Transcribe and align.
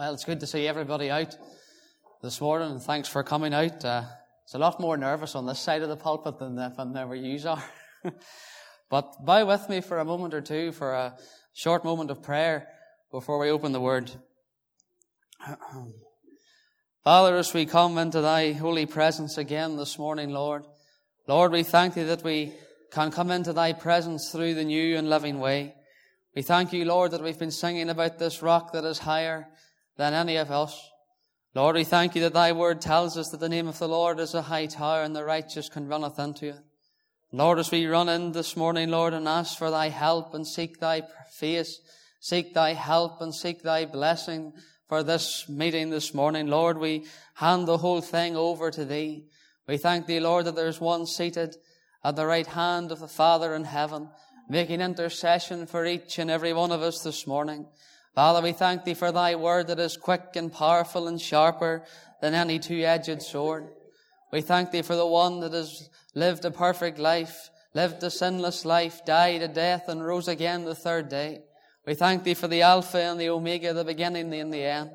Well, 0.00 0.14
it's 0.14 0.24
good 0.24 0.40
to 0.40 0.46
see 0.46 0.66
everybody 0.66 1.10
out 1.10 1.36
this 2.22 2.40
morning, 2.40 2.80
thanks 2.80 3.06
for 3.06 3.22
coming 3.22 3.52
out. 3.52 3.84
Uh, 3.84 4.04
it's 4.44 4.54
a 4.54 4.58
lot 4.58 4.80
more 4.80 4.96
nervous 4.96 5.34
on 5.34 5.44
this 5.44 5.60
side 5.60 5.82
of 5.82 5.90
the 5.90 5.96
pulpit 5.96 6.38
than, 6.38 6.56
where 6.56 7.14
you 7.14 7.38
are. 7.46 7.62
but 8.88 9.22
bow 9.22 9.44
with 9.44 9.68
me 9.68 9.82
for 9.82 9.98
a 9.98 10.04
moment 10.06 10.32
or 10.32 10.40
two 10.40 10.72
for 10.72 10.94
a 10.94 11.18
short 11.52 11.84
moment 11.84 12.10
of 12.10 12.22
prayer 12.22 12.66
before 13.10 13.38
we 13.38 13.50
open 13.50 13.72
the 13.72 13.80
Word. 13.80 14.10
Father, 17.04 17.36
as 17.36 17.52
we 17.52 17.66
come 17.66 17.98
into 17.98 18.22
Thy 18.22 18.52
holy 18.52 18.86
presence 18.86 19.36
again 19.36 19.76
this 19.76 19.98
morning, 19.98 20.30
Lord, 20.30 20.64
Lord, 21.28 21.52
we 21.52 21.62
thank 21.62 21.92
Thee 21.92 22.04
that 22.04 22.24
we 22.24 22.54
can 22.90 23.10
come 23.10 23.30
into 23.30 23.52
Thy 23.52 23.74
presence 23.74 24.30
through 24.32 24.54
the 24.54 24.64
new 24.64 24.96
and 24.96 25.10
living 25.10 25.40
way. 25.40 25.74
We 26.34 26.40
thank 26.40 26.72
You, 26.72 26.86
Lord, 26.86 27.10
that 27.10 27.22
we've 27.22 27.38
been 27.38 27.50
singing 27.50 27.90
about 27.90 28.18
this 28.18 28.40
rock 28.40 28.72
that 28.72 28.86
is 28.86 29.00
higher 29.00 29.46
than 30.00 30.14
any 30.14 30.36
of 30.36 30.50
us. 30.50 30.90
Lord, 31.54 31.76
we 31.76 31.84
thank 31.84 32.14
you 32.14 32.22
that 32.22 32.32
thy 32.32 32.52
word 32.52 32.80
tells 32.80 33.18
us 33.18 33.28
that 33.28 33.40
the 33.40 33.50
name 33.50 33.68
of 33.68 33.78
the 33.78 33.86
Lord 33.86 34.18
is 34.18 34.32
a 34.32 34.40
high 34.40 34.64
tower 34.64 35.02
and 35.02 35.14
the 35.14 35.26
righteous 35.26 35.68
can 35.68 35.88
runneth 35.88 36.18
unto 36.18 36.46
it. 36.46 36.60
Lord, 37.32 37.58
as 37.58 37.70
we 37.70 37.84
run 37.84 38.08
in 38.08 38.32
this 38.32 38.56
morning, 38.56 38.88
Lord, 38.88 39.12
and 39.12 39.28
ask 39.28 39.58
for 39.58 39.70
thy 39.70 39.90
help 39.90 40.32
and 40.32 40.46
seek 40.46 40.80
thy 40.80 41.02
face, 41.38 41.82
seek 42.18 42.54
thy 42.54 42.72
help 42.72 43.20
and 43.20 43.34
seek 43.34 43.62
thy 43.62 43.84
blessing 43.84 44.54
for 44.88 45.02
this 45.02 45.46
meeting 45.50 45.90
this 45.90 46.14
morning, 46.14 46.46
Lord, 46.46 46.78
we 46.78 47.04
hand 47.34 47.68
the 47.68 47.76
whole 47.76 48.00
thing 48.00 48.36
over 48.36 48.70
to 48.70 48.86
thee. 48.86 49.26
We 49.68 49.76
thank 49.76 50.06
thee, 50.06 50.18
Lord, 50.18 50.46
that 50.46 50.56
there's 50.56 50.80
one 50.80 51.04
seated 51.04 51.56
at 52.02 52.16
the 52.16 52.24
right 52.24 52.46
hand 52.46 52.90
of 52.90 53.00
the 53.00 53.06
Father 53.06 53.54
in 53.54 53.64
heaven, 53.64 54.08
making 54.48 54.80
intercession 54.80 55.66
for 55.66 55.84
each 55.84 56.18
and 56.18 56.30
every 56.30 56.54
one 56.54 56.72
of 56.72 56.80
us 56.80 57.02
this 57.02 57.26
morning. 57.26 57.66
Father, 58.14 58.42
we 58.42 58.52
thank 58.52 58.84
thee 58.84 58.94
for 58.94 59.12
thy 59.12 59.36
word 59.36 59.68
that 59.68 59.78
is 59.78 59.96
quick 59.96 60.34
and 60.34 60.52
powerful 60.52 61.06
and 61.06 61.20
sharper 61.20 61.84
than 62.20 62.34
any 62.34 62.58
two-edged 62.58 63.22
sword. 63.22 63.68
We 64.32 64.40
thank 64.40 64.72
thee 64.72 64.82
for 64.82 64.96
the 64.96 65.06
one 65.06 65.40
that 65.40 65.52
has 65.52 65.88
lived 66.14 66.44
a 66.44 66.50
perfect 66.50 66.98
life, 66.98 67.50
lived 67.72 68.02
a 68.02 68.10
sinless 68.10 68.64
life, 68.64 69.04
died 69.04 69.42
a 69.42 69.48
death 69.48 69.88
and 69.88 70.04
rose 70.04 70.28
again 70.28 70.64
the 70.64 70.74
third 70.74 71.08
day. 71.08 71.42
We 71.86 71.94
thank 71.94 72.24
thee 72.24 72.34
for 72.34 72.48
the 72.48 72.62
Alpha 72.62 72.98
and 72.98 73.20
the 73.20 73.30
Omega, 73.30 73.72
the 73.72 73.84
beginning 73.84 74.34
and 74.34 74.52
the 74.52 74.64
end. 74.64 74.90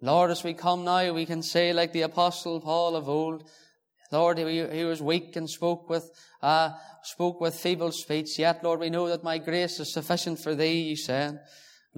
Lord, 0.00 0.30
as 0.30 0.44
we 0.44 0.54
come 0.54 0.84
now, 0.84 1.12
we 1.12 1.26
can 1.26 1.42
say 1.42 1.72
like 1.72 1.92
the 1.92 2.02
Apostle 2.02 2.60
Paul 2.60 2.96
of 2.96 3.08
old, 3.08 3.48
Lord, 4.10 4.38
he, 4.38 4.66
he 4.66 4.84
was 4.84 5.02
weak 5.02 5.36
and 5.36 5.48
spoke 5.48 5.88
with, 5.88 6.10
uh, 6.42 6.70
spoke 7.02 7.40
with 7.40 7.54
feeble 7.54 7.92
speech. 7.92 8.38
Yet, 8.38 8.64
Lord, 8.64 8.80
we 8.80 8.90
know 8.90 9.08
that 9.08 9.24
my 9.24 9.38
grace 9.38 9.78
is 9.80 9.92
sufficient 9.92 10.38
for 10.38 10.54
thee, 10.54 10.80
you 10.80 10.96
said. 10.96 11.40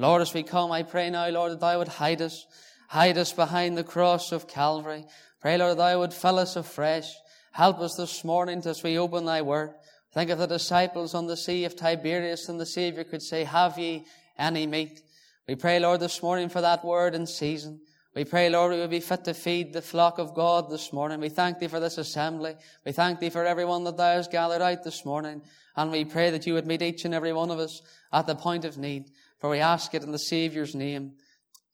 Lord, 0.00 0.22
as 0.22 0.32
we 0.32 0.42
come, 0.42 0.72
I 0.72 0.82
pray 0.82 1.10
now, 1.10 1.28
Lord, 1.28 1.52
that 1.52 1.60
thou 1.60 1.76
would 1.76 1.88
hide 1.88 2.22
us, 2.22 2.46
hide 2.88 3.18
us 3.18 3.34
behind 3.34 3.76
the 3.76 3.84
cross 3.84 4.32
of 4.32 4.48
Calvary. 4.48 5.04
Pray, 5.42 5.58
Lord, 5.58 5.72
that 5.72 5.76
thou 5.76 5.98
would 5.98 6.14
fill 6.14 6.38
us 6.38 6.56
afresh. 6.56 7.12
Help 7.52 7.80
us 7.80 7.96
this 7.96 8.24
morning 8.24 8.62
as 8.64 8.82
we 8.82 8.98
open 8.98 9.26
thy 9.26 9.42
word. 9.42 9.74
Think 10.14 10.30
of 10.30 10.38
the 10.38 10.46
disciples 10.46 11.14
on 11.14 11.26
the 11.26 11.36
sea 11.36 11.66
of 11.66 11.76
Tiberias 11.76 12.48
and 12.48 12.58
the 12.58 12.64
Savior 12.64 13.04
could 13.04 13.20
say, 13.20 13.44
have 13.44 13.78
ye 13.78 14.06
any 14.38 14.66
meat? 14.66 15.02
We 15.46 15.54
pray, 15.54 15.78
Lord, 15.78 16.00
this 16.00 16.22
morning 16.22 16.48
for 16.48 16.62
that 16.62 16.82
word 16.82 17.14
in 17.14 17.26
season. 17.26 17.82
We 18.14 18.24
pray, 18.24 18.48
Lord, 18.48 18.72
we 18.72 18.78
would 18.78 18.90
be 18.90 19.00
fit 19.00 19.24
to 19.24 19.34
feed 19.34 19.74
the 19.74 19.82
flock 19.82 20.18
of 20.18 20.34
God 20.34 20.70
this 20.70 20.94
morning. 20.94 21.20
We 21.20 21.28
thank 21.28 21.58
thee 21.58 21.68
for 21.68 21.78
this 21.78 21.98
assembly. 21.98 22.54
We 22.86 22.92
thank 22.92 23.20
thee 23.20 23.28
for 23.28 23.44
everyone 23.44 23.84
that 23.84 23.98
thou 23.98 24.14
hast 24.14 24.32
gathered 24.32 24.62
out 24.62 24.82
this 24.82 25.04
morning. 25.04 25.42
And 25.76 25.92
we 25.92 26.06
pray 26.06 26.30
that 26.30 26.46
you 26.46 26.54
would 26.54 26.66
meet 26.66 26.80
each 26.80 27.04
and 27.04 27.12
every 27.12 27.34
one 27.34 27.50
of 27.50 27.58
us 27.58 27.82
at 28.12 28.26
the 28.26 28.34
point 28.34 28.64
of 28.64 28.78
need. 28.78 29.10
For 29.40 29.48
we 29.48 29.58
ask 29.58 29.94
it 29.94 30.02
in 30.02 30.12
the 30.12 30.18
Saviour's 30.18 30.74
name. 30.74 31.12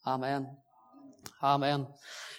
Amen. 0.07 0.49
Amen. 1.43 1.87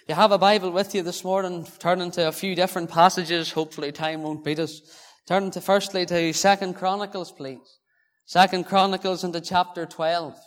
If 0.04 0.10
you 0.10 0.16
have 0.16 0.32
a 0.32 0.38
Bible 0.38 0.72
with 0.72 0.96
you 0.96 1.04
this 1.04 1.26
morning, 1.26 1.68
turn 1.80 2.10
to 2.12 2.30
a 2.30 2.32
few 2.32 2.56
different 2.56 2.90
passages. 2.90 3.52
Hopefully 3.52 3.92
time 3.92 4.24
won't 4.24 4.46
beat 4.46 4.60
us. 4.60 4.82
Turn 5.28 5.52
to 5.52 5.60
firstly 5.60 6.06
to 6.06 6.32
Second 6.32 6.76
Chronicles, 6.76 7.34
please. 7.34 7.80
Second 8.26 8.68
Chronicles 8.68 9.26
into 9.26 9.42
chapter 9.42 9.86
12. 9.86 10.40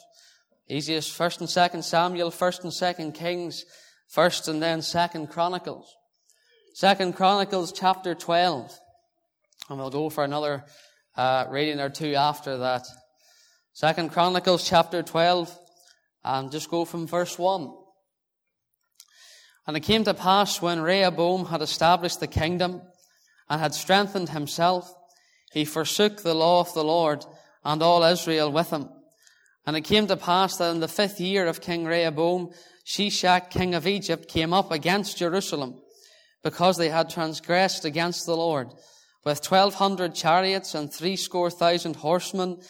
Easiest 0.70 1.12
first 1.12 1.40
and 1.40 1.50
second 1.50 1.82
Samuel, 1.82 2.30
first 2.30 2.64
and 2.64 2.72
second 2.72 3.12
Kings, 3.12 3.66
first 4.08 4.48
and 4.48 4.62
then 4.62 4.80
second 4.80 5.28
Chronicles. 5.28 5.94
Second 6.72 7.16
Chronicles 7.16 7.72
chapter 7.72 8.14
12. 8.14 8.72
And 9.68 9.78
we'll 9.78 9.90
go 9.90 10.08
for 10.08 10.24
another 10.24 10.64
uh, 11.16 11.46
reading 11.50 11.80
or 11.80 11.90
two 11.90 12.14
after 12.14 12.56
that. 12.58 12.86
Second 13.80 14.10
Chronicles 14.10 14.68
chapter 14.68 15.02
12, 15.02 15.58
and 16.22 16.52
just 16.52 16.68
go 16.68 16.84
from 16.84 17.06
verse 17.06 17.38
1. 17.38 17.72
And 19.66 19.74
it 19.74 19.80
came 19.80 20.04
to 20.04 20.12
pass 20.12 20.60
when 20.60 20.82
Rehoboam 20.82 21.46
had 21.46 21.62
established 21.62 22.20
the 22.20 22.26
kingdom 22.26 22.82
and 23.48 23.58
had 23.58 23.72
strengthened 23.72 24.28
himself, 24.28 24.92
he 25.50 25.64
forsook 25.64 26.20
the 26.20 26.34
law 26.34 26.60
of 26.60 26.74
the 26.74 26.84
Lord 26.84 27.24
and 27.64 27.82
all 27.82 28.04
Israel 28.04 28.52
with 28.52 28.68
him. 28.68 28.90
And 29.64 29.78
it 29.78 29.84
came 29.84 30.06
to 30.08 30.16
pass 30.18 30.58
that 30.58 30.72
in 30.72 30.80
the 30.80 30.86
fifth 30.86 31.18
year 31.18 31.46
of 31.46 31.62
King 31.62 31.86
Rehoboam, 31.86 32.50
Shishak, 32.84 33.48
king 33.48 33.74
of 33.74 33.86
Egypt, 33.86 34.28
came 34.28 34.52
up 34.52 34.70
against 34.70 35.16
Jerusalem 35.16 35.80
because 36.44 36.76
they 36.76 36.90
had 36.90 37.08
transgressed 37.08 37.86
against 37.86 38.26
the 38.26 38.36
Lord 38.36 38.74
with 39.24 39.40
twelve 39.40 39.76
hundred 39.76 40.14
chariots 40.14 40.74
and 40.74 40.92
threescore 40.92 41.50
thousand 41.50 41.96
horsemen 41.96 42.60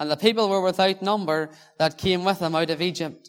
and 0.00 0.10
the 0.10 0.16
people 0.16 0.48
were 0.48 0.62
without 0.62 1.02
number 1.02 1.50
that 1.78 1.98
came 1.98 2.24
with 2.24 2.40
him 2.40 2.54
out 2.54 2.70
of 2.70 2.80
Egypt. 2.80 3.28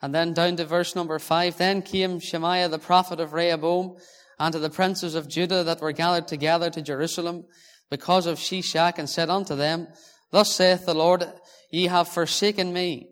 And 0.00 0.14
then 0.14 0.32
down 0.32 0.56
to 0.56 0.64
verse 0.64 0.96
number 0.96 1.18
five. 1.18 1.58
Then 1.58 1.82
came 1.82 2.20
Shemaiah 2.20 2.70
the 2.70 2.78
prophet 2.78 3.20
of 3.20 3.34
Rehoboam 3.34 3.96
unto 4.38 4.58
the 4.58 4.70
princes 4.70 5.14
of 5.14 5.28
Judah 5.28 5.62
that 5.62 5.82
were 5.82 5.92
gathered 5.92 6.26
together 6.26 6.70
to 6.70 6.80
Jerusalem 6.80 7.44
because 7.90 8.24
of 8.24 8.38
Shishak 8.38 8.98
and 8.98 9.10
said 9.10 9.28
unto 9.28 9.54
them, 9.54 9.88
Thus 10.30 10.54
saith 10.54 10.86
the 10.86 10.94
Lord, 10.94 11.30
Ye 11.70 11.88
have 11.88 12.08
forsaken 12.08 12.72
me, 12.72 13.10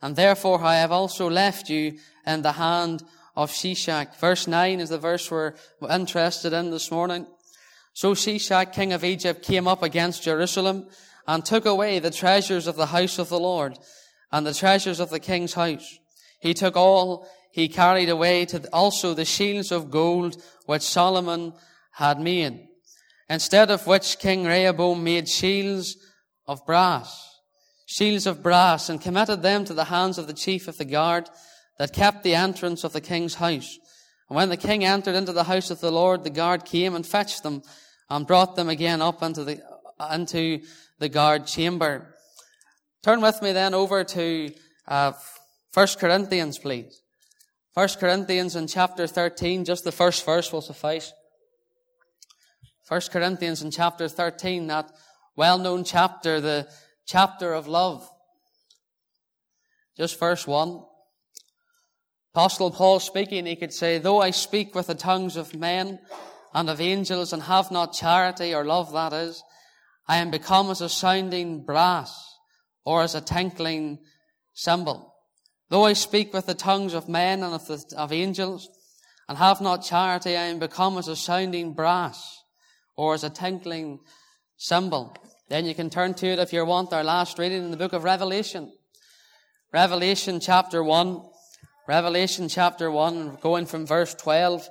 and 0.00 0.14
therefore 0.14 0.62
I 0.62 0.76
have 0.76 0.92
also 0.92 1.28
left 1.28 1.68
you 1.68 1.98
in 2.24 2.42
the 2.42 2.52
hand 2.52 3.02
of 3.34 3.50
Shishak. 3.50 4.16
Verse 4.16 4.46
9 4.46 4.78
is 4.78 4.90
the 4.90 4.98
verse 4.98 5.28
we're 5.28 5.54
interested 5.90 6.52
in 6.52 6.70
this 6.70 6.92
morning. 6.92 7.26
So 7.94 8.14
Shishak, 8.14 8.72
king 8.72 8.92
of 8.92 9.02
Egypt, 9.02 9.42
came 9.42 9.66
up 9.66 9.82
against 9.82 10.22
Jerusalem 10.22 10.86
and 11.28 11.44
took 11.44 11.66
away 11.66 12.00
the 12.00 12.10
treasures 12.10 12.66
of 12.66 12.74
the 12.74 12.86
house 12.86 13.18
of 13.18 13.28
the 13.28 13.38
Lord 13.38 13.78
and 14.32 14.44
the 14.44 14.54
treasures 14.54 14.98
of 14.98 15.10
the 15.10 15.20
king's 15.20 15.52
house. 15.52 15.98
He 16.40 16.54
took 16.54 16.76
all 16.76 17.28
he 17.52 17.68
carried 17.68 18.08
away 18.08 18.44
to 18.46 18.66
also 18.72 19.14
the 19.14 19.24
shields 19.24 19.70
of 19.70 19.90
gold 19.90 20.42
which 20.66 20.82
Solomon 20.82 21.52
had 21.92 22.20
made, 22.20 22.68
instead 23.28 23.70
of 23.70 23.86
which 23.86 24.18
King 24.18 24.44
Rehoboam 24.44 25.02
made 25.02 25.28
shields 25.28 25.96
of 26.46 26.64
brass, 26.64 27.40
shields 27.86 28.26
of 28.26 28.42
brass, 28.42 28.88
and 28.88 29.00
committed 29.00 29.42
them 29.42 29.64
to 29.64 29.74
the 29.74 29.84
hands 29.84 30.18
of 30.18 30.26
the 30.26 30.32
chief 30.32 30.68
of 30.68 30.78
the 30.78 30.84
guard 30.84 31.28
that 31.78 31.92
kept 31.92 32.22
the 32.22 32.34
entrance 32.34 32.84
of 32.84 32.92
the 32.92 33.00
king's 33.00 33.34
house. 33.34 33.78
And 34.28 34.36
when 34.36 34.48
the 34.48 34.56
king 34.56 34.84
entered 34.84 35.14
into 35.14 35.32
the 35.32 35.44
house 35.44 35.70
of 35.70 35.80
the 35.80 35.92
Lord, 35.92 36.24
the 36.24 36.30
guard 36.30 36.64
came 36.64 36.94
and 36.94 37.06
fetched 37.06 37.42
them 37.42 37.62
and 38.08 38.26
brought 38.26 38.56
them 38.56 38.68
again 38.68 39.02
up 39.02 39.22
into 39.22 39.44
the, 39.44 39.60
into 40.12 40.60
the 40.98 41.08
guard 41.08 41.46
chamber. 41.46 42.14
Turn 43.02 43.20
with 43.20 43.40
me 43.42 43.52
then 43.52 43.74
over 43.74 44.04
to 44.04 44.50
uh, 44.86 45.12
1 45.74 45.86
Corinthians, 45.98 46.58
please. 46.58 47.02
1 47.74 47.88
Corinthians 48.00 48.56
in 48.56 48.66
chapter 48.66 49.06
13, 49.06 49.64
just 49.64 49.84
the 49.84 49.92
first 49.92 50.24
verse 50.26 50.52
will 50.52 50.60
suffice. 50.60 51.12
1 52.88 53.00
Corinthians 53.12 53.62
in 53.62 53.70
chapter 53.70 54.08
13, 54.08 54.66
that 54.66 54.90
well-known 55.36 55.84
chapter, 55.84 56.40
the 56.40 56.68
chapter 57.06 57.52
of 57.52 57.68
love. 57.68 58.10
Just 59.96 60.18
verse 60.18 60.46
1. 60.46 60.82
Apostle 62.34 62.70
Paul 62.70 63.00
speaking, 63.00 63.46
he 63.46 63.56
could 63.56 63.72
say, 63.72 63.98
Though 63.98 64.20
I 64.20 64.30
speak 64.30 64.74
with 64.74 64.88
the 64.88 64.94
tongues 64.94 65.36
of 65.36 65.54
men 65.54 65.98
and 66.54 66.70
of 66.70 66.80
angels 66.80 67.32
and 67.32 67.42
have 67.42 67.70
not 67.70 67.92
charity 67.92 68.54
or 68.54 68.64
love, 68.64 68.92
that 68.92 69.12
is, 69.12 69.42
I 70.08 70.16
am 70.16 70.30
become 70.30 70.70
as 70.70 70.80
a 70.80 70.88
sounding 70.88 71.64
brass 71.64 72.34
or 72.84 73.02
as 73.02 73.14
a 73.14 73.20
tinkling 73.20 73.98
cymbal. 74.54 75.14
Though 75.68 75.84
I 75.84 75.92
speak 75.92 76.32
with 76.32 76.46
the 76.46 76.54
tongues 76.54 76.94
of 76.94 77.08
men 77.08 77.42
and 77.42 77.54
of, 77.54 77.66
the, 77.66 77.84
of 77.96 78.10
angels 78.10 78.70
and 79.28 79.36
have 79.36 79.60
not 79.60 79.84
charity, 79.84 80.34
I 80.34 80.44
am 80.44 80.58
become 80.58 80.96
as 80.96 81.08
a 81.08 81.16
sounding 81.16 81.74
brass 81.74 82.42
or 82.96 83.12
as 83.12 83.22
a 83.22 83.28
tinkling 83.28 84.00
cymbal. 84.56 85.14
Then 85.50 85.66
you 85.66 85.74
can 85.74 85.90
turn 85.90 86.14
to 86.14 86.26
it 86.26 86.38
if 86.38 86.54
you 86.54 86.64
want 86.64 86.94
our 86.94 87.04
last 87.04 87.38
reading 87.38 87.64
in 87.64 87.70
the 87.70 87.76
book 87.76 87.92
of 87.92 88.04
Revelation. 88.04 88.72
Revelation 89.72 90.40
chapter 90.40 90.82
1. 90.82 91.22
Revelation 91.86 92.48
chapter 92.48 92.90
1, 92.90 93.38
going 93.42 93.66
from 93.66 93.86
verse 93.86 94.14
12. 94.14 94.66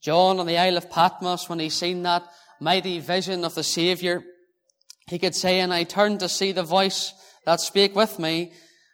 John 0.00 0.38
on 0.38 0.46
the 0.46 0.58
Isle 0.58 0.76
of 0.76 0.90
Patmos, 0.90 1.48
when 1.48 1.58
he 1.58 1.68
seen 1.68 2.02
that 2.04 2.22
mighty 2.60 3.00
vision 3.00 3.44
of 3.44 3.56
the 3.56 3.64
Saviour, 3.64 4.22
he 5.06 5.18
could 5.18 5.34
say, 5.34 5.60
And 5.60 5.72
I 5.72 5.84
turned 5.84 6.20
to 6.20 6.28
see 6.28 6.52
the 6.52 6.62
voice 6.62 7.12
that 7.44 7.60
spake 7.60 7.94
with 7.94 8.18
me, 8.18 8.52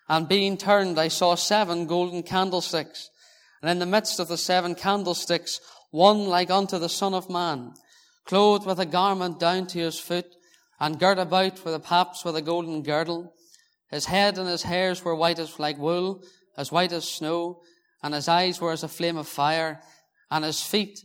And 0.08 0.28
being 0.28 0.56
turned, 0.56 0.98
I 0.98 1.08
saw 1.08 1.34
seven 1.34 1.86
golden 1.86 2.22
candlesticks. 2.22 3.08
And 3.62 3.70
in 3.70 3.78
the 3.78 3.86
midst 3.86 4.18
of 4.18 4.28
the 4.28 4.36
seven 4.36 4.74
candlesticks, 4.74 5.60
one 5.90 6.26
like 6.26 6.50
unto 6.50 6.78
the 6.78 6.88
Son 6.88 7.14
of 7.14 7.30
Man, 7.30 7.72
clothed 8.26 8.66
with 8.66 8.80
a 8.80 8.86
garment 8.86 9.38
down 9.38 9.66
to 9.68 9.78
his 9.78 9.98
foot, 9.98 10.26
and 10.80 10.98
girt 10.98 11.18
about 11.18 11.64
with 11.64 11.74
a 11.74 11.80
paps 11.80 12.24
with 12.24 12.34
a 12.34 12.42
golden 12.42 12.82
girdle. 12.82 13.32
His 13.88 14.06
head 14.06 14.36
and 14.36 14.48
his 14.48 14.64
hairs 14.64 15.04
were 15.04 15.14
white 15.14 15.38
as 15.38 15.60
like 15.60 15.78
wool, 15.78 16.22
as 16.56 16.72
white 16.72 16.92
as 16.92 17.08
snow, 17.08 17.60
and 18.02 18.14
his 18.14 18.26
eyes 18.26 18.60
were 18.60 18.72
as 18.72 18.82
a 18.82 18.88
flame 18.88 19.16
of 19.16 19.28
fire, 19.28 19.80
and 20.30 20.44
his 20.44 20.62
feet 20.62 20.98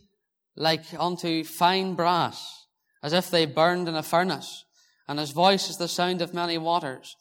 like 0.56 0.86
unto 0.98 1.44
fine 1.44 1.94
brass, 1.94 2.66
as 3.04 3.14
if 3.14 3.30
they 3.30 3.46
burned 3.46 3.88
in 3.88 3.96
a 3.96 4.02
furnace, 4.02 4.66
and 5.08 5.20
his 5.20 5.32
voice 5.32 5.70
is 5.70 5.78
the 5.78 5.88
sound 5.88 6.22
of 6.22 6.34
many 6.34 6.58
waters. 6.58 7.16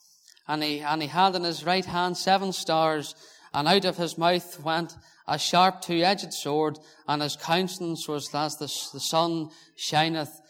And 0.49 0.63
he, 0.63 0.81
and 0.81 1.03
he 1.03 1.09
had 1.09 1.35
in 1.35 1.45
his 1.45 1.65
right 1.65 1.85
hand 1.85 2.17
seven 2.17 2.53
stars, 2.53 3.15
and 3.53 3.67
out 3.67 3.85
of 3.85 3.97
his 3.97 4.19
mouth 4.19 4.63
went 4.63 4.95
a 5.29 5.39
sharp 5.39 5.81
two-edged 5.81 6.33
sword, 6.33 6.79
and 7.09 7.23
his 7.23 7.37
countenance 7.37 8.09
was 8.09 8.33
as 8.35 8.57
the, 8.57 8.67
the 8.93 9.01
sun 9.01 9.51
shineth 9.77 10.41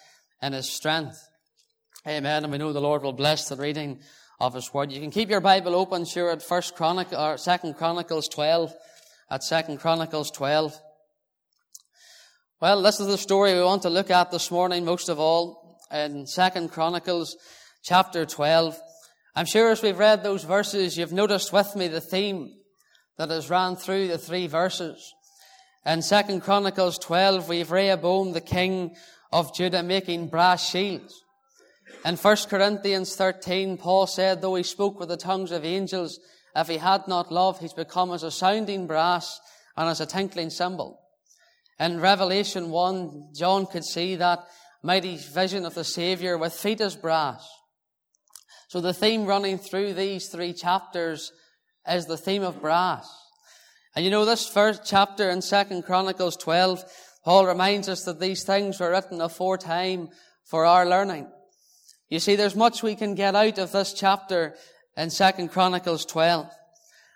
in 0.42 0.52
his 0.52 0.70
strength. 0.70 1.18
Amen. 2.06 2.44
And 2.44 2.52
we 2.52 2.58
know 2.58 2.72
the 2.72 2.80
Lord 2.80 3.02
will 3.02 3.12
bless 3.12 3.48
the 3.48 3.56
reading 3.56 4.00
of 4.38 4.54
his 4.54 4.72
word. 4.72 4.92
You 4.92 5.00
can 5.00 5.10
keep 5.10 5.30
your 5.30 5.40
Bible 5.40 5.74
open, 5.74 6.04
sure, 6.04 6.30
at 6.30 6.42
First 6.42 6.76
Chronicle, 6.76 7.18
or 7.18 7.38
Second 7.38 7.74
Chronicles 7.74 8.28
12, 8.28 8.74
at 9.30 9.42
Second 9.42 9.78
Chronicles 9.78 10.30
12. 10.30 10.78
Well, 12.60 12.82
this 12.82 13.00
is 13.00 13.06
the 13.06 13.18
story 13.18 13.54
we 13.54 13.62
want 13.62 13.82
to 13.82 13.90
look 13.90 14.10
at 14.10 14.30
this 14.30 14.50
morning, 14.50 14.84
most 14.84 15.08
of 15.08 15.18
all, 15.18 15.65
in 15.90 16.26
Second 16.26 16.70
Chronicles 16.70 17.36
chapter 17.82 18.26
12. 18.26 18.78
I'm 19.34 19.46
sure 19.46 19.70
as 19.70 19.82
we've 19.82 19.98
read 19.98 20.22
those 20.22 20.44
verses, 20.44 20.96
you've 20.96 21.12
noticed 21.12 21.52
with 21.52 21.76
me 21.76 21.88
the 21.88 22.00
theme 22.00 22.54
that 23.18 23.30
has 23.30 23.50
ran 23.50 23.76
through 23.76 24.08
the 24.08 24.18
three 24.18 24.46
verses. 24.46 25.14
In 25.84 26.02
Second 26.02 26.40
Chronicles 26.40 26.98
12, 26.98 27.48
we've 27.48 27.70
Rehoboam, 27.70 28.32
the 28.32 28.40
king 28.40 28.96
of 29.32 29.54
Judah, 29.54 29.82
making 29.82 30.28
brass 30.28 30.68
shields. 30.68 31.14
In 32.04 32.16
1 32.16 32.36
Corinthians 32.48 33.14
13, 33.14 33.78
Paul 33.78 34.06
said, 34.06 34.42
though 34.42 34.56
he 34.56 34.62
spoke 34.62 34.98
with 34.98 35.08
the 35.08 35.16
tongues 35.16 35.52
of 35.52 35.64
angels, 35.64 36.18
if 36.54 36.68
he 36.68 36.78
had 36.78 37.06
not 37.06 37.30
love, 37.30 37.60
he's 37.60 37.72
become 37.72 38.10
as 38.12 38.22
a 38.22 38.30
sounding 38.30 38.86
brass 38.86 39.40
and 39.76 39.88
as 39.88 40.00
a 40.00 40.06
tinkling 40.06 40.50
cymbal. 40.50 41.00
In 41.78 42.00
Revelation 42.00 42.70
1, 42.70 43.28
John 43.34 43.66
could 43.66 43.84
see 43.84 44.16
that 44.16 44.40
mighty 44.82 45.16
vision 45.16 45.64
of 45.64 45.74
the 45.74 45.84
Savior 45.84 46.38
with 46.38 46.52
feet 46.52 46.80
as 46.80 46.96
brass. 46.96 47.48
So 48.68 48.80
the 48.80 48.94
theme 48.94 49.26
running 49.26 49.58
through 49.58 49.94
these 49.94 50.28
three 50.28 50.52
chapters 50.52 51.32
is 51.88 52.06
the 52.06 52.16
theme 52.16 52.42
of 52.42 52.60
brass. 52.60 53.08
And 53.94 54.04
you 54.04 54.10
know, 54.10 54.24
this 54.24 54.48
first 54.48 54.82
chapter 54.84 55.30
in 55.30 55.40
Second 55.40 55.84
Chronicles 55.84 56.36
12, 56.36 56.84
Paul 57.24 57.46
reminds 57.46 57.88
us 57.88 58.04
that 58.04 58.20
these 58.20 58.44
things 58.44 58.78
were 58.78 58.90
written 58.90 59.20
aforetime 59.20 60.08
for 60.44 60.66
our 60.66 60.86
learning. 60.86 61.28
You 62.08 62.20
see, 62.20 62.36
there's 62.36 62.54
much 62.54 62.82
we 62.82 62.94
can 62.94 63.14
get 63.14 63.34
out 63.34 63.58
of 63.58 63.72
this 63.72 63.92
chapter 63.92 64.54
in 64.96 65.10
Second 65.10 65.48
Chronicles 65.48 66.04
12. 66.04 66.48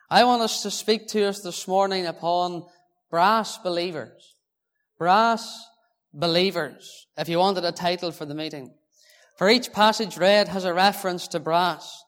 I 0.09 0.25
want 0.25 0.43
us 0.43 0.63
to 0.63 0.71
speak 0.71 1.07
to 1.09 1.27
us 1.27 1.41
this 1.41 1.69
morning 1.69 2.07
upon 2.07 2.65
brass 3.11 3.59
believers. 3.59 4.35
Brass 4.99 5.67
believers, 6.13 7.07
if 7.17 7.29
you 7.29 7.39
wanted 7.39 7.65
a 7.65 7.73
title 7.73 8.13
for 8.13 8.25
the 8.27 8.35
meeting. 8.35 8.73
For 9.37 9.49
each 9.49 9.73
passage 9.73 10.19
read 10.19 10.49
has 10.49 10.65
a 10.65 10.75
reference 10.75 11.29
to 11.29 11.41
brass. 11.41 12.05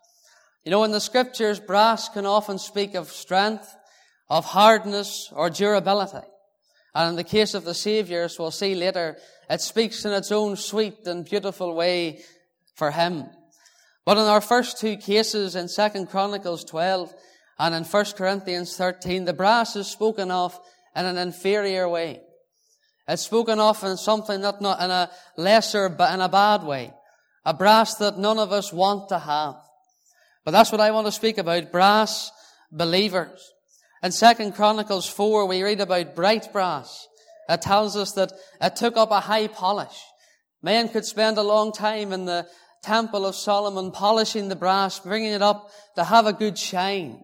You 0.65 0.71
know, 0.71 0.85
in 0.85 0.93
the 0.93 1.01
scriptures, 1.01 1.61
brass 1.61 2.09
can 2.09 2.27
often 2.27 2.59
speak 2.59 2.95
of 2.95 3.11
strength, 3.11 3.75
of 4.29 4.45
hardness, 4.45 5.31
or 5.33 5.51
durability. 5.51 6.27
And 6.95 7.11
in 7.11 7.17
the 7.17 7.25
case 7.25 7.55
of 7.55 7.65
the 7.65 7.75
Savior, 7.75 8.25
as 8.25 8.39
we'll 8.39 8.51
see 8.51 8.75
later, 8.75 9.17
it 9.49 9.61
speaks 9.61 10.05
in 10.05 10.13
its 10.13 10.31
own 10.31 10.57
sweet 10.57 11.07
and 11.07 11.25
beautiful 11.25 11.75
way 11.75 12.21
for 12.75 12.91
Him. 12.91 13.25
But 14.05 14.19
in 14.19 14.25
our 14.25 14.41
first 14.41 14.79
two 14.79 14.97
cases, 14.97 15.57
in 15.57 15.69
2 15.69 16.07
Chronicles 16.07 16.65
12 16.65 17.15
and 17.59 17.75
in 17.75 17.85
1 17.85 18.05
Corinthians 18.17 18.77
13, 18.77 19.25
the 19.25 19.33
brass 19.33 19.75
is 19.77 19.87
spoken 19.87 20.31
of 20.31 20.59
in 20.95 21.07
an 21.07 21.17
inferior 21.17 21.89
way. 21.89 22.21
It's 23.09 23.23
spoken 23.23 23.59
of 23.59 23.83
in 23.83 23.97
something 23.97 24.41
that 24.43 24.61
not 24.61 24.81
in 24.81 24.91
a 24.91 25.11
lesser, 25.37 25.89
but 25.89 26.15
in 26.15 26.21
a 26.21 26.29
bad 26.29 26.63
way. 26.63 26.93
A 27.45 27.53
brass 27.53 27.97
that 27.97 28.19
none 28.19 28.39
of 28.39 28.53
us 28.53 28.73
want 28.73 29.09
to 29.09 29.19
have. 29.19 29.57
But 30.45 30.53
that's 30.53 30.71
what 30.71 30.81
I 30.81 30.93
want 30.93 31.07
to 31.07 31.13
speak 31.13 31.39
about, 31.39 31.73
brass 31.73 32.31
believers. 32.71 33.53
In 34.03 34.13
Second 34.13 34.53
Chronicles 34.55 35.09
4, 35.09 35.47
we 35.47 35.63
read 35.63 35.81
about 35.81 36.17
bright 36.17 36.53
brass. 36.53 37.07
It 37.49 37.63
tells 37.63 37.97
us 37.97 38.13
that 38.13 38.33
it 38.61 38.77
took 38.77 38.97
up 38.97 39.11
a 39.11 39.21
high 39.21 39.49
polish. 39.49 40.01
Men 40.63 40.89
could 40.89 41.05
spend 41.05 41.39
a 41.39 41.43
long 41.43 41.73
time 41.73 42.13
in 42.13 42.25
the 42.25 42.47
temple 42.83 43.27
of 43.27 43.35
Solomon 43.35 43.91
polishing 43.91 44.49
the 44.49 44.57
brass, 44.57 44.99
bringing 44.99 45.33
it 45.33 45.43
up 45.43 45.71
to 45.97 46.05
have 46.05 46.27
a 46.27 46.33
good 46.33 46.59
shine. 46.59 47.21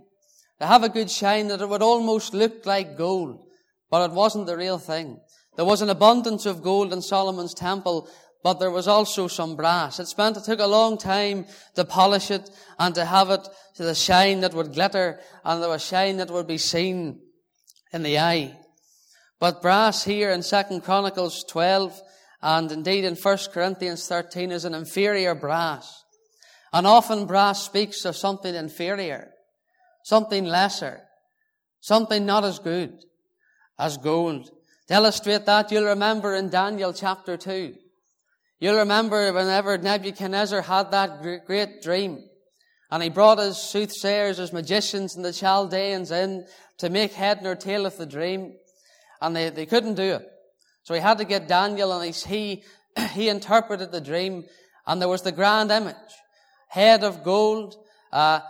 To 0.60 0.66
have 0.66 0.82
a 0.82 0.88
good 0.88 1.10
shine 1.10 1.48
that 1.48 1.60
it 1.60 1.68
would 1.68 1.82
almost 1.82 2.34
look 2.34 2.66
like 2.66 2.98
gold. 2.98 3.44
But 3.90 4.10
it 4.10 4.14
wasn't 4.14 4.46
the 4.46 4.56
real 4.56 4.78
thing. 4.78 5.20
There 5.58 5.64
was 5.64 5.82
an 5.82 5.90
abundance 5.90 6.46
of 6.46 6.62
gold 6.62 6.92
in 6.92 7.02
Solomon's 7.02 7.52
temple, 7.52 8.08
but 8.44 8.60
there 8.60 8.70
was 8.70 8.86
also 8.86 9.26
some 9.26 9.56
brass. 9.56 9.98
It 9.98 10.06
spent, 10.06 10.36
it 10.36 10.44
took 10.44 10.60
a 10.60 10.68
long 10.68 10.98
time 10.98 11.46
to 11.74 11.84
polish 11.84 12.30
it 12.30 12.48
and 12.78 12.94
to 12.94 13.04
have 13.04 13.28
it 13.30 13.48
to 13.74 13.82
the 13.82 13.96
shine 13.96 14.38
that 14.42 14.54
would 14.54 14.74
glitter 14.74 15.18
and 15.44 15.60
there 15.60 15.68
was 15.68 15.84
shine 15.84 16.18
that 16.18 16.30
would 16.30 16.46
be 16.46 16.58
seen 16.58 17.18
in 17.92 18.04
the 18.04 18.20
eye. 18.20 18.56
But 19.40 19.60
brass 19.60 20.04
here 20.04 20.30
in 20.30 20.42
2 20.42 20.80
Chronicles 20.82 21.44
12 21.48 22.02
and 22.40 22.70
indeed 22.70 23.04
in 23.04 23.16
1 23.16 23.38
Corinthians 23.52 24.06
13 24.06 24.52
is 24.52 24.64
an 24.64 24.74
inferior 24.74 25.34
brass. 25.34 26.04
And 26.72 26.86
often 26.86 27.26
brass 27.26 27.64
speaks 27.64 28.04
of 28.04 28.14
something 28.14 28.54
inferior, 28.54 29.32
something 30.04 30.44
lesser, 30.44 31.00
something 31.80 32.24
not 32.24 32.44
as 32.44 32.60
good 32.60 33.02
as 33.76 33.96
gold. 33.96 34.52
To 34.88 34.94
illustrate 34.94 35.46
that, 35.46 35.70
you'll 35.70 35.84
remember 35.84 36.34
in 36.34 36.48
Daniel 36.48 36.92
chapter 36.92 37.36
2, 37.36 37.74
You'll 38.60 38.78
remember 38.78 39.32
whenever 39.32 39.78
Nebuchadnezzar 39.78 40.62
had 40.62 40.90
that 40.90 41.22
great 41.46 41.80
dream, 41.80 42.24
and 42.90 43.02
he 43.02 43.08
brought 43.08 43.38
his 43.38 43.56
soothsayers, 43.56 44.38
his 44.38 44.52
magicians, 44.52 45.14
and 45.14 45.24
the 45.24 45.32
Chaldeans 45.32 46.10
in 46.10 46.44
to 46.78 46.90
make 46.90 47.12
head 47.12 47.40
nor 47.42 47.54
tail 47.54 47.86
of 47.86 47.96
the 47.96 48.06
dream, 48.06 48.54
and 49.22 49.36
they, 49.36 49.50
they 49.50 49.66
couldn't 49.66 49.94
do 49.94 50.14
it. 50.14 50.28
So 50.82 50.94
he 50.94 51.00
had 51.00 51.18
to 51.18 51.24
get 51.24 51.46
Daniel, 51.46 51.92
and 51.92 52.12
he, 52.12 52.64
he 53.12 53.28
interpreted 53.28 53.92
the 53.92 54.00
dream, 54.00 54.44
and 54.86 55.00
there 55.00 55.08
was 55.08 55.22
the 55.22 55.32
grand 55.32 55.70
image. 55.70 55.94
Head 56.68 57.04
of 57.04 57.22
gold, 57.22 57.76
uh, 58.12 58.40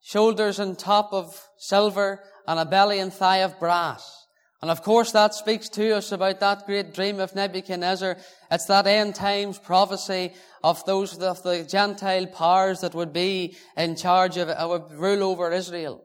shoulders 0.00 0.60
and 0.60 0.78
top 0.78 1.12
of 1.12 1.42
silver, 1.58 2.20
and 2.46 2.60
a 2.60 2.64
belly 2.64 3.00
and 3.00 3.12
thigh 3.12 3.38
of 3.38 3.58
brass. 3.58 4.25
And 4.66 4.70
of 4.72 4.82
course 4.82 5.12
that 5.12 5.32
speaks 5.32 5.68
to 5.68 5.92
us 5.92 6.10
about 6.10 6.40
that 6.40 6.66
great 6.66 6.92
dream 6.92 7.20
of 7.20 7.36
Nebuchadnezzar. 7.36 8.16
It's 8.50 8.64
that 8.64 8.88
end 8.88 9.14
times 9.14 9.60
prophecy 9.60 10.32
of 10.64 10.84
those 10.86 11.16
of 11.20 11.40
the 11.44 11.62
Gentile 11.62 12.26
powers 12.26 12.80
that 12.80 12.92
would 12.92 13.12
be 13.12 13.56
in 13.76 13.94
charge 13.94 14.36
of, 14.38 14.48
would 14.68 14.90
rule 14.98 15.22
over 15.22 15.52
Israel. 15.52 16.02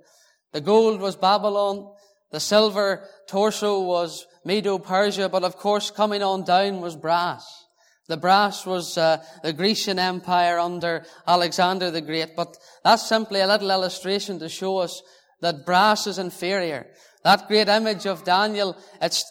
The 0.53 0.61
gold 0.61 1.01
was 1.01 1.15
Babylon. 1.15 1.91
The 2.29 2.39
silver 2.39 3.07
torso 3.27 3.79
was 3.79 4.27
Medo-Persia. 4.45 5.29
But 5.29 5.43
of 5.43 5.57
course 5.57 5.89
coming 5.89 6.21
on 6.21 6.43
down 6.43 6.81
was 6.81 6.95
brass. 6.95 7.65
The 8.09 8.17
brass 8.17 8.63
was 8.67 8.95
uh, 8.95 9.23
the 9.41 9.53
Grecian 9.53 9.97
Empire 9.97 10.59
under 10.59 11.03
Alexander 11.25 11.89
the 11.89 12.01
Great. 12.01 12.35
But 12.35 12.55
that's 12.83 13.09
simply 13.09 13.39
a 13.39 13.47
little 13.47 13.71
illustration 13.71 14.37
to 14.37 14.49
show 14.49 14.77
us 14.77 15.01
that 15.41 15.65
brass 15.65 16.07
is 16.07 16.17
inferior. 16.17 16.87
That 17.23 17.47
great 17.47 17.67
image 17.67 18.05
of 18.05 18.23
Daniel, 18.23 18.77
it, 19.01 19.21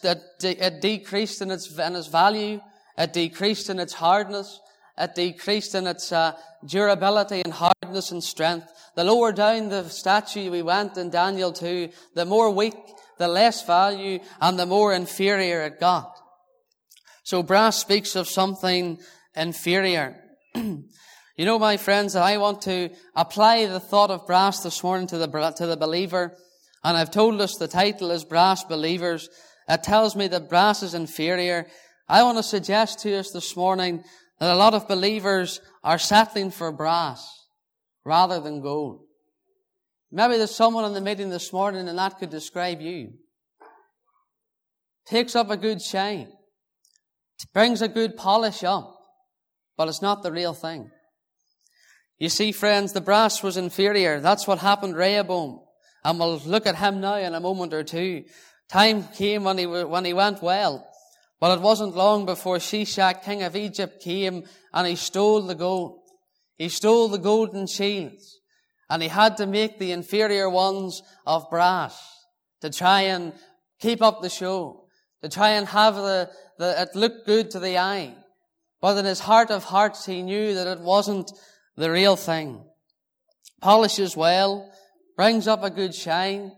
it 0.43 0.81
decreased 0.81 1.43
in 1.43 1.51
its, 1.51 1.77
in 1.79 1.97
its 1.97 2.07
value. 2.07 2.61
It 2.97 3.13
decreased 3.13 3.71
in 3.71 3.81
its 3.81 3.95
hardness. 3.95 4.61
It 4.97 5.15
decreased 5.15 5.75
in 5.75 5.87
its 5.87 6.13
uh, 6.13 6.37
durability 6.65 7.43
and 7.43 7.53
hardness 7.53 8.11
and 8.11 8.23
strength. 8.23 8.69
The 8.95 9.05
lower 9.05 9.33
down 9.33 9.71
the 9.71 9.89
statue 9.89 10.51
we 10.51 10.63
went 10.63 10.97
in 10.99 11.11
Daniel 11.11 11.53
2, 11.53 11.89
the 12.15 12.25
more 12.25 12.51
weak, 12.51 12.77
the 13.19 13.29
less 13.29 13.65
value, 13.65 14.21
and 14.41 14.59
the 14.59 14.67
more 14.67 14.93
inferior 14.93 15.63
it 15.63 15.81
got. 15.81 16.17
So 17.23 17.43
brass 17.43 17.79
speaks 17.79 18.15
of 18.17 18.29
something 18.29 19.01
inferior. 19.35 20.17
you 21.41 21.47
know, 21.47 21.59
my 21.59 21.79
friends, 21.79 22.17
I 22.17 22.37
want 22.37 22.61
to 22.65 22.91
apply 23.17 23.65
the 23.65 23.81
thought 23.81 24.11
of 24.11 24.27
brass 24.27 24.61
this 24.61 24.83
morning 24.83 25.07
to 25.07 25.17
the, 25.17 25.55
to 25.57 25.67
the 25.67 25.77
believer 25.79 26.37
and 26.85 26.99
I've 26.99 27.11
told 27.11 27.41
us 27.41 27.57
the 27.57 27.67
title 27.67 28.11
is 28.11 28.27
Brass 28.27 28.63
Believers. 28.65 29.31
It 29.67 29.83
tells 29.83 30.15
me 30.15 30.29
that 30.29 30.51
brass 30.51 30.83
is 30.83 30.93
inferior. 30.93 31.67
I 32.07 32.25
want 32.25 32.37
to 32.37 32.43
suggest 32.43 32.99
to 32.99 33.17
us 33.17 33.31
this 33.31 33.57
morning 33.57 34.05
that 34.39 34.53
a 34.53 34.55
lot 34.55 34.75
of 34.75 34.87
believers 34.87 35.63
are 35.83 35.97
settling 35.97 36.51
for 36.51 36.71
brass 36.73 37.27
rather 38.05 38.39
than 38.39 38.61
gold. 38.61 39.01
Maybe 40.13 40.37
there's 40.37 40.55
someone 40.55 40.85
in 40.85 40.93
the 40.93 41.01
meeting 41.01 41.31
this 41.31 41.55
morning 41.55 41.89
and 41.89 41.97
that 41.97 42.19
could 42.19 42.29
describe 42.29 42.83
you. 42.83 43.15
Takes 45.07 45.35
up 45.35 45.49
a 45.49 45.57
good 45.57 45.81
shine. 45.81 46.29
Brings 47.55 47.81
a 47.81 47.89
good 47.89 48.19
polish 48.19 48.63
up. 48.63 48.95
But 49.79 49.89
it's 49.89 50.03
not 50.03 50.23
the 50.23 50.33
real 50.33 50.53
thing. 50.53 50.91
You 52.21 52.29
see, 52.29 52.53
friends, 52.53 52.93
the 52.93 53.01
brass 53.01 53.43
was 53.43 53.57
inferior. 53.57 54.21
That's 54.21 54.47
what 54.47 54.59
happened 54.59 54.95
Rehoboam. 54.95 55.61
And 56.05 56.19
we'll 56.21 56.39
look 56.45 56.67
at 56.67 56.77
him 56.77 57.01
now 57.01 57.17
in 57.17 57.35
a 57.35 57.41
moment 57.41 57.73
or 57.73 57.83
two. 57.83 58.25
Time 58.69 59.05
came 59.17 59.45
when 59.45 59.57
he, 59.57 59.67
when 59.67 60.05
he 60.05 60.13
went 60.13 60.43
well. 60.43 60.87
But 61.41 61.59
it 61.59 61.63
wasn't 61.63 61.97
long 61.97 62.27
before 62.27 62.59
Shishak, 62.59 63.25
king 63.25 63.43
of 63.43 63.57
Egypt, 63.57 64.03
came 64.03 64.45
and 64.75 64.87
he 64.87 64.97
stole 64.97 65.41
the 65.41 65.55
gold. 65.55 66.03
He 66.59 66.69
stole 66.69 67.09
the 67.09 67.19
golden 67.19 67.67
shields. 67.67 68.39
And 68.91 69.03
he 69.03 69.09
had 69.09 69.39
to 69.39 69.47
make 69.47 69.79
the 69.79 69.93
inferior 69.93 70.51
ones 70.51 71.03
of 71.27 71.49
brass 71.49 71.99
to 72.61 72.69
try 72.69 73.03
and 73.03 73.33
keep 73.81 74.03
up 74.03 74.21
the 74.21 74.29
show, 74.29 74.85
to 75.23 75.31
try 75.31 75.53
and 75.53 75.67
have 75.69 75.95
the, 75.95 76.31
the, 76.59 76.83
it 76.83 76.95
look 76.95 77.25
good 77.25 77.51
to 77.53 77.61
the 77.61 77.79
eye. 77.79 78.15
But 78.83 78.99
in 78.99 79.07
his 79.07 79.21
heart 79.21 79.51
of 79.51 79.65
hearts, 79.65 80.05
he 80.05 80.23
knew 80.23 80.55
that 80.55 80.67
it 80.67 80.81
wasn't 80.81 81.33
the 81.81 81.91
real 81.91 82.17
thing. 82.17 82.63
Polishes 83.61 84.17
well, 84.17 84.71
brings 85.17 85.49
up 85.49 85.63
a 85.63 85.71
good 85.71 85.95
shine, 85.95 86.53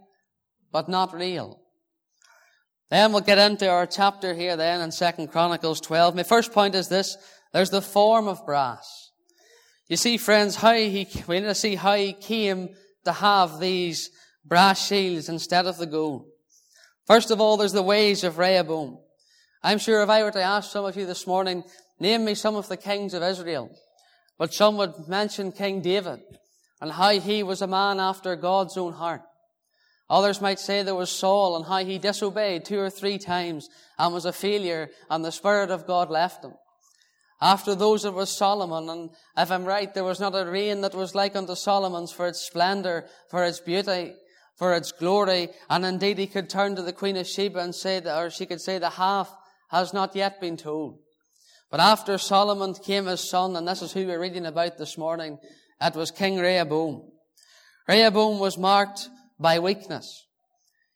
but 0.71 0.88
not 0.88 1.14
real. 1.14 1.61
Then 2.91 3.12
we'll 3.12 3.23
get 3.23 3.38
into 3.38 3.69
our 3.69 3.87
chapter 3.87 4.35
here 4.35 4.57
then 4.57 4.81
in 4.81 4.93
Second 4.93 5.29
Chronicles 5.29 5.81
12. 5.81 6.14
My 6.14 6.23
first 6.23 6.52
point 6.52 6.75
is 6.75 6.88
this. 6.88 7.17
There's 7.52 7.71
the 7.71 7.81
form 7.81 8.29
of 8.29 8.45
brass. 8.45 9.11
You 9.88 9.97
see, 9.97 10.17
friends, 10.17 10.57
how 10.57 10.75
he, 10.75 11.09
we 11.26 11.41
need 11.41 11.47
to 11.47 11.55
see 11.55 11.75
how 11.75 11.95
he 11.95 12.12
came 12.12 12.71
to 13.05 13.12
have 13.12 13.61
these 13.61 14.11
brass 14.45 14.87
shields 14.87 15.29
instead 15.29 15.67
of 15.67 15.79
the 15.79 15.87
gold. 15.87 16.26
First 17.07 17.31
of 17.31 17.41
all, 17.41 17.57
there's 17.57 17.73
the 17.73 17.83
ways 17.83 18.25
of 18.25 18.38
Rehoboam. 18.38 18.99
I'm 19.62 19.79
sure 19.79 20.02
if 20.02 20.09
I 20.09 20.23
were 20.23 20.31
to 20.31 20.43
ask 20.43 20.71
some 20.71 20.85
of 20.85 20.97
you 20.97 21.07
this 21.07 21.26
morning, 21.26 21.64
name 21.99 22.25
me 22.25 22.35
some 22.35 22.57
of 22.57 22.69
the 22.69 22.76
kings 22.76 23.14
of 23.14 23.23
Israel, 23.23 23.71
but 24.43 24.53
some 24.53 24.77
would 24.77 25.07
mention 25.07 25.53
King 25.53 25.81
David 25.83 26.19
and 26.81 26.91
how 26.91 27.11
he 27.11 27.45
was 27.45 27.63
a 27.63 27.69
man 27.69 28.01
after 28.01 28.35
God's 28.35 28.77
own 28.77 28.93
heart. 28.93 29.23
Others 30.11 30.41
might 30.41 30.59
say 30.59 30.83
there 30.83 30.97
was 30.97 31.13
Saul 31.13 31.55
and 31.55 31.65
how 31.65 31.85
he 31.85 31.97
disobeyed 31.97 32.65
two 32.65 32.81
or 32.81 32.91
three 32.91 33.19
times 33.19 33.69
and 34.01 34.13
was 34.13 34.25
a 34.25 34.33
failure 34.33 34.91
and 35.09 35.25
the 35.25 35.31
Spirit 35.31 35.71
of 35.71 35.87
God 35.87 36.11
left 36.11 36.45
him. 36.45 36.55
After 37.41 37.77
those 37.77 38.05
it 38.05 38.15
was 38.15 38.37
Solomon, 38.37 38.89
and 38.89 39.11
if 39.37 39.53
I'm 39.53 39.65
right, 39.65 39.95
there 39.95 40.03
was 40.03 40.19
not 40.19 40.35
a 40.35 40.45
reign 40.45 40.81
that 40.81 40.97
was 40.97 41.15
like 41.15 41.37
unto 41.37 41.55
Solomon's 41.55 42.11
for 42.11 42.27
its 42.27 42.41
splendor, 42.41 43.05
for 43.31 43.45
its 43.45 43.61
beauty, 43.61 44.15
for 44.57 44.75
its 44.75 44.91
glory, 44.91 45.51
and 45.71 45.87
indeed 45.87 46.19
he 46.19 46.27
could 46.27 46.51
turn 46.51 46.75
to 46.75 46.83
the 46.83 46.93
Queen 46.93 47.17
of 47.17 47.29
Sheba 47.29 47.61
and 47.61 47.73
say 47.73 48.01
that, 48.01 48.19
or 48.19 48.29
she 48.29 48.47
could 48.47 48.61
say 48.61 48.79
the 48.79 48.91
half 48.91 49.33
has 49.69 49.95
not 49.95 50.17
yet 50.17 50.41
been 50.41 50.57
told. 50.57 50.99
But 51.73 51.81
after 51.81 52.19
Solomon 52.19 52.75
came 52.75 53.07
his 53.07 53.26
son, 53.26 53.57
and 53.57 53.67
this 53.67 53.81
is 53.81 53.95
who 53.95 54.07
we're 54.07 54.21
reading 54.21 54.45
about 54.45 54.76
this 54.76 54.99
morning, 54.99 55.38
it 55.81 55.95
was 55.95 56.11
King 56.11 56.37
Rehoboam. 56.38 57.11
Rehoboam 57.88 58.38
was 58.38 58.59
marked 58.59 59.09
by 59.41 59.59
weakness. 59.59 60.26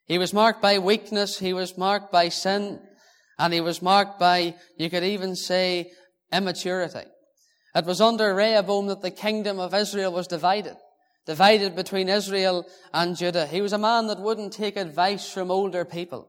He 0.05 0.19
was 0.19 0.35
marked 0.35 0.61
by 0.61 0.79
weakness, 0.79 1.39
he 1.39 1.55
was 1.55 1.79
marked 1.79 2.13
by 2.13 2.29
sin, 2.29 2.79
and 3.39 3.55
he 3.55 3.63
was 3.63 3.81
marked 3.81 4.21
by, 4.21 4.55
you 4.77 4.91
could 4.91 5.03
even 5.03 5.35
say, 5.35 5.93
immaturity. 6.31 7.09
It 7.75 7.87
was 7.87 8.03
under 8.03 8.35
Rehoboam 8.35 8.89
that 8.89 9.01
the 9.01 9.11
kingdom 9.11 9.59
of 9.59 9.73
Israel 9.73 10.13
was 10.13 10.27
divided, 10.27 10.77
divided 11.25 11.75
between 11.75 12.11
Israel 12.11 12.67
and 12.93 13.17
Judah. 13.17 13.47
He 13.47 13.63
was 13.63 13.73
a 13.73 13.79
man 13.79 14.09
that 14.09 14.21
wouldn't 14.21 14.53
take 14.53 14.77
advice 14.77 15.27
from 15.27 15.51
older 15.51 15.87
people 15.87 16.29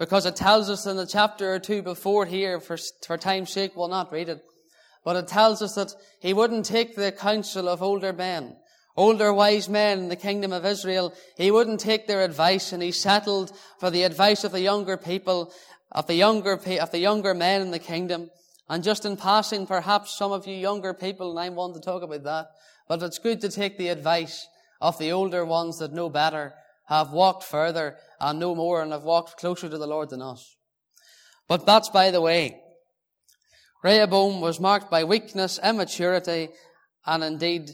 because 0.00 0.24
it 0.24 0.34
tells 0.34 0.70
us 0.70 0.86
in 0.86 0.96
the 0.96 1.06
chapter 1.06 1.52
or 1.52 1.58
two 1.58 1.82
before 1.82 2.24
here, 2.24 2.58
for, 2.58 2.78
for 3.06 3.18
time's 3.18 3.52
sake, 3.52 3.76
we'll 3.76 3.86
not 3.86 4.10
read 4.10 4.30
it, 4.30 4.42
but 5.04 5.14
it 5.14 5.28
tells 5.28 5.60
us 5.60 5.74
that 5.74 5.92
he 6.20 6.32
wouldn't 6.32 6.64
take 6.64 6.96
the 6.96 7.12
counsel 7.12 7.68
of 7.68 7.82
older 7.82 8.10
men, 8.10 8.56
older 8.96 9.30
wise 9.30 9.68
men 9.68 9.98
in 9.98 10.08
the 10.08 10.16
kingdom 10.16 10.54
of 10.54 10.64
Israel. 10.64 11.12
He 11.36 11.50
wouldn't 11.50 11.80
take 11.80 12.06
their 12.06 12.22
advice 12.22 12.72
and 12.72 12.82
he 12.82 12.92
settled 12.92 13.52
for 13.78 13.90
the 13.90 14.04
advice 14.04 14.42
of 14.42 14.52
the 14.52 14.62
younger 14.62 14.96
people, 14.96 15.52
of 15.92 16.06
the 16.06 16.14
younger, 16.14 16.54
of 16.54 16.90
the 16.90 16.98
younger 16.98 17.34
men 17.34 17.60
in 17.60 17.70
the 17.70 17.78
kingdom. 17.78 18.30
And 18.70 18.82
just 18.82 19.04
in 19.04 19.18
passing, 19.18 19.66
perhaps 19.66 20.16
some 20.16 20.32
of 20.32 20.46
you 20.46 20.54
younger 20.54 20.94
people, 20.94 21.30
and 21.30 21.38
I 21.38 21.50
want 21.50 21.74
to 21.74 21.80
talk 21.80 22.02
about 22.02 22.22
that, 22.24 22.46
but 22.88 23.02
it's 23.02 23.18
good 23.18 23.42
to 23.42 23.50
take 23.50 23.76
the 23.76 23.88
advice 23.88 24.46
of 24.80 24.96
the 24.96 25.12
older 25.12 25.44
ones 25.44 25.78
that 25.80 25.92
know 25.92 26.08
better, 26.08 26.54
have 26.90 27.12
walked 27.12 27.44
further 27.44 27.96
and 28.20 28.38
know 28.38 28.54
more 28.54 28.82
and 28.82 28.92
have 28.92 29.04
walked 29.04 29.38
closer 29.38 29.68
to 29.68 29.78
the 29.78 29.86
Lord 29.86 30.10
than 30.10 30.20
us. 30.20 30.56
But 31.48 31.64
that's 31.64 31.88
by 31.88 32.10
the 32.10 32.20
way. 32.20 32.60
Rehoboam 33.82 34.42
was 34.42 34.60
marked 34.60 34.90
by 34.90 35.04
weakness, 35.04 35.58
immaturity, 35.64 36.50
and 37.06 37.24
indeed 37.24 37.70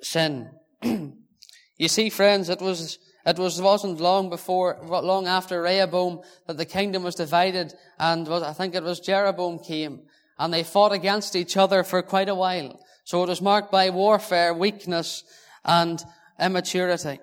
sin. 0.00 0.50
you 0.82 1.88
see, 1.88 2.08
friends, 2.08 2.48
it 2.48 2.62
was 2.62 2.98
it 3.24 3.38
was, 3.38 3.60
wasn't 3.60 4.00
long 4.00 4.30
before, 4.30 4.80
long 4.82 5.28
after 5.28 5.62
Rehoboam 5.62 6.22
that 6.48 6.56
the 6.56 6.64
kingdom 6.64 7.04
was 7.04 7.14
divided 7.14 7.72
and 7.98 8.26
was, 8.26 8.42
I 8.42 8.52
think 8.52 8.74
it 8.74 8.82
was 8.82 8.98
Jeroboam 8.98 9.60
came 9.60 10.02
and 10.38 10.52
they 10.52 10.64
fought 10.64 10.92
against 10.92 11.36
each 11.36 11.56
other 11.56 11.84
for 11.84 12.02
quite 12.02 12.28
a 12.28 12.34
while. 12.34 12.80
So 13.04 13.22
it 13.22 13.28
was 13.28 13.40
marked 13.40 13.70
by 13.70 13.90
warfare, 13.90 14.52
weakness, 14.52 15.22
and 15.64 16.02
immaturity. 16.40 17.20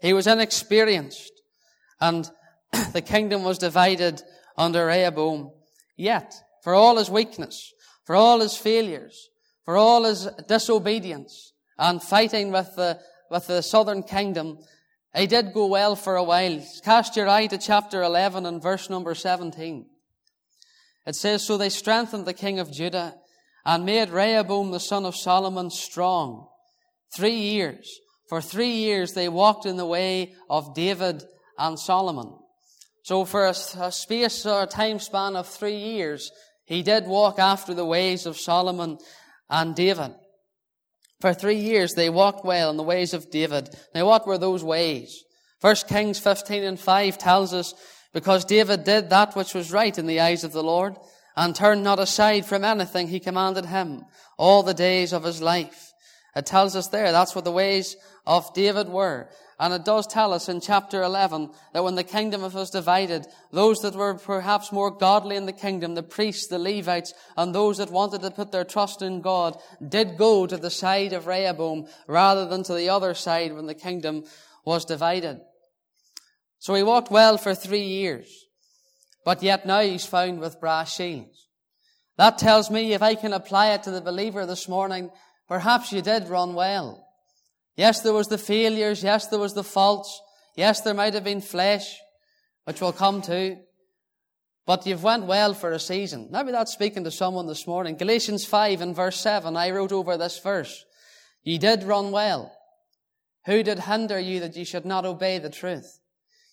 He 0.00 0.12
was 0.12 0.26
inexperienced, 0.26 1.32
and 2.00 2.30
the 2.92 3.02
kingdom 3.02 3.44
was 3.44 3.58
divided 3.58 4.22
under 4.56 4.86
Rehoboam. 4.86 5.52
Yet, 5.96 6.34
for 6.62 6.74
all 6.74 6.96
his 6.96 7.10
weakness, 7.10 7.72
for 8.04 8.14
all 8.14 8.40
his 8.40 8.56
failures, 8.56 9.28
for 9.64 9.76
all 9.76 10.04
his 10.04 10.28
disobedience, 10.46 11.52
and 11.78 12.02
fighting 12.02 12.52
with 12.52 12.74
the, 12.76 12.98
with 13.30 13.46
the 13.46 13.62
southern 13.62 14.02
kingdom, 14.02 14.58
he 15.14 15.26
did 15.26 15.52
go 15.52 15.66
well 15.66 15.96
for 15.96 16.16
a 16.16 16.22
while. 16.22 16.60
Cast 16.84 17.16
your 17.16 17.28
eye 17.28 17.46
to 17.46 17.58
chapter 17.58 18.02
11 18.02 18.46
and 18.46 18.62
verse 18.62 18.90
number 18.90 19.14
17. 19.14 19.86
It 21.06 21.16
says, 21.16 21.44
So 21.44 21.56
they 21.56 21.70
strengthened 21.70 22.26
the 22.26 22.34
king 22.34 22.58
of 22.60 22.70
Judah 22.70 23.14
and 23.64 23.84
made 23.84 24.10
Rehoboam 24.10 24.70
the 24.70 24.80
son 24.80 25.04
of 25.04 25.16
Solomon 25.16 25.70
strong. 25.70 26.48
Three 27.16 27.36
years. 27.36 28.00
For 28.28 28.40
three 28.40 28.72
years 28.72 29.14
they 29.14 29.28
walked 29.28 29.66
in 29.66 29.76
the 29.76 29.86
way 29.86 30.34
of 30.50 30.74
David 30.74 31.24
and 31.58 31.78
Solomon. 31.78 32.34
So 33.02 33.24
for 33.24 33.46
a, 33.46 33.54
a 33.80 33.90
space 33.90 34.44
or 34.44 34.62
a 34.62 34.66
time 34.66 34.98
span 34.98 35.34
of 35.34 35.46
three 35.48 35.76
years, 35.76 36.30
he 36.66 36.82
did 36.82 37.06
walk 37.06 37.38
after 37.38 37.72
the 37.72 37.86
ways 37.86 38.26
of 38.26 38.36
Solomon 38.36 38.98
and 39.48 39.74
David. 39.74 40.12
For 41.20 41.32
three 41.32 41.56
years 41.56 41.94
they 41.94 42.10
walked 42.10 42.44
well 42.44 42.70
in 42.70 42.76
the 42.76 42.82
ways 42.82 43.14
of 43.14 43.30
David. 43.30 43.70
Now 43.94 44.06
what 44.06 44.26
were 44.26 44.38
those 44.38 44.62
ways? 44.62 45.24
First 45.60 45.88
Kings 45.88 46.18
15 46.18 46.62
and 46.62 46.78
5 46.78 47.18
tells 47.18 47.52
us 47.52 47.74
because 48.12 48.44
David 48.44 48.84
did 48.84 49.10
that 49.10 49.34
which 49.34 49.54
was 49.54 49.72
right 49.72 49.96
in 49.96 50.06
the 50.06 50.20
eyes 50.20 50.44
of 50.44 50.52
the 50.52 50.62
Lord 50.62 50.96
and 51.36 51.54
turned 51.54 51.82
not 51.82 51.98
aside 51.98 52.44
from 52.46 52.64
anything 52.64 53.08
he 53.08 53.20
commanded 53.20 53.64
him 53.66 54.04
all 54.36 54.62
the 54.62 54.74
days 54.74 55.12
of 55.12 55.24
his 55.24 55.40
life. 55.40 55.92
It 56.36 56.46
tells 56.46 56.76
us 56.76 56.88
there 56.88 57.10
that's 57.10 57.34
what 57.34 57.44
the 57.44 57.52
ways 57.52 57.96
of 58.28 58.52
David 58.52 58.90
were. 58.90 59.28
And 59.58 59.74
it 59.74 59.84
does 59.84 60.06
tell 60.06 60.32
us 60.32 60.48
in 60.48 60.60
chapter 60.60 61.02
11 61.02 61.50
that 61.72 61.82
when 61.82 61.96
the 61.96 62.04
kingdom 62.04 62.42
was 62.42 62.70
divided, 62.70 63.26
those 63.50 63.78
that 63.78 63.96
were 63.96 64.14
perhaps 64.14 64.70
more 64.70 64.90
godly 64.90 65.34
in 65.34 65.46
the 65.46 65.52
kingdom, 65.52 65.94
the 65.94 66.02
priests, 66.04 66.46
the 66.46 66.58
Levites, 66.58 67.12
and 67.36 67.52
those 67.52 67.78
that 67.78 67.90
wanted 67.90 68.20
to 68.20 68.30
put 68.30 68.52
their 68.52 68.64
trust 68.64 69.02
in 69.02 69.22
God, 69.22 69.58
did 69.88 70.16
go 70.16 70.46
to 70.46 70.56
the 70.56 70.70
side 70.70 71.12
of 71.12 71.26
Rehoboam 71.26 71.88
rather 72.06 72.46
than 72.46 72.62
to 72.64 72.74
the 72.74 72.90
other 72.90 73.14
side 73.14 73.52
when 73.52 73.66
the 73.66 73.74
kingdom 73.74 74.24
was 74.64 74.84
divided. 74.84 75.40
So 76.60 76.74
he 76.74 76.82
walked 76.82 77.10
well 77.10 77.38
for 77.38 77.54
three 77.54 77.86
years, 77.86 78.44
but 79.24 79.42
yet 79.42 79.66
now 79.66 79.80
he's 79.80 80.06
found 80.06 80.38
with 80.38 80.60
brass 80.60 80.94
shields. 80.94 81.48
That 82.18 82.38
tells 82.38 82.70
me 82.70 82.92
if 82.92 83.02
I 83.02 83.14
can 83.14 83.32
apply 83.32 83.72
it 83.72 83.84
to 83.84 83.90
the 83.90 84.00
believer 84.00 84.44
this 84.44 84.68
morning, 84.68 85.10
perhaps 85.48 85.92
you 85.92 86.02
did 86.02 86.28
run 86.28 86.54
well. 86.54 87.07
Yes, 87.78 88.00
there 88.00 88.12
was 88.12 88.26
the 88.26 88.38
failures. 88.38 89.04
Yes, 89.04 89.28
there 89.28 89.38
was 89.38 89.54
the 89.54 89.62
faults. 89.62 90.20
Yes, 90.56 90.80
there 90.80 90.94
might 90.94 91.14
have 91.14 91.22
been 91.22 91.40
flesh, 91.40 91.96
which 92.64 92.80
we'll 92.80 92.92
come 92.92 93.22
to. 93.22 93.56
But 94.66 94.84
you've 94.84 95.04
went 95.04 95.26
well 95.26 95.54
for 95.54 95.70
a 95.70 95.78
season. 95.78 96.28
Maybe 96.32 96.50
that's 96.50 96.72
speaking 96.72 97.04
to 97.04 97.12
someone 97.12 97.46
this 97.46 97.68
morning. 97.68 97.96
Galatians 97.96 98.44
5 98.44 98.80
and 98.80 98.96
verse 98.96 99.20
7, 99.20 99.56
I 99.56 99.70
wrote 99.70 99.92
over 99.92 100.16
this 100.16 100.40
verse. 100.40 100.84
Ye 101.44 101.56
did 101.56 101.84
run 101.84 102.10
well. 102.10 102.52
Who 103.46 103.62
did 103.62 103.78
hinder 103.78 104.18
you 104.18 104.40
that 104.40 104.56
ye 104.56 104.64
should 104.64 104.84
not 104.84 105.06
obey 105.06 105.38
the 105.38 105.48
truth? 105.48 106.00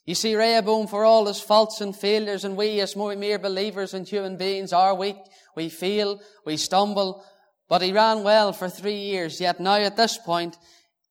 You 0.05 0.13
see, 0.13 0.36
Rehoboam, 0.36 0.86
for 0.86 1.03
all 1.05 1.25
his 1.25 1.41
faults 1.41 1.82
and 1.82 1.96
failures, 1.96 2.46
and 2.46 2.55
we 2.55 2.79
as 2.82 2.96
mere 2.96 3.39
believers 3.39 3.96
and 3.96 4.08
human 4.08 4.38
beings 4.38 4.72
are 4.72 4.94
weak, 4.94 5.17
we 5.55 5.70
fail, 5.70 6.22
we 6.46 6.58
stumble, 6.58 7.25
but 7.67 7.82
he 7.82 7.91
ran 7.91 8.24
well 8.24 8.53
for 8.53 8.70
three 8.70 9.00
years, 9.00 9.41
yet 9.41 9.60
now 9.60 9.77
at 9.77 9.98
this 9.98 10.20
point, 10.20 10.55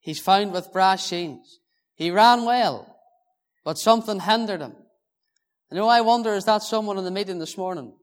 he's 0.04 0.20
found 0.20 0.52
with 0.52 0.72
brass 0.72 1.08
chains. 1.08 1.58
He 1.96 2.10
ran 2.10 2.44
well, 2.44 2.96
but 3.64 3.78
something 3.78 4.20
hindered 4.20 4.60
him. 4.60 4.74
You 5.70 5.78
know, 5.78 5.88
I 5.88 6.02
wonder, 6.02 6.34
is 6.34 6.44
that 6.44 6.62
someone 6.62 6.98
in 6.98 7.04
the 7.04 7.10
meeting 7.10 7.40
this 7.40 7.58
morning? 7.58 7.94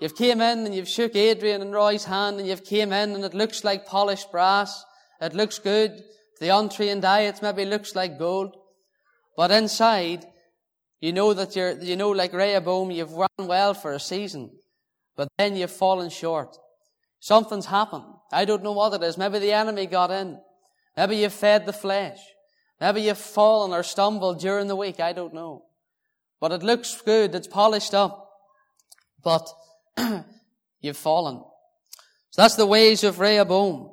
You've 0.00 0.16
came 0.16 0.40
in 0.40 0.64
and 0.66 0.74
you've 0.74 0.88
shook 0.88 1.14
Adrian 1.14 1.62
and 1.62 1.72
Roy's 1.72 2.04
hand 2.04 2.38
and 2.38 2.48
you've 2.48 2.64
came 2.64 2.92
in 2.92 3.14
and 3.14 3.24
it 3.24 3.34
looks 3.34 3.62
like 3.62 3.86
polished 3.86 4.32
brass. 4.32 4.84
It 5.20 5.34
looks 5.34 5.58
good. 5.58 6.02
The 6.40 6.56
untrained 6.56 7.04
eye, 7.04 7.22
it 7.22 7.40
maybe 7.42 7.64
looks 7.64 7.94
like 7.94 8.18
gold. 8.18 8.56
But 9.36 9.50
inside, 9.50 10.24
you 11.00 11.12
know 11.12 11.34
that 11.34 11.54
you're, 11.54 11.78
you 11.80 11.96
know, 11.96 12.10
like 12.10 12.32
Rehoboam, 12.32 12.90
you've 12.90 13.12
run 13.12 13.28
well 13.38 13.74
for 13.74 13.92
a 13.92 14.00
season, 14.00 14.50
but 15.16 15.28
then 15.36 15.56
you've 15.56 15.70
fallen 15.70 16.10
short. 16.10 16.56
Something's 17.20 17.66
happened. 17.66 18.04
I 18.32 18.44
don't 18.44 18.62
know 18.62 18.72
what 18.72 18.94
it 18.94 19.04
is. 19.04 19.18
Maybe 19.18 19.38
the 19.38 19.52
enemy 19.52 19.86
got 19.86 20.10
in. 20.10 20.38
Maybe 20.98 21.18
you've 21.18 21.32
fed 21.32 21.64
the 21.64 21.72
flesh. 21.72 22.18
Maybe 22.80 23.02
you've 23.02 23.18
fallen 23.18 23.72
or 23.72 23.84
stumbled 23.84 24.40
during 24.40 24.66
the 24.66 24.74
week. 24.74 24.98
I 24.98 25.12
don't 25.12 25.32
know. 25.32 25.66
But 26.40 26.50
it 26.50 26.64
looks 26.64 27.00
good. 27.02 27.36
It's 27.36 27.46
polished 27.46 27.94
up. 27.94 28.28
But 29.22 29.48
you've 30.80 30.96
fallen. 30.96 31.36
So 32.30 32.42
that's 32.42 32.56
the 32.56 32.66
ways 32.66 33.04
of 33.04 33.20
Rehoboam. 33.20 33.92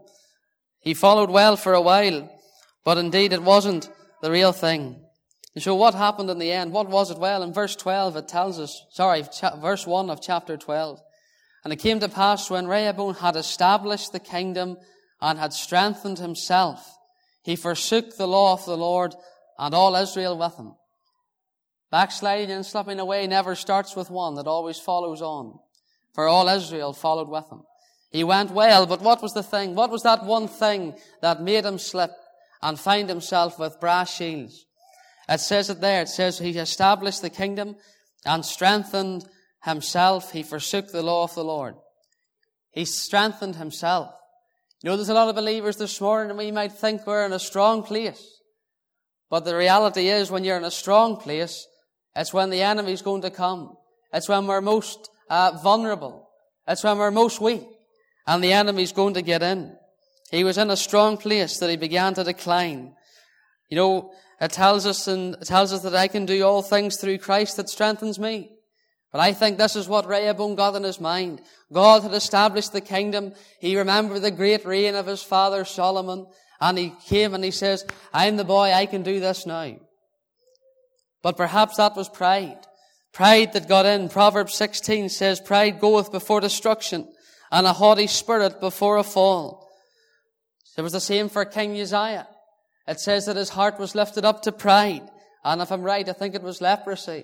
He 0.79 0.95
followed 0.95 1.29
well 1.29 1.57
for 1.57 1.75
a 1.75 1.81
while, 1.81 2.27
but 2.83 2.97
indeed 2.97 3.33
it 3.33 3.43
wasn't 3.43 3.88
the 4.24 4.31
real 4.31 4.51
thing. 4.51 5.00
And 5.53 5.63
so 5.63 5.75
what 5.75 5.93
happened 5.93 6.31
in 6.31 6.39
the 6.39 6.51
end? 6.51 6.71
What 6.71 6.89
was 6.89 7.12
it? 7.12 7.19
Well, 7.19 7.43
in 7.43 7.53
verse 7.53 7.75
12 7.75 8.15
it 8.15 8.27
tells 8.27 8.59
us, 8.59 8.81
sorry, 8.89 9.24
cha- 9.31 9.57
verse 9.57 9.85
1 9.85 10.09
of 10.09 10.24
chapter 10.24 10.57
12. 10.57 11.00
And 11.63 11.71
it 11.71 11.77
came 11.77 12.00
to 12.00 12.09
pass 12.09 12.50
when 12.50 12.65
Rehoboam 12.65 13.13
had 13.13 13.35
established 13.35 14.12
the 14.12 14.19
kingdom 14.19 14.77
and 15.21 15.39
had 15.39 15.53
strengthened 15.53 16.19
himself, 16.19 16.94
he 17.45 17.55
forsook 17.55 18.17
the 18.17 18.27
law 18.27 18.53
of 18.53 18.65
the 18.65 18.75
Lord 18.75 19.13
and 19.59 19.75
all 19.75 19.95
Israel 19.95 20.35
with 20.35 20.55
him. 20.55 20.73
Backsliding 21.91 22.49
and 22.49 22.65
slipping 22.65 22.99
away 22.99 23.27
never 23.27 23.53
starts 23.53 23.95
with 23.95 24.09
one, 24.09 24.35
it 24.39 24.47
always 24.47 24.79
follows 24.79 25.21
on. 25.21 25.59
For 26.15 26.27
all 26.27 26.49
Israel 26.49 26.91
followed 26.91 27.29
with 27.29 27.47
him. 27.51 27.61
He 28.09 28.23
went 28.23 28.49
well, 28.49 28.87
but 28.87 29.01
what 29.01 29.21
was 29.21 29.33
the 29.33 29.43
thing? 29.43 29.75
What 29.75 29.91
was 29.91 30.01
that 30.01 30.25
one 30.25 30.47
thing 30.47 30.95
that 31.21 31.43
made 31.43 31.65
him 31.65 31.77
slip 31.77 32.09
and 32.63 32.79
find 32.79 33.07
himself 33.07 33.59
with 33.59 33.79
brass 33.79 34.11
shields? 34.15 34.65
It 35.29 35.39
says 35.39 35.69
it 35.69 35.81
there. 35.81 36.01
It 36.01 36.09
says 36.09 36.39
he 36.39 36.57
established 36.57 37.21
the 37.21 37.29
kingdom 37.29 37.75
and 38.25 38.43
strengthened 38.43 39.25
himself, 39.63 40.31
he 40.31 40.41
forsook 40.41 40.91
the 40.91 41.03
law 41.03 41.25
of 41.25 41.35
the 41.35 41.43
Lord. 41.43 41.75
He 42.71 42.85
strengthened 42.85 43.57
himself. 43.57 44.11
You 44.84 44.89
know, 44.89 44.98
there's 44.98 45.10
a 45.10 45.13
lot 45.13 45.29
of 45.29 45.36
believers 45.36 45.77
this 45.77 46.00
morning 46.00 46.29
and 46.29 46.38
we 46.38 46.51
might 46.51 46.74
think 46.74 47.08
we're 47.08 47.25
in 47.25 47.34
a 47.34 47.39
strong 47.39 47.84
place. 47.84 48.39
But 49.29 49.46
the 49.46 49.55
reality 49.55 50.10
is 50.10 50.29
when 50.29 50.44
you're 50.44 50.58
in 50.58 50.63
a 50.63 50.72
strong 50.72 51.17
place, 51.17 51.65
it's 52.15 52.34
when 52.34 52.50
the 52.50 52.62
enemy's 52.62 53.01
going 53.01 53.24
to 53.24 53.32
come. 53.32 53.75
It's 54.13 54.29
when 54.29 54.48
we're 54.48 54.62
most 54.62 55.10
uh, 55.29 55.58
vulnerable. 55.63 56.29
It's 56.67 56.84
when 56.84 56.98
we're 56.98 57.12
most 57.12 57.41
weak. 57.41 57.67
And 58.27 58.44
the 58.44 58.53
enemy's 58.53 58.91
going 58.91 59.15
to 59.15 59.22
get 59.22 59.44
in. 59.44 59.75
He 60.32 60.44
was 60.44 60.58
in 60.58 60.70
a 60.70 60.77
strong 60.77 61.17
place 61.17 61.60
that 61.60 61.70
he 61.70 61.77
began 61.77 62.13
to 62.15 62.24
decline. 62.24 62.96
You 63.70 63.77
know, 63.77 64.13
it 64.41 64.51
tells 64.51 64.86
us 64.86 65.08
and 65.08 65.36
it 65.36 65.46
tells 65.46 65.72
us 65.72 65.82
that 65.84 65.96
I 65.96 66.08
can 66.08 66.25
do 66.25 66.44
all 66.44 66.62
things 66.62 66.98
through 66.98 67.20
Christ 67.20 67.58
that 67.58 67.70
strengthens 67.70 68.20
me. 68.20 68.54
But 69.15 69.22
I 69.22 69.31
think 69.31 69.57
this 69.57 69.77
is 69.77 69.88
what 69.88 70.10
Rehoboam 70.10 70.55
got 70.55 70.75
in 70.75 70.84
his 70.84 71.00
mind. 71.00 71.41
God 71.72 72.03
had 72.03 72.13
established 72.13 72.74
the 72.74 72.81
kingdom. 72.81 73.31
He 73.62 73.77
remembered 73.77 74.22
the 74.22 74.29
great 74.29 74.65
reign 74.65 74.93
of 74.93 75.05
his 75.05 75.24
father 75.24 75.63
Solomon. 75.63 76.27
And 76.60 76.77
he 76.77 76.93
came 77.05 77.34
and 77.34 77.41
he 77.41 77.51
says, 77.51 77.86
I'm 78.13 78.36
the 78.36 78.43
boy, 78.43 78.74
I 78.74 78.88
can 78.88 79.03
do 79.03 79.22
this 79.22 79.45
now. 79.45 79.77
But 81.24 81.38
perhaps 81.38 81.77
that 81.77 81.95
was 81.95 82.10
pride. 82.10 82.57
Pride 83.13 83.53
that 83.53 83.69
got 83.69 83.86
in. 83.86 84.10
Proverbs 84.10 84.53
16 84.55 85.07
says, 85.07 85.39
pride 85.39 85.79
goeth 85.79 86.12
before 86.12 86.41
destruction 86.41 87.08
and 87.54 87.65
a 87.65 87.71
haughty 87.71 88.08
spirit 88.08 88.60
before 88.60 88.97
a 88.97 89.04
fall. 89.04 89.71
It 90.78 90.82
was 90.82 90.91
the 90.91 90.99
same 90.99 91.30
for 91.30 91.45
King 91.45 91.80
Uzziah. 91.80 92.28
It 92.86 92.99
says 92.99 93.28
that 93.28 93.38
his 93.38 93.47
heart 93.47 93.80
was 93.80 93.95
lifted 93.95 94.25
up 94.25 94.41
to 94.41 94.51
pride. 94.51 95.10
And 95.41 95.62
if 95.62 95.71
I'm 95.71 95.84
right, 95.84 96.10
I 96.10 96.12
think 96.12 96.36
it 96.36 96.43
was 96.43 96.60
leprosy 96.60 97.23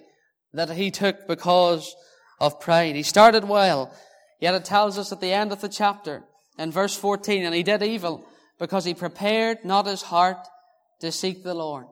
that 0.53 0.71
he 0.71 0.91
took 0.91 1.27
because 1.27 1.95
of 2.39 2.59
pride. 2.59 2.95
He 2.95 3.03
started 3.03 3.45
well, 3.45 3.93
yet 4.39 4.55
it 4.55 4.65
tells 4.65 4.97
us 4.97 5.11
at 5.11 5.21
the 5.21 5.33
end 5.33 5.51
of 5.51 5.61
the 5.61 5.69
chapter 5.69 6.23
in 6.57 6.71
verse 6.71 6.95
14, 6.95 7.45
and 7.45 7.55
he 7.55 7.63
did 7.63 7.83
evil 7.83 8.25
because 8.59 8.85
he 8.85 8.93
prepared 8.93 9.63
not 9.63 9.85
his 9.85 10.01
heart 10.01 10.37
to 10.99 11.11
seek 11.11 11.43
the 11.43 11.53
Lord. 11.53 11.85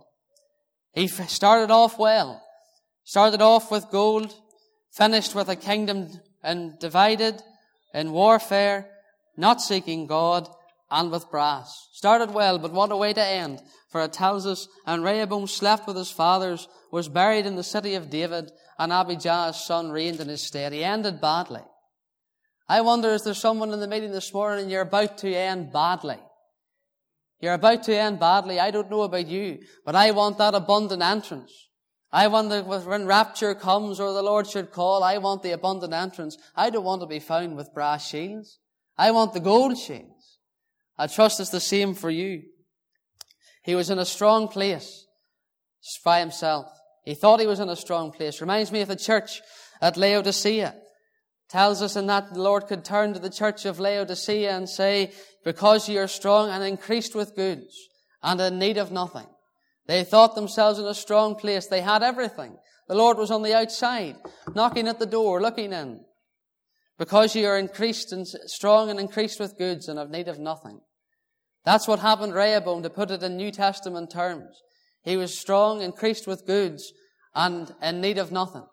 He 0.94 1.08
started 1.08 1.72
off 1.72 1.98
well, 1.98 2.44
started 3.04 3.42
off 3.42 3.72
with 3.72 3.90
gold, 3.92 4.34
finished 4.92 5.36
with 5.36 5.50
a 5.50 5.56
kingdom 5.56 6.10
and 6.44 6.78
divided 6.80 7.42
in 7.94 8.12
warfare, 8.12 8.90
not 9.38 9.62
seeking 9.62 10.08
God, 10.08 10.50
and 10.92 11.12
with 11.12 11.30
brass. 11.30 11.88
Started 11.94 12.34
well, 12.34 12.58
but 12.58 12.74
what 12.74 12.92
a 12.92 12.98
way 12.98 13.14
to 13.14 13.24
end. 13.24 13.62
For 13.90 14.04
it 14.04 14.14
tells 14.14 14.46
us, 14.46 14.68
and 14.86 15.04
Rehoboam 15.04 15.48
slept 15.48 15.88
with 15.88 15.96
his 15.96 16.12
fathers, 16.12 16.68
was 16.92 17.10
buried 17.10 17.46
in 17.46 17.56
the 17.56 17.64
city 17.64 17.96
of 17.96 18.10
David, 18.10 18.52
and 18.78 18.92
Abijah's 18.92 19.64
son 19.64 19.92
reigned 19.92 20.20
in 20.20 20.28
his 20.28 20.42
stead. 20.42 20.74
He 20.74 20.84
ended 20.84 21.22
badly. 21.22 21.62
I 22.68 22.82
wonder, 22.82 23.10
is 23.10 23.24
there 23.24 23.34
someone 23.34 23.74
in 23.74 23.80
the 23.80 23.88
meeting 23.88 24.12
this 24.12 24.34
morning 24.34 24.64
and 24.64 24.72
you're 24.72 24.82
about 24.82 25.18
to 25.20 25.34
end 25.34 25.74
badly? 25.74 26.18
You're 27.40 27.54
about 27.54 27.84
to 27.84 27.96
end 27.96 28.20
badly. 28.20 28.60
I 28.60 28.70
don't 28.72 28.92
know 28.92 29.02
about 29.02 29.28
you, 29.28 29.60
but 29.86 29.96
I 29.96 30.12
want 30.12 30.38
that 30.38 30.54
abundant 30.54 31.02
entrance. 31.02 31.52
I 32.12 32.28
want 32.28 32.50
that 32.50 32.66
when 32.66 33.06
rapture 33.06 33.56
comes 33.56 34.00
or 34.00 34.14
the 34.14 34.24
Lord 34.24 34.48
should 34.48 34.72
call, 34.72 35.04
I 35.04 35.20
want 35.20 35.44
the 35.44 35.52
abundant 35.52 35.94
entrance. 35.94 36.38
I 36.56 36.70
don't 36.70 36.84
want 36.84 37.02
to 37.02 37.08
be 37.08 37.20
found 37.20 37.56
with 37.56 37.74
brass 37.74 38.08
shields. 38.08 38.60
I 38.98 39.12
want 39.12 39.34
the 39.34 39.40
gold 39.40 39.78
shields. 39.78 40.40
I 40.98 41.08
trust 41.08 41.40
it's 41.40 41.50
the 41.50 41.60
same 41.60 41.94
for 41.94 42.10
you. 42.10 42.44
He 43.64 43.76
was 43.76 43.90
in 43.90 44.00
a 44.00 44.06
strong 44.06 44.48
place 44.48 45.06
by 46.04 46.20
himself. 46.20 46.68
He 47.10 47.16
thought 47.16 47.40
he 47.40 47.48
was 47.48 47.60
in 47.60 47.70
a 47.70 47.76
strong 47.76 48.12
place. 48.12 48.40
Reminds 48.40 48.72
me 48.72 48.82
of 48.82 48.88
the 48.88 48.96
church 48.96 49.42
at 49.82 49.98
Laodicea. 49.98 50.76
Tells 51.50 51.82
us 51.82 51.96
in 51.96 52.06
that 52.06 52.32
the 52.32 52.40
Lord 52.40 52.68
could 52.68 52.86
turn 52.86 53.16
to 53.16 53.20
the 53.20 53.32
church 53.32 53.66
of 53.66 53.80
Laodicea 53.80 54.56
and 54.56 54.70
say, 54.70 55.12
because 55.44 55.90
you 55.90 56.00
are 56.02 56.08
strong 56.08 56.52
and 56.52 56.64
increased 56.64 57.16
with 57.16 57.36
goods 57.36 57.76
and 58.22 58.40
in 58.40 58.60
need 58.60 58.78
of 58.78 58.92
nothing. 58.92 59.26
They 59.88 60.04
thought 60.04 60.36
themselves 60.36 60.78
in 60.78 60.86
a 60.86 60.94
strong 60.94 61.34
place. 61.34 61.66
They 61.66 61.82
had 61.82 62.04
everything. 62.04 62.56
The 62.88 62.94
Lord 62.94 63.18
was 63.18 63.32
on 63.32 63.42
the 63.42 63.56
outside, 63.56 64.18
knocking 64.54 64.88
at 64.88 65.00
the 65.00 65.08
door, 65.08 65.42
looking 65.42 65.74
in. 65.74 66.02
Because 67.00 67.36
you 67.36 67.48
are 67.48 67.58
increased 67.58 68.12
and 68.12 68.28
strong 68.28 68.92
and 68.92 69.00
increased 69.00 69.40
with 69.40 69.58
goods 69.58 69.90
and 69.90 69.98
have 69.98 70.12
need 70.12 70.28
of 70.28 70.38
nothing. 70.38 70.80
That's 71.66 71.88
what 71.88 72.02
happened 72.02 72.36
Rehoboam, 72.36 72.84
to 72.84 72.90
put 72.92 73.10
it 73.10 73.24
in 73.24 73.36
New 73.36 73.50
Testament 73.50 74.12
terms. 74.12 74.62
He 75.02 75.18
was 75.18 75.36
strong, 75.36 75.82
increased 75.82 76.28
with 76.28 76.46
goods, 76.46 76.94
and 77.36 77.74
in 77.82 78.02
need 78.02 78.18
of 78.18 78.32
nothing. 78.32 78.66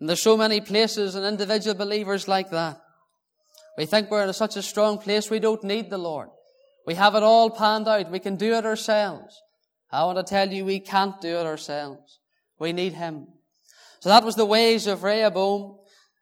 And 0.00 0.08
there's 0.08 0.22
so 0.22 0.36
many 0.36 0.60
places 0.60 1.14
and 1.14 1.24
individual 1.24 1.74
believers 1.74 2.28
like 2.28 2.50
that. 2.50 2.80
We 3.78 3.86
think 3.86 4.10
we're 4.10 4.26
in 4.26 4.32
such 4.32 4.56
a 4.56 4.62
strong 4.62 4.98
place 4.98 5.30
we 5.30 5.38
don't 5.38 5.64
need 5.64 5.90
the 5.90 5.98
Lord. 5.98 6.28
We 6.86 6.94
have 6.94 7.14
it 7.14 7.22
all 7.22 7.50
panned 7.50 7.88
out. 7.88 8.10
We 8.10 8.18
can 8.18 8.36
do 8.36 8.54
it 8.54 8.64
ourselves. 8.64 9.40
I 9.90 10.04
want 10.04 10.18
to 10.18 10.24
tell 10.24 10.50
you 10.50 10.64
we 10.64 10.80
can't 10.80 11.20
do 11.20 11.36
it 11.36 11.46
ourselves. 11.46 12.20
We 12.58 12.72
need 12.72 12.94
Him. 12.94 13.26
So 14.00 14.08
that 14.08 14.24
was 14.24 14.34
the 14.34 14.46
ways 14.46 14.86
of 14.86 15.02
Rehoboam. 15.02 15.78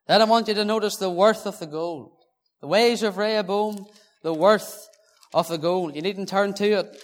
Then 0.07 0.20
I 0.20 0.24
want 0.24 0.48
you 0.48 0.55
to 0.55 0.64
notice 0.64 0.96
the 0.96 1.11
worth 1.11 1.46
of 1.46 1.59
the 1.59 1.66
gold. 1.66 2.12
The 2.61 2.66
ways 2.66 3.03
of 3.03 3.18
Rehoboam, 3.18 3.87
the 4.22 4.35
worth 4.35 4.88
of 5.33 5.48
the 5.48 5.59
gold. 5.59 5.94
You 5.94 6.03
needn't 6.03 6.29
turn 6.29 6.55
to 6.55 6.64
it. 6.64 6.96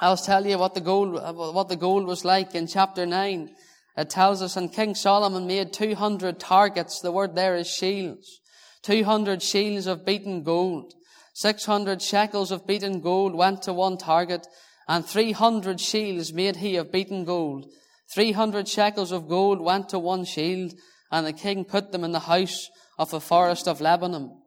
I'll 0.00 0.16
tell 0.16 0.46
you 0.46 0.58
what 0.58 0.74
the 0.74 0.80
gold, 0.80 1.14
what 1.14 1.68
the 1.68 1.76
gold 1.76 2.06
was 2.06 2.24
like 2.24 2.54
in 2.54 2.66
chapter 2.66 3.06
9. 3.06 3.50
It 3.96 4.10
tells 4.10 4.42
us, 4.42 4.56
and 4.56 4.72
King 4.72 4.94
Solomon 4.94 5.46
made 5.46 5.72
200 5.72 6.38
targets. 6.38 7.00
The 7.00 7.12
word 7.12 7.34
there 7.34 7.56
is 7.56 7.66
shields. 7.66 8.40
200 8.82 9.42
shields 9.42 9.86
of 9.86 10.04
beaten 10.04 10.42
gold. 10.42 10.92
600 11.32 12.02
shekels 12.02 12.50
of 12.50 12.66
beaten 12.66 13.00
gold 13.00 13.34
went 13.34 13.62
to 13.62 13.72
one 13.72 13.96
target, 13.96 14.46
and 14.86 15.04
300 15.04 15.80
shields 15.80 16.32
made 16.32 16.56
he 16.56 16.76
of 16.76 16.92
beaten 16.92 17.24
gold. 17.24 17.66
300 18.14 18.68
shekels 18.68 19.12
of 19.12 19.28
gold 19.28 19.60
went 19.60 19.88
to 19.88 19.98
one 19.98 20.24
shield, 20.24 20.74
and 21.10 21.26
the 21.26 21.32
king 21.32 21.64
put 21.64 21.90
them 21.92 22.04
in 22.04 22.12
the 22.12 22.20
house 22.20 22.68
of 22.98 23.10
the 23.10 23.20
forest 23.20 23.66
of 23.66 23.80
Lebanon. 23.80 24.42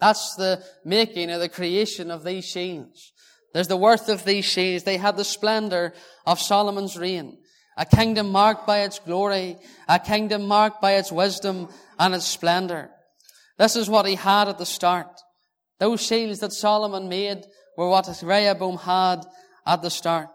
That's 0.00 0.34
the 0.34 0.64
making 0.84 1.30
or 1.30 1.38
the 1.38 1.48
creation 1.48 2.10
of 2.10 2.24
these 2.24 2.44
shields. 2.44 3.12
There's 3.52 3.68
the 3.68 3.76
worth 3.76 4.08
of 4.08 4.24
these 4.24 4.44
shields. 4.44 4.84
They 4.84 4.96
had 4.96 5.16
the 5.16 5.24
splendor 5.24 5.92
of 6.26 6.40
Solomon's 6.40 6.96
reign. 6.96 7.38
A 7.76 7.86
kingdom 7.86 8.30
marked 8.30 8.66
by 8.66 8.80
its 8.80 8.98
glory, 8.98 9.56
a 9.88 9.98
kingdom 9.98 10.46
marked 10.46 10.80
by 10.82 10.92
its 10.92 11.10
wisdom 11.10 11.68
and 11.98 12.14
its 12.14 12.26
splendor. 12.26 12.90
This 13.58 13.76
is 13.76 13.88
what 13.88 14.06
he 14.06 14.14
had 14.14 14.48
at 14.48 14.58
the 14.58 14.66
start. 14.66 15.20
Those 15.78 16.04
shields 16.04 16.40
that 16.40 16.52
Solomon 16.52 17.08
made 17.08 17.44
were 17.76 17.88
what 17.88 18.06
Rehoboam 18.22 18.76
had 18.78 19.24
at 19.66 19.82
the 19.82 19.90
start. 19.90 20.28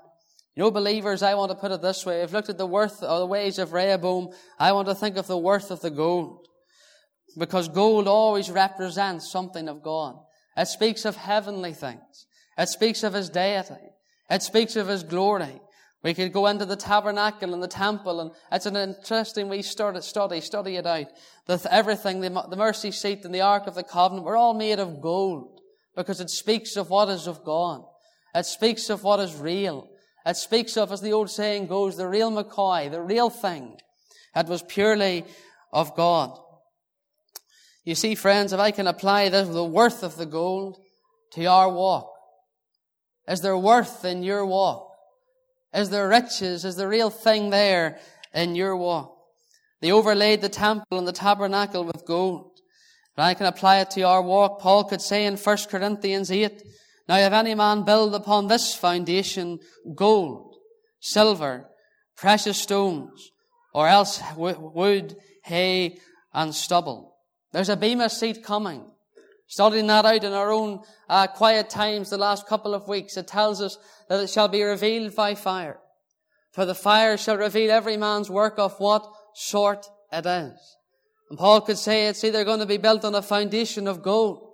You 0.56 0.64
know, 0.64 0.72
believers, 0.72 1.22
I 1.22 1.36
want 1.36 1.52
to 1.52 1.58
put 1.58 1.72
it 1.72 1.84
this 1.84 2.06
way. 2.06 2.24
I've 2.24 2.34
looked 2.34 2.50
at 2.50 2.58
the 2.58 2.66
worth 2.66 3.04
or 3.04 3.20
the 3.20 3.28
ways 3.28 3.60
of 3.60 3.74
Rehoboam. 3.74 4.30
I 4.58 4.72
want 4.72 4.88
to 4.88 4.96
think 4.96 5.18
of 5.18 5.28
the 5.28 5.38
worth 5.38 5.70
of 5.70 5.82
the 5.82 5.92
gold. 5.92 6.48
Because 7.38 7.70
gold 7.70 8.08
always 8.08 8.50
represents 8.50 9.32
something 9.32 9.70
of 9.70 9.84
God. 9.84 10.16
It 10.56 10.68
speaks 10.68 11.06
of 11.06 11.16
heavenly 11.16 11.74
things. 11.74 12.26
It 12.58 12.70
speaks 12.70 13.04
of 13.04 13.14
His 13.14 13.30
deity. 13.30 13.76
It 14.30 14.44
speaks 14.44 14.76
of 14.76 14.88
His 14.88 15.04
glory. 15.04 15.62
We 16.04 16.14
could 16.14 16.32
go 16.32 16.48
into 16.48 16.66
the 16.66 16.76
tabernacle 16.76 17.54
and 17.54 17.62
the 17.62 17.68
temple, 17.68 18.22
and 18.22 18.32
it's 18.52 18.66
an 18.66 18.76
interesting 18.76 19.50
we 19.50 19.62
study, 19.62 20.02
study, 20.02 20.42
study 20.42 20.76
it 20.76 20.86
out. 20.86 21.08
That 21.48 21.66
everything, 21.66 22.22
the, 22.22 22.30
the 22.50 22.56
mercy 22.56 22.92
seat 22.92 23.26
and 23.26 23.34
the 23.34 23.42
Ark 23.42 23.68
of 23.68 23.76
the 23.76 23.84
Covenant, 23.84 24.26
were 24.26 24.38
all 24.38 24.54
made 24.54 24.80
of 24.80 25.02
gold 25.02 25.60
because 25.96 26.22
it 26.22 26.30
speaks 26.30 26.78
of 26.78 26.90
what 26.90 27.10
is 27.10 27.28
of 27.28 27.44
God. 27.44 27.84
It 28.36 28.46
speaks 28.46 28.90
of 28.90 29.04
what 29.04 29.20
is 29.20 29.36
real. 29.36 29.90
It 30.26 30.38
speaks 30.38 30.78
of, 30.78 30.92
as 30.92 31.02
the 31.02 31.14
old 31.14 31.30
saying 31.30 31.68
goes, 31.68 31.98
the 31.98 32.08
real 32.08 32.32
McCoy, 32.32 32.92
the 32.92 33.02
real 33.02 33.30
thing. 33.30 33.78
It 34.36 34.48
was 34.48 34.62
purely 34.62 35.26
of 35.74 35.96
God. 35.96 36.38
You 37.84 37.96
see, 37.96 38.14
friends, 38.14 38.54
if 38.54 38.60
I 38.60 38.72
can 38.72 38.86
apply 38.86 39.30
this, 39.30 39.48
the 39.48 39.64
worth 39.64 40.04
of 40.04 40.18
the 40.18 40.26
gold 40.26 40.78
to 41.32 41.46
our 41.46 41.72
walk, 41.72 42.12
is 43.28 43.42
there 43.42 43.58
worth 43.58 44.06
in 44.06 44.24
your 44.24 44.46
walk? 44.46 44.92
Is 45.74 45.90
there 45.90 46.08
riches? 46.08 46.66
Is 46.66 46.76
the 46.76 46.88
real 46.88 47.10
thing 47.10 47.50
there 47.50 48.00
in 48.34 48.56
your 48.56 48.76
walk? 48.76 49.16
They 49.82 49.92
overlaid 49.92 50.42
the 50.42 50.50
temple 50.50 50.98
and 50.98 51.08
the 51.08 51.12
tabernacle 51.12 51.84
with 51.84 52.06
gold. 52.06 52.60
But 53.16 53.24
I 53.24 53.34
can 53.34 53.46
apply 53.48 53.80
it 53.80 53.92
to 53.92 54.02
our 54.04 54.22
walk. 54.22 54.60
Paul 54.60 54.86
could 54.86 55.02
say 55.02 55.26
in 55.26 55.38
1 55.38 55.58
Corinthians 55.70 56.32
8, 56.32 56.64
Now 57.10 57.18
if 57.18 57.34
any 57.34 57.54
man 57.56 57.84
build 57.84 58.16
upon 58.16 58.48
this 58.48 58.74
foundation 58.74 59.60
gold, 59.96 60.56
silver, 61.00 61.70
precious 62.16 62.62
stones, 62.62 63.32
or 63.74 63.88
else 63.88 64.22
wood, 64.36 65.16
hay, 65.44 66.00
and 66.34 66.54
stubble. 66.54 67.16
There's 67.52 67.70
a 67.70 67.78
Bema 67.78 68.10
seat 68.10 68.44
coming. 68.44 68.92
Studying 69.48 69.88
that 69.88 70.06
out 70.06 70.24
in 70.24 70.34
our 70.34 70.52
own 70.52 70.82
uh, 71.08 71.28
quiet 71.28 71.70
times 71.70 72.10
the 72.10 72.18
last 72.18 72.48
couple 72.48 72.74
of 72.74 72.88
weeks, 72.88 73.16
it 73.16 73.28
tells 73.28 73.62
us 73.62 73.78
that 74.10 74.22
it 74.22 74.30
shall 74.30 74.50
be 74.50 74.62
revealed 74.62 75.16
by 75.16 75.36
fire. 75.36 75.80
For 76.52 76.66
the 76.66 76.76
fire 76.76 77.18
shall 77.18 77.38
reveal 77.38 77.72
every 77.72 77.98
man's 77.98 78.30
work 78.30 78.60
of 78.60 78.78
what 78.80 79.10
sort 79.34 79.88
it 80.12 80.26
is. 80.26 80.78
And 81.30 81.40
Paul 81.40 81.62
could 81.62 81.78
say 81.78 82.08
it's 82.08 82.24
either 82.24 82.44
going 82.44 82.60
to 82.60 82.66
be 82.66 82.78
built 82.78 83.06
on 83.06 83.16
a 83.16 83.22
foundation 83.22 83.88
of 83.88 84.02
gold, 84.04 84.54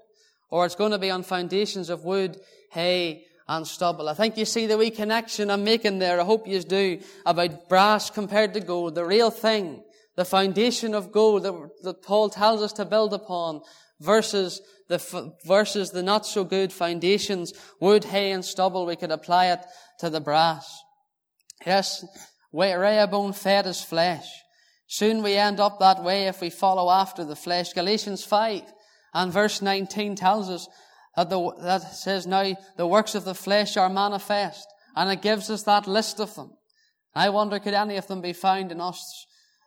or 0.49 0.65
it's 0.65 0.75
going 0.75 0.91
to 0.91 0.99
be 0.99 1.09
on 1.09 1.23
foundations 1.23 1.89
of 1.89 2.03
wood, 2.03 2.39
hay, 2.71 3.25
and 3.47 3.67
stubble. 3.67 4.09
I 4.09 4.13
think 4.13 4.37
you 4.37 4.45
see 4.45 4.67
the 4.67 4.77
wee 4.77 4.91
connection 4.91 5.49
I'm 5.49 5.63
making 5.63 5.99
there. 5.99 6.21
I 6.21 6.23
hope 6.23 6.47
you 6.47 6.61
do 6.61 6.99
about 7.25 7.67
brass 7.67 8.09
compared 8.09 8.53
to 8.53 8.59
gold, 8.59 8.95
the 8.95 9.05
real 9.05 9.31
thing, 9.31 9.83
the 10.15 10.25
foundation 10.25 10.93
of 10.93 11.11
gold 11.11 11.43
that, 11.43 11.69
that 11.83 12.03
Paul 12.03 12.29
tells 12.29 12.61
us 12.61 12.73
to 12.73 12.85
build 12.85 13.13
upon 13.13 13.61
versus 14.03 14.61
the, 14.89 15.33
versus 15.45 15.91
the 15.91 16.03
not 16.03 16.25
so 16.25 16.43
good 16.43 16.73
foundations, 16.73 17.53
wood, 17.79 18.03
hay, 18.03 18.31
and 18.31 18.43
stubble, 18.43 18.85
we 18.85 18.95
could 18.95 19.11
apply 19.11 19.47
it 19.47 19.59
to 19.99 20.09
the 20.09 20.21
brass. 20.21 20.81
Yes, 21.65 22.05
Rehoboam 22.53 23.33
fed 23.33 23.65
his 23.65 23.81
flesh. 23.81 24.27
Soon 24.87 25.23
we 25.23 25.35
end 25.35 25.59
up 25.59 25.79
that 25.79 26.03
way 26.03 26.27
if 26.27 26.41
we 26.41 26.49
follow 26.49 26.91
after 26.91 27.23
the 27.23 27.35
flesh. 27.35 27.73
Galatians 27.73 28.23
5 28.23 28.61
and 29.13 29.31
verse 29.31 29.61
19 29.61 30.15
tells 30.15 30.49
us 30.49 30.67
that, 31.15 31.29
the, 31.29 31.51
that 31.61 31.79
says 31.95 32.27
now 32.27 32.55
the 32.77 32.87
works 32.87 33.15
of 33.15 33.25
the 33.25 33.33
flesh 33.33 33.77
are 33.77 33.89
manifest. 33.89 34.67
And 34.95 35.09
it 35.09 35.21
gives 35.21 35.49
us 35.49 35.63
that 35.63 35.87
list 35.87 36.19
of 36.19 36.35
them. 36.35 36.51
I 37.15 37.29
wonder 37.29 37.59
could 37.59 37.73
any 37.73 37.97
of 37.97 38.07
them 38.07 38.21
be 38.21 38.33
found 38.33 38.71
in 38.71 38.81
us 38.81 39.25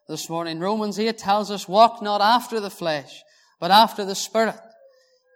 this 0.09 0.29
morning? 0.29 0.61
Romans 0.61 0.99
8 0.99 1.17
tells 1.19 1.51
us 1.51 1.69
walk 1.69 2.03
not 2.03 2.21
after 2.21 2.61
the 2.61 2.71
flesh, 2.71 3.23
but 3.61 3.71
after 3.71 4.05
the 4.05 4.15
Spirit. 4.15 4.57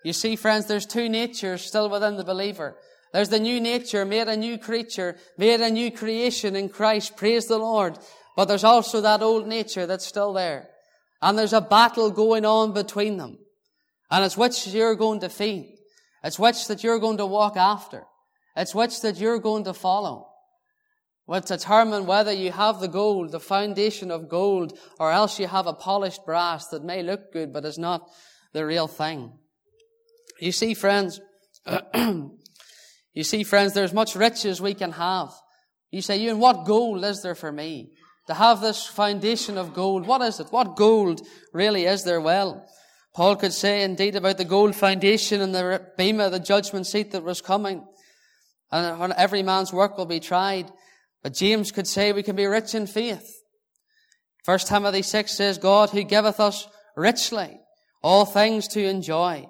You 0.04 0.12
see, 0.12 0.36
friends, 0.36 0.66
there's 0.66 0.86
two 0.86 1.08
natures 1.08 1.62
still 1.62 1.88
within 1.90 2.16
the 2.16 2.24
believer. 2.24 2.76
There's 3.12 3.28
the 3.28 3.40
new 3.40 3.60
nature, 3.60 4.04
made 4.04 4.28
a 4.28 4.36
new 4.36 4.56
creature, 4.56 5.16
made 5.36 5.60
a 5.60 5.70
new 5.70 5.90
creation 5.90 6.56
in 6.56 6.68
Christ. 6.68 7.16
Praise 7.16 7.46
the 7.46 7.58
Lord. 7.58 7.98
But 8.36 8.46
there's 8.46 8.64
also 8.64 9.00
that 9.00 9.22
old 9.22 9.46
nature 9.46 9.86
that's 9.86 10.06
still 10.06 10.32
there. 10.32 10.68
And 11.20 11.38
there's 11.38 11.52
a 11.52 11.60
battle 11.60 12.10
going 12.10 12.44
on 12.44 12.72
between 12.72 13.16
them. 13.16 13.38
And 14.10 14.24
it's 14.24 14.36
which 14.36 14.66
you're 14.68 14.94
going 14.94 15.20
to 15.20 15.28
feed. 15.28 15.76
It's 16.22 16.38
which 16.38 16.66
that 16.68 16.82
you're 16.82 16.98
going 16.98 17.18
to 17.18 17.26
walk 17.26 17.56
after. 17.56 18.04
It's 18.56 18.74
which 18.74 19.00
that 19.02 19.18
you're 19.18 19.38
going 19.38 19.64
to 19.64 19.74
follow. 19.74 20.29
Will 21.30 21.38
determine 21.38 22.06
whether 22.06 22.32
you 22.32 22.50
have 22.50 22.80
the 22.80 22.88
gold, 22.88 23.30
the 23.30 23.38
foundation 23.38 24.10
of 24.10 24.28
gold, 24.28 24.76
or 24.98 25.12
else 25.12 25.38
you 25.38 25.46
have 25.46 25.68
a 25.68 25.72
polished 25.72 26.26
brass 26.26 26.66
that 26.70 26.82
may 26.82 27.04
look 27.04 27.32
good 27.32 27.52
but 27.52 27.64
is 27.64 27.78
not 27.78 28.10
the 28.52 28.66
real 28.66 28.88
thing. 28.88 29.30
You 30.40 30.50
see, 30.50 30.74
friends, 30.74 31.20
you 31.94 33.22
see, 33.22 33.44
friends, 33.44 33.74
there's 33.74 33.92
much 33.92 34.16
riches 34.16 34.60
we 34.60 34.74
can 34.74 34.90
have. 34.90 35.30
You 35.92 36.02
say, 36.02 36.16
you 36.16 36.30
Ewan, 36.30 36.40
what 36.40 36.66
gold 36.66 37.04
is 37.04 37.22
there 37.22 37.36
for 37.36 37.52
me? 37.52 37.92
To 38.26 38.34
have 38.34 38.60
this 38.60 38.84
foundation 38.84 39.56
of 39.56 39.72
gold, 39.72 40.08
what 40.08 40.22
is 40.22 40.40
it? 40.40 40.48
What 40.50 40.74
gold 40.74 41.20
really 41.54 41.84
is 41.84 42.02
there? 42.02 42.20
Well, 42.20 42.66
Paul 43.14 43.36
could 43.36 43.52
say 43.52 43.84
indeed 43.84 44.16
about 44.16 44.38
the 44.38 44.44
gold 44.44 44.74
foundation 44.74 45.40
and 45.42 45.54
the 45.54 45.86
bema, 45.96 46.28
the 46.28 46.40
judgment 46.40 46.88
seat 46.88 47.12
that 47.12 47.22
was 47.22 47.40
coming. 47.40 47.86
And 48.72 49.12
every 49.12 49.44
man's 49.44 49.72
work 49.72 49.96
will 49.96 50.06
be 50.06 50.18
tried. 50.18 50.68
But 51.22 51.34
James 51.34 51.70
could 51.72 51.86
say 51.86 52.12
we 52.12 52.22
can 52.22 52.36
be 52.36 52.46
rich 52.46 52.74
in 52.74 52.86
faith. 52.86 53.28
First 54.44 54.68
Timothy 54.68 55.02
6 55.02 55.36
says, 55.36 55.58
God 55.58 55.90
who 55.90 56.02
giveth 56.02 56.40
us 56.40 56.66
richly 56.96 57.60
all 58.02 58.24
things 58.24 58.66
to 58.68 58.82
enjoy 58.82 59.46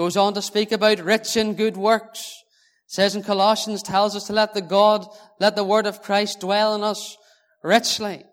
Goes 0.00 0.16
on 0.16 0.32
to 0.32 0.40
speak 0.40 0.72
about 0.72 1.00
rich 1.00 1.36
in 1.36 1.52
good 1.52 1.76
works. 1.76 2.42
Says 2.86 3.14
in 3.14 3.22
Colossians, 3.22 3.82
tells 3.82 4.16
us 4.16 4.24
to 4.28 4.32
let 4.32 4.54
the 4.54 4.62
God, 4.62 5.06
let 5.38 5.56
the 5.56 5.62
word 5.62 5.86
of 5.86 6.00
Christ 6.00 6.40
dwell 6.40 6.74
in 6.74 6.82
us 6.82 7.18
richly 7.62 8.24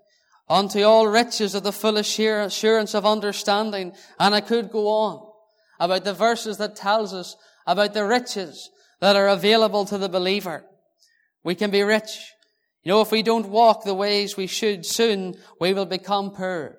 unto 0.47 0.83
all 0.83 1.07
riches 1.07 1.55
of 1.55 1.63
the 1.63 1.73
full 1.73 1.97
assurance 1.97 2.95
of 2.95 3.05
understanding. 3.05 3.91
And 4.17 4.33
I 4.33 4.39
could 4.39 4.71
go 4.71 4.87
on 4.87 5.29
about 5.77 6.05
the 6.05 6.13
verses 6.13 6.57
that 6.57 6.77
tells 6.77 7.13
us 7.13 7.35
about 7.65 7.93
the 7.93 8.05
riches 8.05 8.69
that 9.01 9.17
are 9.17 9.27
available 9.27 9.83
to 9.87 9.97
the 9.97 10.07
believer. 10.07 10.63
We 11.43 11.53
can 11.53 11.69
be 11.69 11.83
rich. 11.83 12.31
You 12.87 12.93
know, 12.93 13.01
if 13.01 13.11
we 13.11 13.21
don't 13.21 13.49
walk 13.49 13.83
the 13.83 13.93
ways 13.93 14.37
we 14.37 14.47
should, 14.47 14.85
soon 14.85 15.35
we 15.59 15.73
will 15.73 15.85
become 15.85 16.31
poor. 16.31 16.77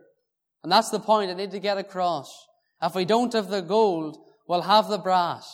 And 0.63 0.73
that's 0.73 0.89
the 0.89 0.99
point 0.99 1.31
I 1.31 1.35
need 1.35 1.51
to 1.51 1.59
get 1.59 1.77
across. 1.77 2.33
If 2.81 2.95
we 2.95 3.05
don't 3.05 3.35
have 3.35 3.51
the 3.51 3.61
gold, 3.61 4.17
we'll 4.49 4.63
have 4.63 4.89
the 4.89 4.97
brass 4.97 5.47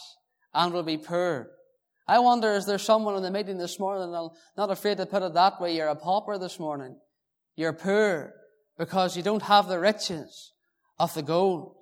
and 0.55 0.73
we'll 0.73 0.85
be 0.85 0.97
poor. 0.97 1.51
I 2.07 2.21
wonder, 2.21 2.53
is 2.53 2.67
there 2.67 2.79
someone 2.79 3.17
in 3.17 3.25
the 3.25 3.33
meeting 3.33 3.59
this 3.59 3.81
morning 3.81 4.15
I'm 4.15 4.29
not 4.57 4.71
afraid 4.71 4.99
to 4.99 5.07
put 5.07 5.25
it 5.25 5.35
that 5.35 5.61
way? 5.61 5.75
You're 5.75 5.89
a 5.89 5.97
pauper 5.97 6.39
this 6.39 6.61
morning. 6.61 7.01
You're 7.57 7.73
poor 7.73 8.33
because 8.79 9.17
you 9.17 9.25
don't 9.25 9.43
have 9.43 9.67
the 9.67 9.81
riches 9.81 10.53
of 11.01 11.13
the 11.15 11.23
gold. 11.23 11.79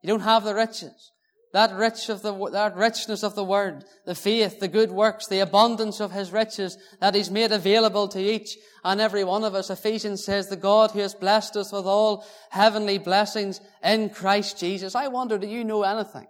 You 0.00 0.08
don't 0.08 0.20
have 0.20 0.42
the 0.42 0.54
riches. 0.54 1.12
That 1.52 1.72
rich 1.74 2.08
of 2.08 2.22
the, 2.22 2.50
that 2.50 2.76
richness 2.76 3.22
of 3.22 3.34
the 3.34 3.44
word, 3.44 3.84
the 4.04 4.14
faith, 4.14 4.60
the 4.60 4.68
good 4.68 4.90
works, 4.90 5.26
the 5.26 5.40
abundance 5.40 6.00
of 6.00 6.12
his 6.12 6.32
riches 6.32 6.76
that 7.00 7.14
he's 7.14 7.30
made 7.30 7.52
available 7.52 8.08
to 8.08 8.20
each 8.20 8.56
and 8.84 9.00
every 9.00 9.24
one 9.24 9.44
of 9.44 9.54
us. 9.54 9.70
Ephesians 9.70 10.24
says 10.24 10.48
the 10.48 10.56
God 10.56 10.90
who 10.90 10.98
has 10.98 11.14
blessed 11.14 11.56
us 11.56 11.72
with 11.72 11.86
all 11.86 12.26
heavenly 12.50 12.98
blessings 12.98 13.60
in 13.82 14.10
Christ 14.10 14.58
Jesus. 14.58 14.94
I 14.94 15.08
wonder, 15.08 15.38
do 15.38 15.46
you 15.46 15.64
know 15.64 15.82
anything? 15.82 16.26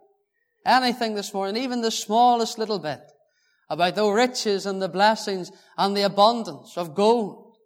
anything 0.67 1.15
this 1.15 1.33
morning, 1.33 1.63
even 1.63 1.81
the 1.81 1.91
smallest 1.91 2.59
little 2.59 2.79
bit, 2.79 3.01
about 3.71 3.95
the 3.95 4.09
riches 4.09 4.67
and 4.67 4.83
the 4.83 4.89
blessings 4.89 5.51
and 5.79 5.97
the 5.97 6.03
abundance 6.03 6.77
of 6.77 6.95
gold 6.95 7.57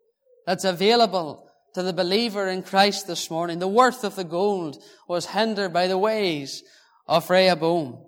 that's 0.47 0.65
available 0.65 1.47
to 1.75 1.83
the 1.83 1.93
believer 1.93 2.49
in 2.49 2.63
Christ 2.63 3.07
this 3.07 3.31
morning. 3.31 3.59
The 3.59 3.69
worth 3.69 4.05
of 4.05 4.17
the 4.17 4.25
gold 4.25 4.83
was 5.09 5.27
hindered 5.27 5.73
by 5.73 5.87
the 5.87 5.99
ways 5.99 6.63
of 7.11 7.29
Rehoboam 7.29 7.99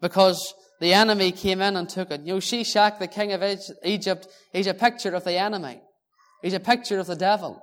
because 0.00 0.54
the 0.80 0.94
enemy 0.94 1.30
came 1.30 1.60
in 1.60 1.76
and 1.76 1.88
took 1.88 2.10
it. 2.10 2.22
You 2.22 2.34
know, 2.34 2.38
Shishak, 2.38 2.98
the 2.98 3.06
king 3.06 3.32
of 3.32 3.42
Egypt, 3.84 4.26
he's 4.52 4.66
a 4.66 4.74
picture 4.74 5.14
of 5.14 5.22
the 5.22 5.38
enemy. 5.38 5.80
He's 6.42 6.54
a 6.54 6.60
picture 6.60 6.98
of 6.98 7.06
the 7.06 7.14
devil. 7.14 7.62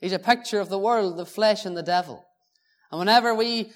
He's 0.00 0.12
a 0.12 0.18
picture 0.18 0.60
of 0.60 0.68
the 0.68 0.78
world, 0.78 1.16
the 1.16 1.24
flesh, 1.24 1.64
and 1.64 1.76
the 1.76 1.82
devil. 1.82 2.22
And 2.90 2.98
whenever 2.98 3.34
we 3.34 3.72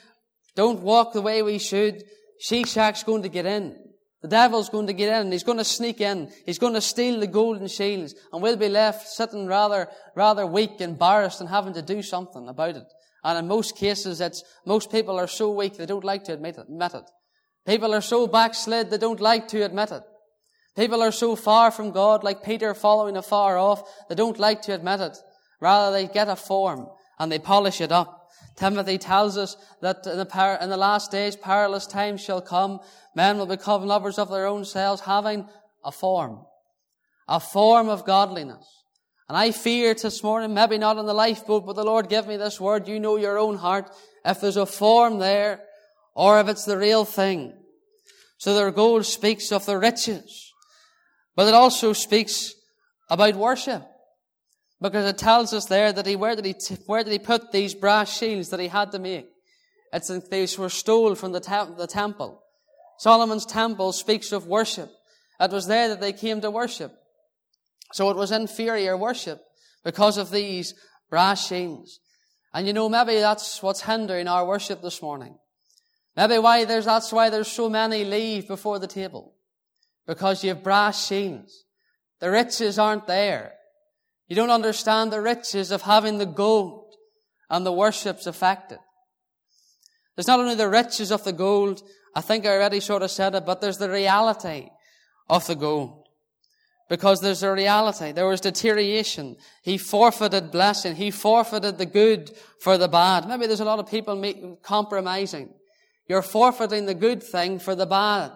don't 0.56 0.80
walk 0.80 1.12
the 1.12 1.22
way 1.22 1.42
we 1.42 1.58
should, 1.58 2.02
Shishak's 2.46 3.04
going 3.04 3.22
to 3.22 3.28
get 3.28 3.46
in. 3.46 3.76
The 4.20 4.28
devil's 4.28 4.70
going 4.70 4.88
to 4.88 4.92
get 4.92 5.20
in. 5.20 5.30
He's 5.30 5.44
going 5.44 5.58
to 5.58 5.64
sneak 5.64 6.00
in. 6.00 6.30
He's 6.44 6.58
going 6.58 6.74
to 6.74 6.80
steal 6.80 7.20
the 7.20 7.26
golden 7.26 7.68
shields. 7.68 8.14
And 8.32 8.42
we'll 8.42 8.56
be 8.56 8.68
left 8.68 9.06
sitting 9.06 9.46
rather, 9.46 9.88
rather 10.16 10.44
weak, 10.44 10.80
embarrassed, 10.80 11.40
and 11.40 11.48
having 11.48 11.74
to 11.74 11.82
do 11.82 12.02
something 12.02 12.48
about 12.48 12.76
it. 12.76 12.92
And 13.24 13.38
in 13.38 13.48
most 13.48 13.76
cases, 13.76 14.20
it's, 14.20 14.44
most 14.66 14.92
people 14.92 15.18
are 15.18 15.26
so 15.26 15.50
weak 15.50 15.76
they 15.76 15.86
don't 15.86 16.04
like 16.04 16.24
to 16.24 16.34
admit 16.34 16.58
it. 16.58 16.66
Admit 16.68 16.94
it. 16.94 17.10
People 17.66 17.94
are 17.94 18.02
so 18.02 18.26
backslid 18.26 18.90
they 18.90 18.98
don't 18.98 19.20
like 19.20 19.48
to 19.48 19.64
admit 19.64 19.90
it. 19.90 20.02
People 20.76 21.02
are 21.02 21.12
so 21.12 21.34
far 21.34 21.70
from 21.70 21.92
God, 21.92 22.22
like 22.22 22.44
Peter 22.44 22.74
following 22.74 23.16
afar 23.16 23.56
off, 23.56 23.82
they 24.08 24.14
don't 24.14 24.38
like 24.38 24.62
to 24.62 24.74
admit 24.74 25.00
it. 25.00 25.16
Rather, 25.60 25.92
they 25.92 26.06
get 26.06 26.28
a 26.28 26.36
form 26.36 26.88
and 27.18 27.32
they 27.32 27.38
polish 27.38 27.80
it 27.80 27.92
up. 27.92 28.28
Timothy 28.56 28.98
tells 28.98 29.38
us 29.38 29.56
that 29.80 30.06
in 30.06 30.18
the, 30.18 30.26
par- 30.26 30.58
in 30.60 30.68
the 30.68 30.76
last 30.76 31.10
days, 31.10 31.36
perilous 31.36 31.86
times 31.86 32.20
shall 32.20 32.40
come. 32.40 32.80
Men 33.14 33.38
will 33.38 33.46
become 33.46 33.86
lovers 33.86 34.18
of 34.18 34.30
their 34.30 34.46
own 34.46 34.64
selves, 34.64 35.02
having 35.02 35.48
a 35.84 35.92
form. 35.92 36.44
A 37.28 37.40
form 37.40 37.88
of 37.88 38.04
godliness. 38.04 38.66
And 39.28 39.38
I 39.38 39.52
fear 39.52 39.94
this 39.94 40.22
morning, 40.22 40.52
maybe 40.52 40.76
not 40.76 40.98
in 40.98 41.06
the 41.06 41.14
lifeboat, 41.14 41.64
but 41.64 41.76
the 41.76 41.84
Lord 41.84 42.08
give 42.08 42.26
me 42.26 42.36
this 42.36 42.60
word. 42.60 42.88
You 42.88 43.00
know 43.00 43.16
your 43.16 43.38
own 43.38 43.56
heart. 43.56 43.90
If 44.24 44.40
there's 44.40 44.58
a 44.58 44.66
form 44.66 45.18
there, 45.18 45.60
or 46.14 46.40
if 46.40 46.48
it's 46.48 46.64
the 46.64 46.76
real 46.76 47.04
thing. 47.04 47.54
So 48.38 48.54
their 48.54 48.70
gold 48.70 49.06
speaks 49.06 49.50
of 49.50 49.64
the 49.64 49.78
riches. 49.78 50.52
But 51.36 51.48
it 51.48 51.54
also 51.54 51.92
speaks 51.92 52.54
about 53.08 53.36
worship. 53.36 53.82
Because 54.80 55.06
it 55.06 55.16
tells 55.16 55.54
us 55.54 55.66
there 55.66 55.92
that 55.92 56.06
he, 56.06 56.16
where 56.16 56.36
did 56.36 56.44
he, 56.44 56.54
where 56.86 57.02
did 57.02 57.12
he 57.12 57.18
put 57.18 57.52
these 57.52 57.74
brass 57.74 58.14
shields 58.14 58.50
that 58.50 58.60
he 58.60 58.68
had 58.68 58.92
to 58.92 58.98
make? 58.98 59.26
It's, 59.92 60.10
these 60.28 60.58
were 60.58 60.68
stolen 60.68 61.14
from 61.14 61.32
the, 61.32 61.40
te- 61.40 61.74
the 61.78 61.86
temple. 61.86 62.42
Solomon's 62.98 63.46
temple 63.46 63.92
speaks 63.92 64.32
of 64.32 64.46
worship. 64.46 64.90
It 65.40 65.50
was 65.50 65.66
there 65.66 65.88
that 65.88 66.00
they 66.00 66.12
came 66.12 66.40
to 66.42 66.50
worship. 66.50 66.92
So 67.94 68.10
it 68.10 68.16
was 68.16 68.32
inferior 68.32 68.96
worship 68.96 69.40
because 69.84 70.18
of 70.18 70.32
these 70.32 70.74
brass 71.08 71.46
shields. 71.46 72.00
And 72.52 72.66
you 72.66 72.72
know, 72.72 72.88
maybe 72.88 73.20
that's 73.20 73.62
what's 73.62 73.82
hindering 73.82 74.26
our 74.26 74.44
worship 74.44 74.82
this 74.82 75.00
morning. 75.00 75.38
Maybe 76.16 76.38
why 76.38 76.64
there's, 76.64 76.86
that's 76.86 77.12
why 77.12 77.30
there's 77.30 77.46
so 77.46 77.68
many 77.68 78.04
leave 78.04 78.48
before 78.48 78.80
the 78.80 78.88
table. 78.88 79.36
Because 80.08 80.42
you 80.42 80.48
have 80.48 80.64
brass 80.64 81.06
shields. 81.06 81.66
The 82.18 82.32
riches 82.32 82.80
aren't 82.80 83.06
there. 83.06 83.52
You 84.26 84.34
don't 84.34 84.50
understand 84.50 85.12
the 85.12 85.20
riches 85.20 85.70
of 85.70 85.82
having 85.82 86.18
the 86.18 86.26
gold 86.26 86.96
and 87.48 87.64
the 87.64 87.70
worship's 87.70 88.26
affected. 88.26 88.78
There's 90.16 90.26
not 90.26 90.40
only 90.40 90.56
the 90.56 90.68
riches 90.68 91.12
of 91.12 91.22
the 91.22 91.32
gold, 91.32 91.80
I 92.12 92.22
think 92.22 92.44
I 92.44 92.56
already 92.56 92.80
sort 92.80 93.02
of 93.02 93.12
said 93.12 93.36
it, 93.36 93.46
but 93.46 93.60
there's 93.60 93.78
the 93.78 93.88
reality 93.88 94.70
of 95.30 95.46
the 95.46 95.54
gold. 95.54 96.03
Because 96.88 97.20
there's 97.20 97.42
a 97.42 97.50
reality. 97.50 98.12
There 98.12 98.26
was 98.26 98.42
deterioration. 98.42 99.36
He 99.62 99.78
forfeited 99.78 100.50
blessing. 100.50 100.96
He 100.96 101.10
forfeited 101.10 101.78
the 101.78 101.86
good 101.86 102.30
for 102.60 102.76
the 102.76 102.88
bad. 102.88 103.26
Maybe 103.26 103.46
there's 103.46 103.60
a 103.60 103.64
lot 103.64 103.78
of 103.78 103.90
people 103.90 104.58
compromising. 104.62 105.48
You're 106.08 106.22
forfeiting 106.22 106.84
the 106.84 106.94
good 106.94 107.22
thing 107.22 107.58
for 107.58 107.74
the 107.74 107.86
bad. 107.86 108.32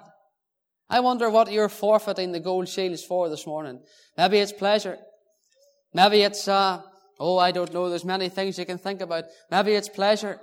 I 0.89 1.01
wonder 1.01 1.29
what 1.29 1.53
you're 1.53 1.69
forfeiting 1.69 2.33
the 2.33 2.41
gold 2.41 2.69
shields 2.69 3.05
for 3.05 3.29
this 3.29 3.47
morning. 3.47 3.81
Maybe 4.17 4.39
it's 4.39 4.53
pleasure. 4.53 4.97
Maybe 5.93 6.23
it's, 6.23 6.49
uh, 6.49 6.81
oh, 7.21 7.37
I 7.37 7.51
don't 7.51 7.73
know. 7.75 7.91
There's 7.91 8.05
many 8.05 8.31
things 8.31 8.59
you 8.59 8.65
can 8.65 8.79
think 8.79 9.03
about. 9.03 9.25
Maybe 9.51 9.73
it's 9.73 9.89
pleasure. 9.91 10.41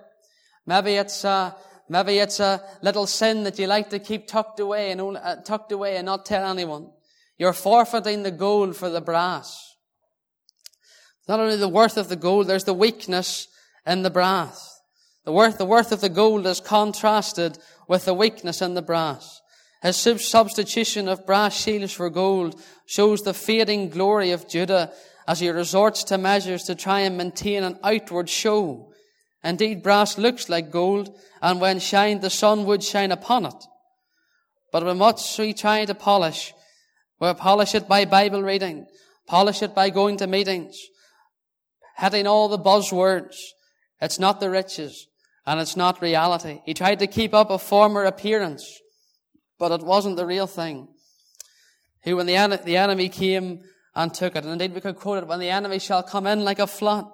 Maybe 0.67 0.93
it's, 0.93 1.25
uh, 1.25 1.53
maybe 1.89 2.19
it's 2.19 2.39
a 2.39 2.61
little 2.83 3.07
sin 3.07 3.43
that 3.43 3.57
you 3.57 3.65
like 3.65 3.89
to 3.89 3.99
keep 3.99 4.27
tucked 4.27 4.59
away 4.59 4.91
and 4.91 5.01
uh, 5.01 5.37
tucked 5.43 5.71
away 5.71 5.97
and 5.97 6.05
not 6.05 6.25
tell 6.25 6.47
anyone. 6.47 6.91
You're 7.38 7.54
forfeiting 7.54 8.24
the 8.24 8.32
gold 8.32 8.76
for 8.76 8.89
the 8.89 9.02
brass. 9.02 9.76
Not 11.28 11.39
only 11.39 11.58
the 11.58 11.67
worth 11.67 11.98
of 11.98 12.08
the 12.08 12.15
gold, 12.15 12.48
there's 12.48 12.63
the 12.63 12.74
weakness 12.74 13.48
in 13.86 14.04
the 14.04 14.10
brass. 14.10 14.80
The 15.26 15.32
worth, 15.32 15.58
the 15.58 15.65
worth 15.65 15.91
of 15.91 16.02
the 16.02 16.10
gold 16.10 16.45
is 16.45 16.62
contrasted 16.62 17.58
with 17.88 18.06
the 18.06 18.13
weakness 18.13 18.62
in 18.62 18.76
the 18.76 18.82
brass. 18.82 19.41
His 19.82 19.98
substitution 19.98 21.08
of 21.08 21.26
brass 21.26 21.60
shields 21.60 21.93
for 21.93 22.10
gold 22.10 22.60
shows 22.86 23.21
the 23.21 23.34
fading 23.34 23.89
glory 23.89 24.32
of 24.32 24.48
Judah 24.48 24.91
as 25.28 25.39
he 25.39 25.50
resorts 25.50 26.04
to 26.06 26.17
measures 26.17 26.63
to 26.63 26.76
try 26.76 27.02
and 27.02 27.17
maintain 27.17 27.63
an 27.63 27.80
outward 27.84 28.30
show. 28.30 28.91
Indeed, 29.43 29.84
brass 29.84 30.17
looks 30.17 30.50
like 30.50 30.71
gold, 30.71 31.15
and 31.41 31.62
when 31.62 31.80
shined, 31.80 32.21
the 32.21 32.30
sun 32.30 32.65
would 32.65 32.84
shine 32.84 33.12
upon 33.12 33.45
it. 33.45 33.65
But 34.71 34.84
when 34.84 34.98
much 34.98 35.38
we 35.38 35.54
try 35.54 35.86
to 35.86 35.95
polish, 35.95 36.54
we 37.19 37.34
polish 37.34 37.75
it 37.75 37.88
by 37.88 38.06
Bible 38.06 38.43
reading, 38.43 38.88
polish 39.28 39.62
it 39.62 39.73
by 39.73 39.89
going 39.89 40.17
to 40.17 40.28
meetings, 40.28 40.78
hitting 41.97 42.28
all 42.28 42.47
the 42.47 42.60
buzzwords. 42.60 43.36
It's 44.01 44.19
not 44.19 44.39
the 44.39 44.49
riches 44.49 45.08
and 45.45 45.60
it's 45.60 45.78
not 45.78 46.01
reality. 46.01 46.62
He 46.65 46.73
tried 46.73 46.99
to 46.99 47.08
keep 47.08 47.34
up 47.34 47.49
a 47.49 47.58
former 47.58 48.04
appearance, 48.04 48.80
but 49.58 49.71
it 49.71 49.86
wasn't 49.86 50.17
the 50.17 50.25
real 50.25 50.47
thing. 50.47 50.88
He, 52.04 52.13
when 52.13 52.25
the, 52.25 52.36
en- 52.36 52.60
the 52.63 52.78
enemy 52.78 53.10
came 53.10 53.62
and 53.95 54.13
took 54.13 54.36
it, 54.36 54.43
and 54.43 54.51
indeed 54.51 54.73
we 54.73 54.82
could 54.82 54.97
quote 54.97 55.23
it, 55.23 55.28
when 55.28 55.39
the 55.39 55.49
enemy 55.49 55.80
shall 55.80 56.04
come 56.04 56.28
in 56.28 56.43
like 56.43 56.60
a 56.60 56.67
flood, 56.67 57.06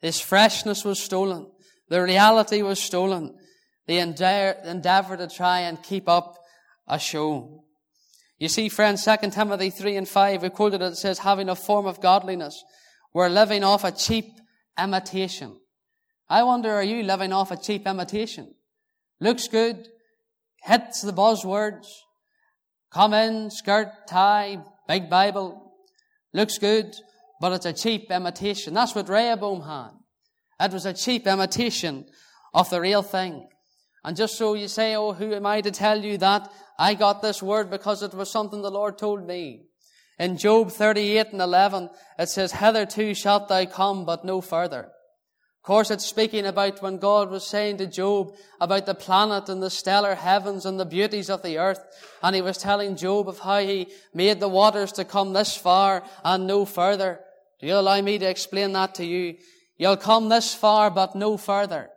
his 0.00 0.20
freshness 0.20 0.84
was 0.84 1.02
stolen. 1.02 1.50
The 1.88 2.02
reality 2.02 2.62
was 2.62 2.80
stolen. 2.80 3.34
The 3.86 3.98
endeavor 3.98 5.16
to 5.16 5.28
try 5.28 5.60
and 5.60 5.82
keep 5.82 6.08
up 6.08 6.36
a 6.86 6.98
show. 6.98 7.64
You 8.38 8.48
see, 8.48 8.68
friends, 8.68 9.04
2 9.04 9.30
Timothy 9.30 9.70
3 9.70 9.96
and 9.96 10.08
5, 10.08 10.42
we 10.42 10.50
quoted 10.50 10.82
it, 10.82 10.92
it 10.92 10.96
says, 10.96 11.20
having 11.20 11.48
a 11.48 11.56
form 11.56 11.86
of 11.86 12.02
godliness. 12.02 12.62
We're 13.14 13.30
living 13.30 13.64
off 13.64 13.82
a 13.82 13.90
cheap 13.90 14.26
imitation. 14.78 15.58
I 16.28 16.42
wonder, 16.42 16.70
are 16.70 16.82
you 16.82 17.02
living 17.02 17.32
off 17.32 17.50
a 17.50 17.56
cheap 17.56 17.86
imitation? 17.86 18.54
Looks 19.20 19.48
good, 19.48 19.88
hits 20.64 21.00
the 21.00 21.12
buzzwords, 21.12 21.86
come 22.92 23.14
in, 23.14 23.50
skirt, 23.50 23.88
tie, 24.06 24.58
big 24.86 25.08
Bible, 25.08 25.72
looks 26.34 26.58
good, 26.58 26.94
but 27.40 27.52
it's 27.52 27.64
a 27.66 27.72
cheap 27.72 28.10
imitation. 28.10 28.74
That's 28.74 28.94
what 28.94 29.08
Rehoboam 29.08 29.62
had. 29.62 29.92
It 30.60 30.72
was 30.72 30.84
a 30.84 30.92
cheap 30.92 31.26
imitation 31.26 32.04
of 32.52 32.68
the 32.68 32.80
real 32.82 33.02
thing. 33.02 33.48
And 34.06 34.16
just 34.16 34.38
so 34.38 34.54
you 34.54 34.68
say, 34.68 34.94
oh, 34.94 35.12
who 35.12 35.34
am 35.34 35.44
I 35.44 35.60
to 35.60 35.70
tell 35.70 36.02
you 36.02 36.16
that? 36.18 36.50
I 36.78 36.94
got 36.94 37.20
this 37.20 37.42
word 37.42 37.68
because 37.68 38.02
it 38.02 38.14
was 38.14 38.30
something 38.30 38.62
the 38.62 38.70
Lord 38.70 38.96
told 38.96 39.26
me. 39.26 39.66
In 40.18 40.38
Job 40.38 40.70
38 40.70 41.32
and 41.32 41.42
11, 41.42 41.90
it 42.18 42.30
says, 42.30 42.52
Hitherto 42.52 43.12
shalt 43.12 43.48
thou 43.48 43.66
come, 43.66 44.06
but 44.06 44.24
no 44.24 44.40
further 44.40 44.90
course, 45.66 45.90
it's 45.90 46.06
speaking 46.06 46.46
about 46.46 46.80
when 46.80 46.96
God 46.96 47.28
was 47.28 47.44
saying 47.44 47.78
to 47.78 47.88
Job 47.88 48.32
about 48.60 48.86
the 48.86 48.94
planet 48.94 49.48
and 49.48 49.60
the 49.60 49.68
stellar 49.68 50.14
heavens 50.14 50.64
and 50.64 50.78
the 50.78 50.86
beauties 50.86 51.28
of 51.28 51.42
the 51.42 51.58
earth. 51.58 51.80
And 52.22 52.36
he 52.36 52.40
was 52.40 52.56
telling 52.56 52.96
Job 52.96 53.28
of 53.28 53.40
how 53.40 53.58
he 53.58 53.88
made 54.14 54.38
the 54.38 54.48
waters 54.48 54.92
to 54.92 55.04
come 55.04 55.32
this 55.32 55.56
far 55.56 56.04
and 56.24 56.46
no 56.46 56.64
further. 56.64 57.18
Do 57.60 57.66
you 57.66 57.74
allow 57.74 58.00
me 58.00 58.16
to 58.18 58.30
explain 58.30 58.72
that 58.74 58.94
to 58.94 59.04
you? 59.04 59.38
You'll 59.76 59.96
come 59.96 60.28
this 60.28 60.54
far, 60.54 60.88
but 60.88 61.16
no 61.16 61.36
further 61.36 61.90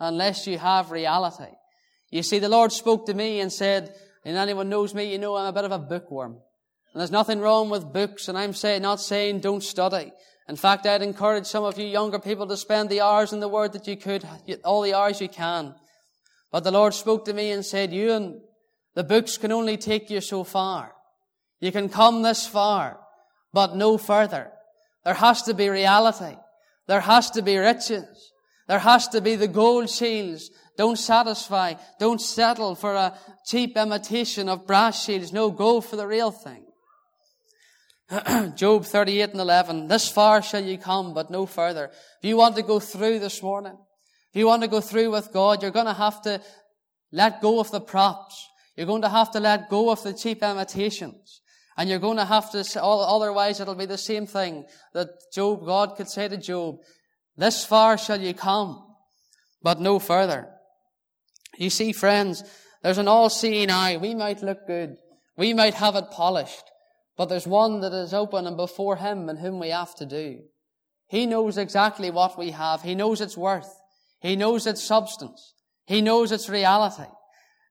unless 0.00 0.46
you 0.46 0.58
have 0.58 0.90
reality. 0.90 1.52
You 2.10 2.22
see, 2.22 2.40
the 2.40 2.48
Lord 2.48 2.72
spoke 2.72 3.06
to 3.06 3.14
me 3.14 3.40
and 3.40 3.52
said, 3.52 3.94
and 4.24 4.36
anyone 4.36 4.68
knows 4.68 4.94
me, 4.94 5.12
you 5.12 5.18
know 5.18 5.36
I'm 5.36 5.46
a 5.46 5.52
bit 5.52 5.64
of 5.64 5.72
a 5.72 5.78
bookworm. 5.78 6.32
And 6.92 7.00
there's 7.00 7.12
nothing 7.12 7.40
wrong 7.40 7.70
with 7.70 7.92
books, 7.92 8.28
and 8.28 8.36
I'm 8.36 8.52
saying, 8.52 8.82
not 8.82 9.00
saying 9.00 9.40
don't 9.40 9.62
study. 9.62 10.12
In 10.48 10.56
fact, 10.56 10.86
I'd 10.86 11.02
encourage 11.02 11.46
some 11.46 11.62
of 11.62 11.78
you 11.78 11.86
younger 11.86 12.18
people 12.18 12.48
to 12.48 12.56
spend 12.56 12.90
the 12.90 13.02
hours 13.02 13.32
in 13.32 13.38
the 13.38 13.48
Word 13.48 13.72
that 13.74 13.86
you 13.86 13.96
could, 13.96 14.26
all 14.64 14.82
the 14.82 14.94
hours 14.94 15.20
you 15.20 15.28
can. 15.28 15.76
But 16.50 16.64
the 16.64 16.72
Lord 16.72 16.94
spoke 16.94 17.24
to 17.26 17.32
me 17.32 17.52
and 17.52 17.64
said, 17.64 17.92
Ewan, 17.92 18.40
the 18.94 19.04
books 19.04 19.38
can 19.38 19.52
only 19.52 19.76
take 19.76 20.10
you 20.10 20.20
so 20.20 20.42
far. 20.42 20.92
You 21.60 21.70
can 21.70 21.88
come 21.88 22.22
this 22.22 22.46
far, 22.46 22.98
but 23.52 23.76
no 23.76 23.96
further. 23.96 24.50
There 25.04 25.14
has 25.14 25.42
to 25.42 25.54
be 25.54 25.68
reality. 25.68 26.36
There 26.88 27.00
has 27.00 27.30
to 27.32 27.42
be 27.42 27.56
riches. 27.56 28.29
There 28.70 28.78
has 28.78 29.08
to 29.08 29.20
be 29.20 29.34
the 29.34 29.48
gold 29.48 29.90
shields. 29.90 30.48
Don't 30.78 30.96
satisfy. 30.96 31.74
Don't 31.98 32.20
settle 32.20 32.76
for 32.76 32.94
a 32.94 33.18
cheap 33.44 33.76
imitation 33.76 34.48
of 34.48 34.64
brass 34.64 35.04
shields. 35.04 35.32
No, 35.32 35.50
go 35.50 35.80
for 35.80 35.96
the 35.96 36.06
real 36.06 36.30
thing. 36.30 36.66
Job 38.54 38.84
38 38.84 39.30
and 39.30 39.40
11. 39.40 39.88
This 39.88 40.08
far 40.08 40.40
shall 40.40 40.62
you 40.62 40.78
come, 40.78 41.14
but 41.14 41.32
no 41.32 41.46
further. 41.46 41.86
If 41.86 42.28
you 42.28 42.36
want 42.36 42.54
to 42.54 42.62
go 42.62 42.78
through 42.78 43.18
this 43.18 43.42
morning, 43.42 43.76
if 44.32 44.38
you 44.38 44.46
want 44.46 44.62
to 44.62 44.68
go 44.68 44.80
through 44.80 45.10
with 45.10 45.32
God, 45.32 45.62
you're 45.62 45.72
going 45.72 45.86
to 45.86 45.92
have 45.92 46.22
to 46.22 46.40
let 47.10 47.40
go 47.40 47.58
of 47.58 47.72
the 47.72 47.80
props. 47.80 48.46
You're 48.76 48.86
going 48.86 49.02
to 49.02 49.08
have 49.08 49.32
to 49.32 49.40
let 49.40 49.68
go 49.68 49.90
of 49.90 50.00
the 50.04 50.12
cheap 50.12 50.44
imitations. 50.44 51.40
And 51.76 51.90
you're 51.90 51.98
going 51.98 52.18
to 52.18 52.24
have 52.24 52.52
to, 52.52 52.64
otherwise 52.80 53.58
it'll 53.58 53.74
be 53.74 53.86
the 53.86 53.98
same 53.98 54.28
thing 54.28 54.64
that 54.94 55.08
Job, 55.34 55.66
God 55.66 55.96
could 55.96 56.08
say 56.08 56.28
to 56.28 56.36
Job, 56.36 56.76
this 57.40 57.64
far 57.64 57.96
shall 57.96 58.20
you 58.20 58.34
come, 58.34 58.86
but 59.62 59.80
no 59.80 59.98
further. 59.98 60.48
You 61.56 61.70
see, 61.70 61.92
friends, 61.92 62.44
there's 62.82 62.98
an 62.98 63.08
all-seeing 63.08 63.70
eye. 63.70 63.96
We 63.96 64.14
might 64.14 64.42
look 64.42 64.66
good. 64.66 64.96
We 65.36 65.54
might 65.54 65.74
have 65.74 65.96
it 65.96 66.10
polished. 66.10 66.64
But 67.16 67.28
there's 67.28 67.46
one 67.46 67.80
that 67.80 67.92
is 67.92 68.14
open 68.14 68.46
and 68.46 68.56
before 68.56 68.96
Him 68.96 69.28
and 69.28 69.38
whom 69.38 69.58
we 69.58 69.70
have 69.70 69.94
to 69.96 70.06
do. 70.06 70.40
He 71.08 71.26
knows 71.26 71.58
exactly 71.58 72.10
what 72.10 72.38
we 72.38 72.50
have. 72.50 72.82
He 72.82 72.94
knows 72.94 73.20
its 73.20 73.36
worth. 73.36 73.74
He 74.20 74.36
knows 74.36 74.66
its 74.66 74.82
substance. 74.82 75.54
He 75.86 76.00
knows 76.00 76.32
its 76.32 76.48
reality. 76.48 77.10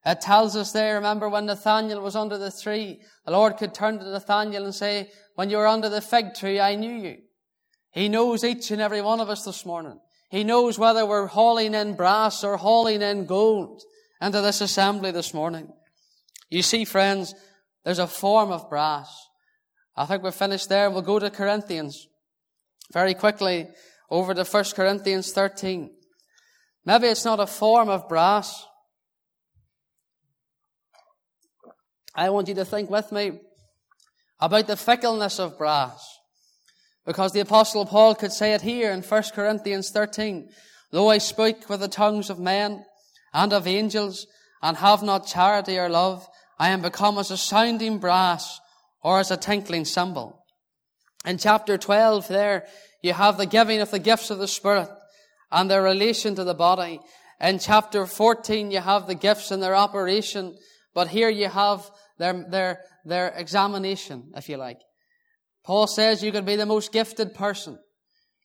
It 0.04 0.20
tells 0.20 0.56
us 0.56 0.72
there, 0.72 0.96
remember 0.96 1.28
when 1.28 1.46
Nathaniel 1.46 2.00
was 2.00 2.16
under 2.16 2.38
the 2.38 2.52
tree, 2.52 3.00
the 3.24 3.32
Lord 3.32 3.56
could 3.56 3.74
turn 3.74 3.98
to 3.98 4.04
Nathaniel 4.04 4.64
and 4.64 4.74
say, 4.74 5.10
when 5.34 5.50
you 5.50 5.58
were 5.58 5.66
under 5.66 5.88
the 5.88 6.00
fig 6.00 6.34
tree, 6.34 6.58
I 6.58 6.74
knew 6.74 6.92
you. 6.92 7.16
He 7.92 8.08
knows 8.08 8.44
each 8.44 8.70
and 8.70 8.80
every 8.80 9.02
one 9.02 9.20
of 9.20 9.28
us 9.28 9.44
this 9.44 9.66
morning. 9.66 9.98
He 10.30 10.44
knows 10.44 10.78
whether 10.78 11.04
we're 11.04 11.26
hauling 11.26 11.74
in 11.74 11.96
brass 11.96 12.44
or 12.44 12.56
hauling 12.56 13.02
in 13.02 13.26
gold 13.26 13.82
into 14.20 14.40
this 14.40 14.60
assembly 14.60 15.10
this 15.10 15.34
morning. 15.34 15.72
You 16.50 16.62
see, 16.62 16.84
friends, 16.84 17.34
there's 17.84 17.98
a 17.98 18.06
form 18.06 18.52
of 18.52 18.70
brass. 18.70 19.12
I 19.96 20.06
think 20.06 20.22
we're 20.22 20.30
finished 20.30 20.68
there. 20.68 20.88
We'll 20.90 21.02
go 21.02 21.18
to 21.18 21.30
Corinthians 21.30 22.06
very 22.92 23.14
quickly 23.14 23.68
over 24.08 24.34
to 24.34 24.44
1 24.44 24.64
Corinthians 24.74 25.32
13. 25.32 25.90
Maybe 26.84 27.08
it's 27.08 27.24
not 27.24 27.40
a 27.40 27.46
form 27.46 27.88
of 27.88 28.08
brass. 28.08 28.66
I 32.14 32.30
want 32.30 32.48
you 32.48 32.54
to 32.54 32.64
think 32.64 32.90
with 32.90 33.12
me 33.12 33.40
about 34.40 34.66
the 34.66 34.76
fickleness 34.76 35.38
of 35.38 35.58
brass. 35.58 36.19
Because 37.06 37.32
the 37.32 37.40
apostle 37.40 37.86
Paul 37.86 38.14
could 38.14 38.32
say 38.32 38.52
it 38.52 38.62
here 38.62 38.92
in 38.92 39.02
1 39.02 39.22
Corinthians 39.34 39.90
13. 39.90 40.50
Though 40.90 41.10
I 41.10 41.18
speak 41.18 41.68
with 41.68 41.80
the 41.80 41.88
tongues 41.88 42.30
of 42.30 42.38
men 42.38 42.84
and 43.32 43.52
of 43.52 43.66
angels 43.66 44.26
and 44.62 44.76
have 44.76 45.02
not 45.02 45.26
charity 45.26 45.78
or 45.78 45.88
love, 45.88 46.26
I 46.58 46.70
am 46.70 46.82
become 46.82 47.16
as 47.18 47.30
a 47.30 47.36
sounding 47.36 47.98
brass 47.98 48.60
or 49.02 49.18
as 49.18 49.30
a 49.30 49.36
tinkling 49.36 49.84
cymbal. 49.84 50.44
In 51.24 51.38
chapter 51.38 51.78
12 51.78 52.28
there, 52.28 52.66
you 53.02 53.12
have 53.12 53.38
the 53.38 53.46
giving 53.46 53.80
of 53.80 53.90
the 53.90 53.98
gifts 53.98 54.30
of 54.30 54.38
the 54.38 54.48
Spirit 54.48 54.88
and 55.50 55.70
their 55.70 55.82
relation 55.82 56.34
to 56.34 56.44
the 56.44 56.54
body. 56.54 57.00
In 57.40 57.58
chapter 57.58 58.04
14, 58.04 58.70
you 58.70 58.80
have 58.80 59.06
the 59.06 59.14
gifts 59.14 59.50
and 59.50 59.62
their 59.62 59.74
operation, 59.74 60.56
but 60.94 61.08
here 61.08 61.30
you 61.30 61.48
have 61.48 61.90
their, 62.18 62.44
their, 62.48 62.80
their 63.04 63.28
examination, 63.28 64.32
if 64.36 64.48
you 64.48 64.58
like. 64.58 64.80
Paul 65.70 65.86
says 65.86 66.20
you 66.20 66.32
could 66.32 66.46
be 66.46 66.56
the 66.56 66.66
most 66.66 66.90
gifted 66.90 67.32
person. 67.32 67.78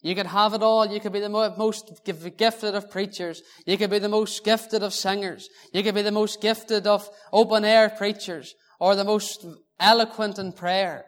You 0.03 0.13
could 0.13 0.27
have 0.27 0.53
it 0.53 0.61
all. 0.61 0.85
You 0.85 0.99
could 0.99 1.11
be 1.11 1.19
the 1.19 1.27
most 1.27 2.01
gifted 2.05 2.75
of 2.75 2.91
preachers. 2.91 3.41
You 3.65 3.79
could 3.79 3.89
be 3.89 3.97
the 3.97 4.07
most 4.07 4.43
gifted 4.43 4.83
of 4.83 4.93
singers. 4.93 5.49
You 5.73 5.81
could 5.81 5.95
be 5.95 6.03
the 6.03 6.11
most 6.11 6.39
gifted 6.39 6.85
of 6.85 7.09
open 7.33 7.65
air 7.65 7.89
preachers 7.89 8.53
or 8.79 8.95
the 8.95 9.03
most 9.03 9.43
eloquent 9.79 10.37
in 10.37 10.51
prayer. 10.51 11.05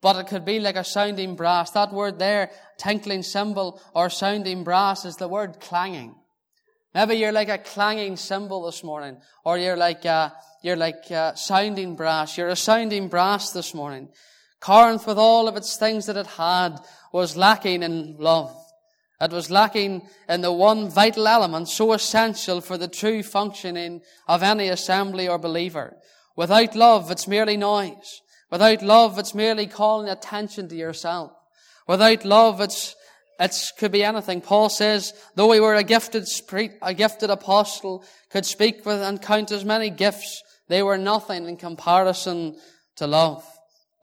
But 0.00 0.14
it 0.14 0.28
could 0.28 0.44
be 0.44 0.60
like 0.60 0.76
a 0.76 0.84
sounding 0.84 1.34
brass. 1.34 1.72
That 1.72 1.92
word 1.92 2.20
there, 2.20 2.52
tinkling 2.78 3.24
cymbal 3.24 3.82
or 3.96 4.10
sounding 4.10 4.62
brass 4.62 5.04
is 5.04 5.16
the 5.16 5.26
word 5.26 5.58
clanging. 5.58 6.14
Maybe 6.94 7.16
you're 7.16 7.32
like 7.32 7.48
a 7.48 7.58
clanging 7.58 8.16
cymbal 8.16 8.64
this 8.66 8.84
morning, 8.84 9.16
or 9.44 9.58
you're 9.58 9.76
like, 9.76 10.06
uh, 10.06 10.30
you're 10.62 10.76
like 10.76 11.02
sounding 11.34 11.96
brass. 11.96 12.38
You're 12.38 12.46
a 12.46 12.54
sounding 12.54 13.08
brass 13.08 13.50
this 13.50 13.74
morning. 13.74 14.10
Corinth, 14.64 15.06
with 15.06 15.18
all 15.18 15.46
of 15.46 15.56
its 15.56 15.76
things 15.76 16.06
that 16.06 16.16
it 16.16 16.26
had, 16.26 16.78
was 17.12 17.36
lacking 17.36 17.82
in 17.82 18.16
love. 18.18 18.56
It 19.20 19.30
was 19.30 19.50
lacking 19.50 20.08
in 20.26 20.40
the 20.40 20.52
one 20.52 20.88
vital 20.88 21.28
element 21.28 21.68
so 21.68 21.92
essential 21.92 22.62
for 22.62 22.78
the 22.78 22.88
true 22.88 23.22
functioning 23.22 24.00
of 24.26 24.42
any 24.42 24.68
assembly 24.68 25.28
or 25.28 25.38
believer. 25.38 25.98
Without 26.34 26.74
love, 26.74 27.10
it's 27.10 27.28
merely 27.28 27.58
noise. 27.58 28.22
Without 28.50 28.82
love, 28.82 29.18
it's 29.18 29.34
merely 29.34 29.66
calling 29.66 30.08
attention 30.08 30.66
to 30.68 30.74
yourself. 30.74 31.32
Without 31.86 32.24
love, 32.24 32.62
it's 32.62 32.96
it 33.38 33.54
could 33.78 33.92
be 33.92 34.02
anything. 34.02 34.40
Paul 34.40 34.70
says, 34.70 35.12
though 35.34 35.52
he 35.52 35.60
were 35.60 35.74
a 35.74 35.82
gifted, 35.82 36.26
a 36.80 36.94
gifted 36.94 37.28
apostle, 37.28 38.04
could 38.30 38.46
speak 38.46 38.86
with 38.86 39.02
and 39.02 39.20
count 39.20 39.52
as 39.52 39.64
many 39.64 39.90
gifts, 39.90 40.42
they 40.68 40.82
were 40.82 40.96
nothing 40.96 41.46
in 41.48 41.56
comparison 41.58 42.56
to 42.96 43.06
love. 43.06 43.44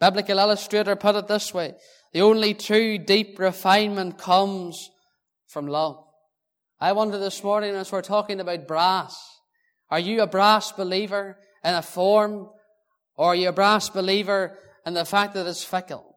Biblical 0.01 0.39
illustrator 0.39 0.95
put 0.95 1.15
it 1.15 1.27
this 1.27 1.53
way. 1.53 1.75
The 2.11 2.23
only 2.23 2.55
true 2.55 2.97
deep 2.97 3.37
refinement 3.37 4.17
comes 4.17 4.89
from 5.47 5.67
love. 5.67 6.03
I 6.79 6.93
wonder 6.93 7.19
this 7.19 7.43
morning 7.43 7.75
as 7.75 7.91
we're 7.91 8.01
talking 8.01 8.39
about 8.39 8.67
brass, 8.67 9.15
are 9.91 9.99
you 9.99 10.23
a 10.23 10.27
brass 10.27 10.71
believer 10.71 11.37
in 11.63 11.75
a 11.75 11.83
form 11.83 12.49
or 13.15 13.27
are 13.27 13.35
you 13.35 13.49
a 13.49 13.53
brass 13.53 13.89
believer 13.89 14.57
in 14.87 14.95
the 14.95 15.05
fact 15.05 15.35
that 15.35 15.45
it's 15.45 15.63
fickle? 15.63 16.15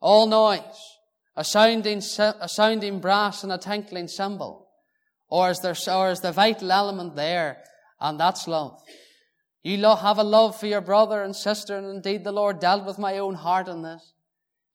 All 0.00 0.26
noise, 0.26 0.60
a 1.36 1.44
sounding, 1.44 2.02
a 2.18 2.48
sounding 2.48 2.98
brass 2.98 3.44
and 3.44 3.52
a 3.52 3.58
tinkling 3.58 4.08
cymbal. 4.08 4.66
Or 5.28 5.50
is 5.50 5.60
there, 5.60 5.76
or 5.94 6.10
is 6.10 6.20
the 6.20 6.32
vital 6.32 6.72
element 6.72 7.14
there 7.14 7.58
and 8.00 8.18
that's 8.18 8.48
love? 8.48 8.82
You 9.64 9.82
have 9.82 10.18
a 10.18 10.22
love 10.22 10.60
for 10.60 10.66
your 10.66 10.82
brother 10.82 11.22
and 11.22 11.34
sister, 11.34 11.78
and 11.78 11.86
indeed 11.86 12.22
the 12.22 12.32
Lord 12.32 12.60
dealt 12.60 12.84
with 12.84 12.98
my 12.98 13.16
own 13.16 13.34
heart 13.34 13.66
in 13.66 13.80
this. 13.80 14.12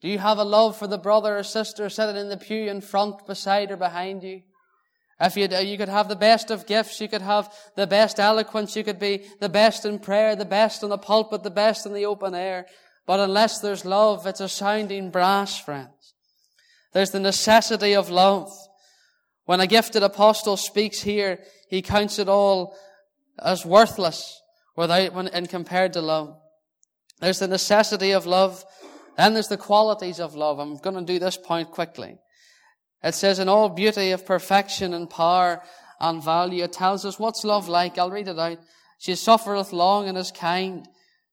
Do 0.02 0.10
you 0.10 0.17
have 0.17 0.39
a 0.39 0.43
love 0.43 0.78
for 0.78 0.88
the 0.88 0.97
brother 0.97 1.38
or 1.38 1.43
sister 1.43 1.89
sitting 1.89 2.15
in 2.15 2.30
the 2.30 2.38
pew 2.38 2.67
in 2.67 2.82
front, 2.82 3.28
beside, 3.28 3.69
or 3.69 3.78
behind 3.78 4.23
you? 4.23 4.41
If 5.21 5.38
you, 5.38 5.47
you 5.47 5.78
could 5.78 5.89
have 5.89 6.10
the 6.10 6.15
best 6.15 6.49
of 6.49 6.65
gifts, 6.65 6.99
you 6.99 7.08
could 7.08 7.21
have 7.21 7.54
the 7.75 7.86
best 7.86 8.19
eloquence, 8.19 8.75
you 8.75 8.84
could 8.84 8.97
be 8.97 9.25
the 9.39 9.49
best 9.49 9.86
in 9.86 9.99
prayer, 9.99 10.36
the 10.36 10.43
best 10.43 10.82
in 10.82 10.89
the 10.89 10.97
pulpit, 10.97 11.43
the 11.43 11.52
best 11.52 11.86
in 11.86 11.93
the 11.93 12.06
open 12.08 12.34
air. 12.34 12.65
But 13.06 13.19
unless 13.19 13.60
there's 13.60 13.86
love, 13.86 14.25
it's 14.25 14.41
a 14.41 14.49
sounding 14.49 15.12
brass, 15.12 15.60
friends. 15.60 16.15
There's 16.93 17.12
the 17.12 17.19
necessity 17.19 17.93
of 17.95 18.10
love. 18.10 18.52
When 19.45 19.60
a 19.60 19.67
gifted 19.67 20.02
apostle 20.02 20.58
speaks 20.58 21.02
here, 21.02 21.43
he 21.69 21.84
counts 21.84 22.17
it 22.17 22.28
all 22.28 22.75
as 23.38 23.63
worthless 23.65 24.38
without 24.80 25.13
when 25.13 25.28
and 25.28 25.50
compared 25.50 25.92
to 25.92 26.02
love. 26.02 26.38
There's 27.20 27.39
the 27.39 27.50
necessity 27.50 28.12
of 28.12 28.26
love, 28.26 28.63
then 29.18 29.34
there's 29.34 29.50
the 29.50 29.58
qualities 29.58 30.22
of 30.22 30.36
love. 30.36 30.58
I'm 30.58 30.78
going 30.78 30.96
to 30.96 31.13
do 31.13 31.20
this 31.20 31.36
point 31.36 31.70
quickly. 31.72 32.18
It 33.04 33.13
says, 33.13 33.39
in 33.39 33.50
all 33.50 33.68
beauty 33.68 34.12
of 34.12 34.26
perfection 34.26 34.94
and 34.94 35.10
power 35.10 35.62
and 36.00 36.24
value, 36.24 36.63
it 36.63 36.72
tells 36.72 37.04
us 37.04 37.20
what's 37.20 37.44
love 37.44 37.68
like. 37.68 37.98
I'll 37.98 38.10
read 38.10 38.30
it 38.30 38.39
out. 38.39 38.60
She 39.00 39.15
suffereth 39.15 39.74
long 39.74 40.08
and 40.08 40.18
is 40.18 40.32
kind. 40.32 40.88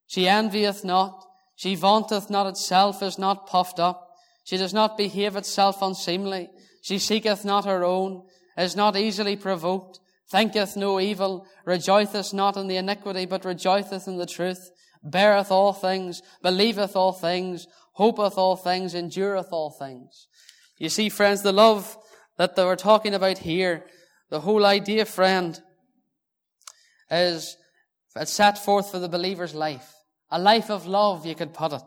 She 0.08 0.26
envieth 0.26 0.84
not. 0.84 1.24
She 1.54 1.76
vaunteth 1.76 2.28
not 2.28 2.48
itself, 2.48 3.00
is 3.00 3.16
not 3.16 3.46
puffed 3.46 3.78
up. 3.78 4.10
She 4.42 4.56
does 4.56 4.74
not 4.74 4.98
behave 4.98 5.36
itself 5.36 5.82
unseemly. 5.82 6.50
She 6.82 6.98
seeketh 6.98 7.44
not 7.44 7.64
her 7.64 7.84
own, 7.84 8.24
is 8.58 8.74
not 8.74 8.96
easily 8.96 9.36
provoked 9.36 10.00
thinketh 10.30 10.76
no 10.76 11.00
evil, 11.00 11.46
rejoiceth 11.64 12.32
not 12.32 12.56
in 12.56 12.66
the 12.66 12.76
iniquity, 12.76 13.26
but 13.26 13.44
rejoiceth 13.44 14.08
in 14.08 14.16
the 14.16 14.26
truth, 14.26 14.70
beareth 15.02 15.50
all 15.50 15.72
things, 15.72 16.22
believeth 16.42 16.96
all 16.96 17.12
things, 17.12 17.66
hopeth 17.92 18.36
all 18.36 18.56
things, 18.56 18.94
endureth 18.94 19.48
all 19.52 19.70
things. 19.70 20.28
You 20.78 20.88
see, 20.88 21.08
friends, 21.08 21.42
the 21.42 21.52
love 21.52 21.96
that 22.36 22.56
they 22.56 22.64
were 22.64 22.76
talking 22.76 23.14
about 23.14 23.38
here, 23.38 23.86
the 24.30 24.40
whole 24.40 24.66
idea, 24.66 25.04
friend, 25.04 25.58
is 27.10 27.56
it's 28.16 28.32
set 28.32 28.58
forth 28.58 28.90
for 28.90 28.98
the 28.98 29.08
believer's 29.08 29.54
life. 29.54 29.94
A 30.30 30.38
life 30.38 30.70
of 30.70 30.86
love, 30.86 31.24
you 31.24 31.34
could 31.34 31.54
put 31.54 31.72
it. 31.72 31.82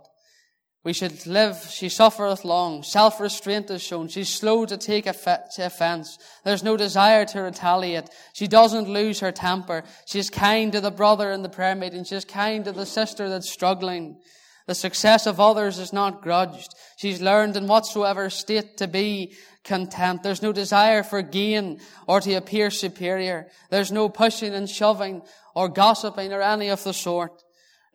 We 0.85 0.93
should 0.93 1.25
live, 1.25 1.57
she 1.69 1.89
suffereth 1.89 2.45
long, 2.45 2.83
self-restraint 2.83 3.69
is 3.69 3.81
shown, 3.81 4.07
she's 4.07 4.29
slow 4.29 4.65
to 4.65 4.77
take 4.77 5.07
offense, 5.07 6.17
there's 6.45 6.63
no 6.63 6.77
desire 6.77 7.25
to 7.25 7.41
retaliate, 7.41 8.09
she 8.33 8.47
doesn't 8.47 8.87
lose 8.87 9.19
her 9.19 9.33
temper, 9.33 9.83
she's 10.05 10.29
kind 10.29 10.71
to 10.71 10.79
the 10.79 10.89
brother 10.89 11.31
in 11.31 11.43
the 11.43 11.49
prayer 11.49 11.75
meeting, 11.75 12.05
she's 12.05 12.23
kind 12.23 12.63
to 12.63 12.71
the 12.71 12.85
sister 12.85 13.27
that's 13.27 13.51
struggling. 13.51 14.19
The 14.67 14.75
success 14.75 15.25
of 15.25 15.39
others 15.39 15.79
is 15.79 15.91
not 15.91 16.21
grudged. 16.21 16.75
She's 16.95 17.23
learned 17.23 17.57
in 17.57 17.65
whatsoever 17.65 18.29
state 18.29 18.77
to 18.77 18.87
be 18.87 19.35
content. 19.63 20.21
There's 20.21 20.43
no 20.43 20.53
desire 20.53 21.01
for 21.01 21.23
gain 21.23 21.79
or 22.07 22.21
to 22.21 22.35
appear 22.35 22.69
superior. 22.69 23.47
There's 23.71 23.91
no 23.91 24.09
pushing 24.09 24.53
and 24.53 24.69
shoving 24.69 25.23
or 25.55 25.69
gossiping 25.69 26.31
or 26.33 26.43
any 26.43 26.69
of 26.69 26.83
the 26.83 26.93
sort. 26.93 27.41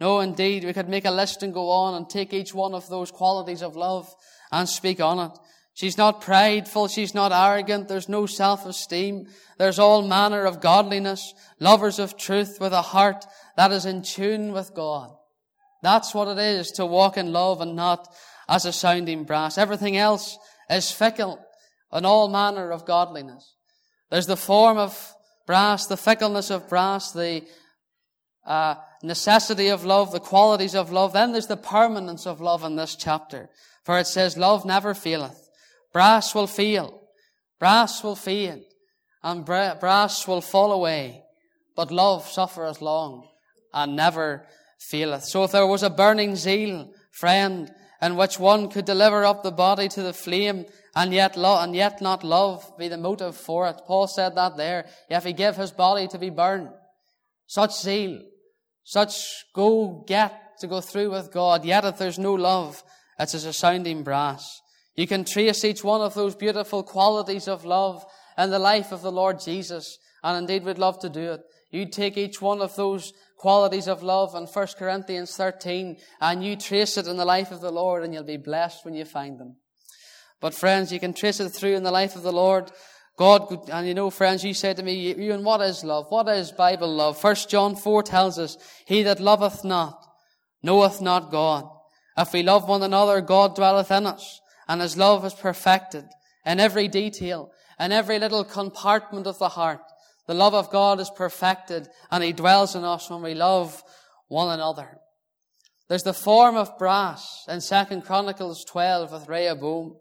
No, 0.00 0.20
indeed, 0.20 0.64
we 0.64 0.72
could 0.72 0.88
make 0.88 1.04
a 1.04 1.10
list 1.10 1.42
and 1.42 1.54
go 1.54 1.70
on 1.70 1.94
and 1.94 2.08
take 2.08 2.32
each 2.32 2.52
one 2.52 2.74
of 2.74 2.88
those 2.88 3.10
qualities 3.10 3.62
of 3.62 3.76
love 3.76 4.12
and 4.50 4.68
speak 4.68 5.00
on 5.00 5.30
it. 5.30 5.38
She's 5.74 5.98
not 5.98 6.20
prideful. 6.20 6.88
She's 6.88 7.14
not 7.14 7.32
arrogant. 7.32 7.88
There's 7.88 8.08
no 8.08 8.26
self-esteem. 8.26 9.26
There's 9.58 9.78
all 9.78 10.02
manner 10.02 10.44
of 10.44 10.60
godliness, 10.60 11.34
lovers 11.58 11.98
of 11.98 12.16
truth 12.16 12.58
with 12.60 12.72
a 12.72 12.82
heart 12.82 13.24
that 13.56 13.72
is 13.72 13.84
in 13.84 14.02
tune 14.02 14.52
with 14.52 14.74
God. 14.74 15.10
That's 15.82 16.14
what 16.14 16.28
it 16.28 16.38
is 16.38 16.70
to 16.72 16.86
walk 16.86 17.16
in 17.16 17.32
love 17.32 17.60
and 17.60 17.74
not 17.76 18.08
as 18.48 18.64
a 18.64 18.72
sounding 18.72 19.24
brass. 19.24 19.58
Everything 19.58 19.96
else 19.96 20.38
is 20.70 20.90
fickle 20.90 21.44
and 21.92 22.06
all 22.06 22.28
manner 22.28 22.70
of 22.70 22.86
godliness. 22.86 23.54
There's 24.10 24.26
the 24.26 24.36
form 24.36 24.78
of 24.78 25.14
brass, 25.46 25.86
the 25.86 25.96
fickleness 25.96 26.50
of 26.50 26.68
brass, 26.68 27.12
the 27.12 27.42
uh, 28.46 28.76
necessity 29.02 29.68
of 29.68 29.84
love, 29.84 30.12
the 30.12 30.20
qualities 30.20 30.74
of 30.74 30.92
love. 30.92 31.12
Then 31.12 31.32
there's 31.32 31.46
the 31.46 31.56
permanence 31.56 32.26
of 32.26 32.40
love 32.40 32.62
in 32.64 32.76
this 32.76 32.96
chapter. 32.96 33.48
For 33.84 33.98
it 33.98 34.06
says, 34.06 34.36
love 34.36 34.64
never 34.64 34.94
faileth. 34.94 35.48
Brass 35.92 36.34
will 36.34 36.46
fail. 36.46 37.02
Brass 37.58 38.02
will 38.02 38.16
fade. 38.16 38.64
And 39.22 39.44
brass 39.44 40.26
will 40.26 40.40
fall 40.40 40.72
away. 40.72 41.24
but 41.76 41.90
love 41.90 42.26
suffereth 42.26 42.80
long 42.80 43.26
and 43.72 43.96
never 43.96 44.46
faileth. 44.78 45.24
So 45.24 45.44
if 45.44 45.52
there 45.52 45.66
was 45.66 45.82
a 45.82 45.90
burning 45.90 46.36
zeal, 46.36 46.92
friend, 47.10 47.72
in 48.00 48.16
which 48.16 48.38
one 48.38 48.68
could 48.68 48.84
deliver 48.84 49.24
up 49.24 49.42
the 49.42 49.50
body 49.50 49.88
to 49.88 50.02
the 50.02 50.12
flame 50.12 50.66
and 50.94 51.12
yet 51.12 51.36
lo- 51.36 51.60
and 51.60 51.74
yet 51.74 52.00
not 52.00 52.22
love 52.22 52.76
be 52.78 52.88
the 52.88 52.98
motive 52.98 53.36
for 53.36 53.66
it. 53.68 53.80
Paul 53.86 54.06
said 54.06 54.34
that 54.36 54.56
there. 54.56 54.86
If 55.08 55.24
he 55.24 55.32
give 55.32 55.56
his 55.56 55.70
body 55.70 56.06
to 56.08 56.18
be 56.18 56.30
burned, 56.30 56.68
such 57.46 57.80
zeal, 57.80 58.22
such 58.84 59.44
go 59.54 60.04
get 60.06 60.58
to 60.60 60.66
go 60.66 60.80
through 60.80 61.10
with 61.10 61.32
God, 61.32 61.64
yet 61.64 61.84
if 61.84 61.98
there's 61.98 62.18
no 62.18 62.34
love, 62.34 62.82
it's 63.18 63.34
as 63.34 63.44
a 63.44 63.52
sounding 63.52 64.02
brass. 64.02 64.60
You 64.94 65.06
can 65.06 65.24
trace 65.24 65.64
each 65.64 65.82
one 65.82 66.00
of 66.00 66.14
those 66.14 66.36
beautiful 66.36 66.82
qualities 66.82 67.48
of 67.48 67.64
love 67.64 68.04
in 68.38 68.50
the 68.50 68.58
life 68.58 68.92
of 68.92 69.02
the 69.02 69.12
Lord 69.12 69.40
Jesus, 69.40 69.98
and 70.22 70.38
indeed 70.38 70.64
we'd 70.64 70.78
love 70.78 71.00
to 71.00 71.08
do 71.08 71.32
it. 71.32 71.40
You 71.70 71.86
take 71.86 72.16
each 72.16 72.40
one 72.40 72.62
of 72.62 72.76
those 72.76 73.12
qualities 73.36 73.88
of 73.88 74.02
love 74.02 74.34
in 74.36 74.46
1 74.46 74.66
Corinthians 74.78 75.36
13 75.36 75.96
and 76.20 76.44
you 76.44 76.54
trace 76.56 76.96
it 76.96 77.08
in 77.08 77.16
the 77.16 77.24
life 77.24 77.50
of 77.50 77.60
the 77.60 77.72
Lord 77.72 78.04
and 78.04 78.14
you'll 78.14 78.22
be 78.22 78.36
blessed 78.36 78.84
when 78.84 78.94
you 78.94 79.04
find 79.04 79.38
them. 79.38 79.56
But 80.40 80.54
friends, 80.54 80.92
you 80.92 81.00
can 81.00 81.14
trace 81.14 81.40
it 81.40 81.50
through 81.50 81.74
in 81.74 81.82
the 81.82 81.90
life 81.90 82.16
of 82.16 82.22
the 82.22 82.32
Lord. 82.32 82.70
God, 83.16 83.68
and 83.70 83.86
you 83.86 83.94
know, 83.94 84.10
friends, 84.10 84.44
you 84.44 84.54
said 84.54 84.76
to 84.76 84.82
me, 84.82 85.14
Ewan, 85.14 85.44
what 85.44 85.60
is 85.60 85.84
love? 85.84 86.06
What 86.08 86.28
is 86.28 86.50
Bible 86.50 86.92
love? 86.92 87.22
1 87.22 87.34
John 87.48 87.76
4 87.76 88.02
tells 88.02 88.38
us, 88.38 88.58
He 88.86 89.02
that 89.04 89.20
loveth 89.20 89.64
not, 89.64 90.04
knoweth 90.62 91.00
not 91.00 91.30
God. 91.30 91.68
If 92.16 92.32
we 92.32 92.42
love 92.42 92.68
one 92.68 92.82
another, 92.82 93.20
God 93.20 93.54
dwelleth 93.54 93.90
in 93.90 94.06
us, 94.06 94.40
and 94.66 94.80
His 94.80 94.96
love 94.96 95.24
is 95.24 95.34
perfected 95.34 96.06
in 96.44 96.58
every 96.58 96.88
detail, 96.88 97.52
in 97.78 97.92
every 97.92 98.18
little 98.18 98.44
compartment 98.44 99.26
of 99.26 99.38
the 99.38 99.50
heart. 99.50 99.80
The 100.26 100.34
love 100.34 100.54
of 100.54 100.70
God 100.70 101.00
is 101.00 101.10
perfected 101.10 101.88
and 102.10 102.24
He 102.24 102.32
dwells 102.32 102.74
in 102.74 102.84
us 102.84 103.10
when 103.10 103.22
we 103.22 103.34
love 103.34 103.82
one 104.28 104.48
another. 104.48 104.98
There's 105.88 106.02
the 106.02 106.14
form 106.14 106.56
of 106.56 106.78
brass 106.78 107.44
in 107.46 107.60
2 107.60 108.00
Chronicles 108.00 108.64
12 108.64 109.12
with 109.12 109.28
Rehoboam. 109.28 109.96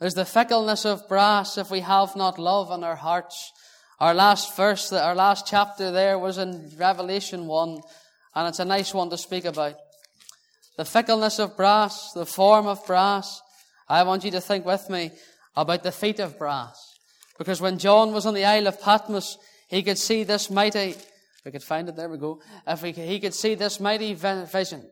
There's 0.00 0.14
the 0.14 0.24
fickleness 0.24 0.84
of 0.84 1.08
brass 1.08 1.58
if 1.58 1.70
we 1.70 1.80
have 1.80 2.14
not 2.14 2.38
love 2.38 2.70
in 2.70 2.84
our 2.84 2.96
hearts. 2.96 3.52
Our 3.98 4.14
last 4.14 4.56
verse, 4.56 4.92
our 4.92 5.14
last 5.14 5.46
chapter 5.46 5.90
there 5.90 6.18
was 6.18 6.38
in 6.38 6.70
Revelation 6.78 7.48
1, 7.48 7.80
and 8.36 8.48
it's 8.48 8.60
a 8.60 8.64
nice 8.64 8.94
one 8.94 9.10
to 9.10 9.18
speak 9.18 9.44
about. 9.44 9.74
The 10.76 10.84
fickleness 10.84 11.40
of 11.40 11.56
brass, 11.56 12.12
the 12.12 12.24
form 12.24 12.68
of 12.68 12.86
brass. 12.86 13.42
I 13.88 14.04
want 14.04 14.24
you 14.24 14.30
to 14.30 14.40
think 14.40 14.64
with 14.64 14.88
me 14.88 15.10
about 15.56 15.82
the 15.82 15.90
feet 15.90 16.20
of 16.20 16.38
brass. 16.38 16.80
Because 17.36 17.60
when 17.60 17.78
John 17.78 18.12
was 18.12 18.26
on 18.26 18.34
the 18.34 18.44
Isle 18.44 18.68
of 18.68 18.80
Patmos, 18.80 19.36
he 19.68 19.82
could 19.82 19.98
see 19.98 20.22
this 20.22 20.48
mighty, 20.48 20.94
we 21.44 21.50
could 21.50 21.64
find 21.64 21.88
it, 21.88 21.96
there 21.96 22.08
we 22.08 22.18
go. 22.18 22.40
If 22.68 22.82
we, 22.82 22.92
he 22.92 23.18
could 23.18 23.34
see 23.34 23.56
this 23.56 23.80
mighty 23.80 24.14
vision. 24.14 24.88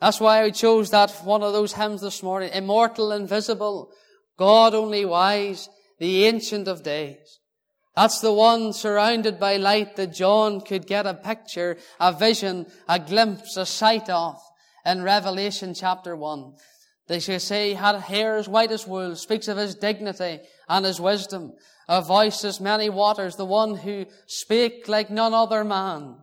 That's 0.00 0.20
why 0.20 0.42
I 0.42 0.50
chose 0.50 0.90
that 0.90 1.12
one 1.24 1.44
of 1.44 1.52
those 1.52 1.72
hymns 1.72 2.00
this 2.00 2.22
morning. 2.22 2.50
Immortal, 2.52 3.12
invisible, 3.12 3.92
God 4.36 4.74
only 4.74 5.04
wise, 5.04 5.68
the 5.98 6.24
ancient 6.24 6.68
of 6.68 6.82
days. 6.82 7.40
That's 7.94 8.20
the 8.20 8.32
one 8.32 8.72
surrounded 8.72 9.38
by 9.38 9.56
light 9.56 9.96
that 9.96 10.14
John 10.14 10.60
could 10.60 10.86
get 10.86 11.06
a 11.06 11.14
picture, 11.14 11.76
a 12.00 12.12
vision, 12.12 12.66
a 12.88 12.98
glimpse, 12.98 13.56
a 13.56 13.64
sight 13.64 14.10
of 14.10 14.36
in 14.84 15.02
Revelation 15.02 15.74
chapter 15.74 16.16
1. 16.16 16.54
They 17.06 17.20
say 17.20 17.68
he 17.68 17.74
had 17.74 17.96
hair 18.00 18.36
as 18.36 18.48
white 18.48 18.72
as 18.72 18.86
wool, 18.86 19.14
speaks 19.14 19.46
of 19.46 19.58
his 19.58 19.74
dignity 19.74 20.40
and 20.68 20.84
his 20.84 21.00
wisdom 21.00 21.52
a 21.88 22.02
voice 22.02 22.44
as 22.44 22.60
many 22.60 22.88
waters, 22.88 23.36
the 23.36 23.44
one 23.44 23.76
who 23.76 24.06
spake 24.26 24.88
like 24.88 25.10
none 25.10 25.34
other 25.34 25.64
man. 25.64 26.16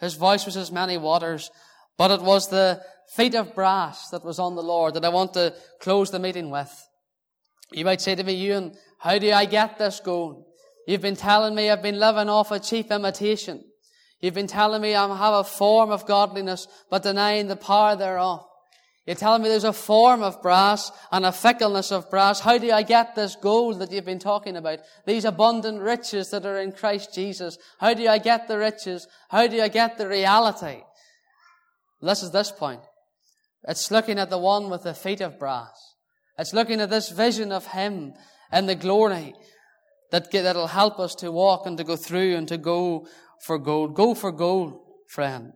His 0.00 0.14
voice 0.14 0.44
was 0.44 0.56
as 0.56 0.72
many 0.72 0.98
waters, 0.98 1.50
but 1.96 2.10
it 2.10 2.22
was 2.22 2.48
the 2.48 2.82
feet 3.14 3.34
of 3.34 3.54
brass 3.54 4.08
that 4.08 4.24
was 4.24 4.38
on 4.38 4.56
the 4.56 4.62
Lord 4.62 4.94
that 4.94 5.04
I 5.04 5.10
want 5.10 5.34
to 5.34 5.54
close 5.80 6.10
the 6.10 6.18
meeting 6.18 6.50
with. 6.50 6.72
You 7.74 7.84
might 7.84 8.00
say 8.00 8.14
to 8.14 8.22
me, 8.22 8.34
Ewan, 8.34 8.72
how 8.98 9.18
do 9.18 9.32
I 9.32 9.46
get 9.46 9.78
this 9.78 9.98
going? 9.98 10.44
You've 10.86 11.00
been 11.00 11.16
telling 11.16 11.56
me 11.56 11.70
I've 11.70 11.82
been 11.82 11.98
living 11.98 12.28
off 12.28 12.52
a 12.52 12.60
cheap 12.60 12.92
imitation. 12.92 13.64
You've 14.20 14.34
been 14.34 14.46
telling 14.46 14.80
me 14.80 14.94
I 14.94 15.08
have 15.08 15.34
a 15.34 15.44
form 15.44 15.90
of 15.90 16.06
godliness, 16.06 16.68
but 16.88 17.02
denying 17.02 17.48
the 17.48 17.56
power 17.56 17.96
thereof. 17.96 18.44
You're 19.06 19.16
telling 19.16 19.42
me 19.42 19.48
there's 19.48 19.64
a 19.64 19.72
form 19.72 20.22
of 20.22 20.40
brass 20.40 20.92
and 21.10 21.26
a 21.26 21.32
fickleness 21.32 21.90
of 21.90 22.08
brass. 22.10 22.40
How 22.40 22.58
do 22.58 22.70
I 22.70 22.82
get 22.82 23.16
this 23.16 23.36
gold 23.36 23.80
that 23.80 23.90
you've 23.90 24.04
been 24.04 24.20
talking 24.20 24.56
about? 24.56 24.78
These 25.04 25.24
abundant 25.24 25.80
riches 25.80 26.30
that 26.30 26.46
are 26.46 26.60
in 26.60 26.72
Christ 26.72 27.12
Jesus. 27.12 27.58
How 27.80 27.92
do 27.92 28.06
I 28.06 28.18
get 28.18 28.46
the 28.46 28.56
riches? 28.56 29.08
How 29.28 29.48
do 29.48 29.60
I 29.60 29.68
get 29.68 29.98
the 29.98 30.08
reality? 30.08 30.80
This 32.00 32.22
is 32.22 32.30
this 32.30 32.52
point. 32.52 32.82
It's 33.66 33.90
looking 33.90 34.18
at 34.18 34.30
the 34.30 34.38
one 34.38 34.70
with 34.70 34.84
the 34.84 34.94
feet 34.94 35.20
of 35.20 35.38
brass. 35.38 35.93
It's 36.38 36.52
looking 36.52 36.80
at 36.80 36.90
this 36.90 37.10
vision 37.10 37.52
of 37.52 37.66
Him 37.66 38.14
and 38.50 38.68
the 38.68 38.74
glory 38.74 39.34
that, 40.10 40.30
that'll 40.30 40.66
help 40.66 40.98
us 40.98 41.14
to 41.16 41.32
walk 41.32 41.66
and 41.66 41.78
to 41.78 41.84
go 41.84 41.96
through 41.96 42.36
and 42.36 42.48
to 42.48 42.58
go 42.58 43.06
for 43.40 43.58
gold. 43.58 43.94
Go 43.94 44.14
for 44.14 44.32
gold, 44.32 44.80
friend. 45.08 45.52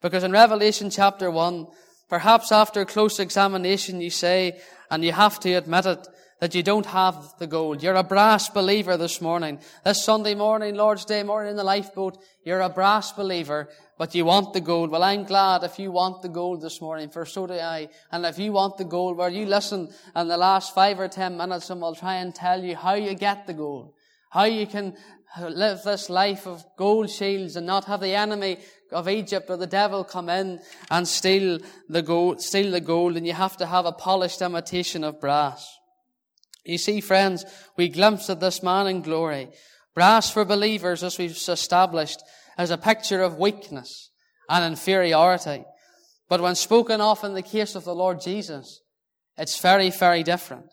Because 0.00 0.24
in 0.24 0.32
Revelation 0.32 0.90
chapter 0.90 1.30
1, 1.30 1.66
Perhaps 2.12 2.52
after 2.52 2.84
close 2.84 3.18
examination 3.18 4.02
you 4.02 4.10
say, 4.10 4.60
and 4.90 5.02
you 5.02 5.12
have 5.12 5.40
to 5.40 5.54
admit 5.54 5.86
it, 5.86 6.06
that 6.40 6.54
you 6.54 6.62
don't 6.62 6.84
have 6.84 7.32
the 7.38 7.46
gold. 7.46 7.82
You're 7.82 7.94
a 7.94 8.02
brass 8.02 8.50
believer 8.50 8.98
this 8.98 9.22
morning. 9.22 9.60
This 9.82 10.04
Sunday 10.04 10.34
morning, 10.34 10.74
Lord's 10.74 11.06
Day 11.06 11.22
morning 11.22 11.52
in 11.52 11.56
the 11.56 11.64
lifeboat, 11.64 12.18
you're 12.44 12.60
a 12.60 12.68
brass 12.68 13.12
believer, 13.12 13.70
but 14.02 14.16
you 14.16 14.24
want 14.24 14.52
the 14.52 14.60
gold. 14.60 14.90
Well, 14.90 15.04
I'm 15.04 15.22
glad 15.22 15.62
if 15.62 15.78
you 15.78 15.92
want 15.92 16.22
the 16.22 16.28
gold 16.28 16.60
this 16.60 16.80
morning, 16.80 17.08
for 17.08 17.24
so 17.24 17.46
do 17.46 17.54
I. 17.54 17.88
And 18.10 18.26
if 18.26 18.36
you 18.36 18.50
want 18.50 18.76
the 18.76 18.84
gold, 18.84 19.16
well, 19.16 19.32
you 19.32 19.46
listen 19.46 19.90
in 20.16 20.26
the 20.26 20.36
last 20.36 20.74
five 20.74 20.98
or 20.98 21.06
ten 21.06 21.36
minutes 21.36 21.70
and 21.70 21.80
we'll 21.80 21.94
try 21.94 22.16
and 22.16 22.34
tell 22.34 22.64
you 22.64 22.74
how 22.74 22.94
you 22.94 23.14
get 23.14 23.46
the 23.46 23.54
gold. 23.54 23.94
How 24.30 24.42
you 24.42 24.66
can 24.66 24.96
live 25.40 25.84
this 25.84 26.10
life 26.10 26.48
of 26.48 26.64
gold 26.76 27.10
shields 27.10 27.54
and 27.54 27.64
not 27.64 27.84
have 27.84 28.00
the 28.00 28.16
enemy 28.16 28.56
of 28.90 29.08
Egypt 29.08 29.48
or 29.48 29.56
the 29.56 29.68
devil 29.68 30.02
come 30.02 30.28
in 30.28 30.58
and 30.90 31.06
steal 31.06 31.60
the 31.88 32.02
gold, 32.02 32.42
steal 32.42 32.72
the 32.72 32.80
gold, 32.80 33.16
and 33.16 33.24
you 33.24 33.34
have 33.34 33.56
to 33.58 33.66
have 33.66 33.86
a 33.86 33.92
polished 33.92 34.42
imitation 34.42 35.04
of 35.04 35.20
brass. 35.20 35.78
You 36.64 36.78
see, 36.78 37.00
friends, 37.00 37.44
we 37.76 37.88
glimpse 37.88 38.28
at 38.30 38.40
this 38.40 38.64
man 38.64 38.88
in 38.88 39.02
glory. 39.02 39.50
Brass 39.94 40.28
for 40.28 40.44
believers, 40.44 41.04
as 41.04 41.18
we've 41.18 41.30
established, 41.30 42.20
as 42.56 42.70
a 42.70 42.78
picture 42.78 43.22
of 43.22 43.38
weakness 43.38 44.10
and 44.48 44.64
inferiority. 44.64 45.64
But 46.28 46.40
when 46.40 46.54
spoken 46.54 47.00
of 47.00 47.24
in 47.24 47.34
the 47.34 47.42
case 47.42 47.74
of 47.74 47.84
the 47.84 47.94
Lord 47.94 48.20
Jesus, 48.20 48.80
it's 49.36 49.60
very, 49.60 49.90
very 49.90 50.22
different. 50.22 50.66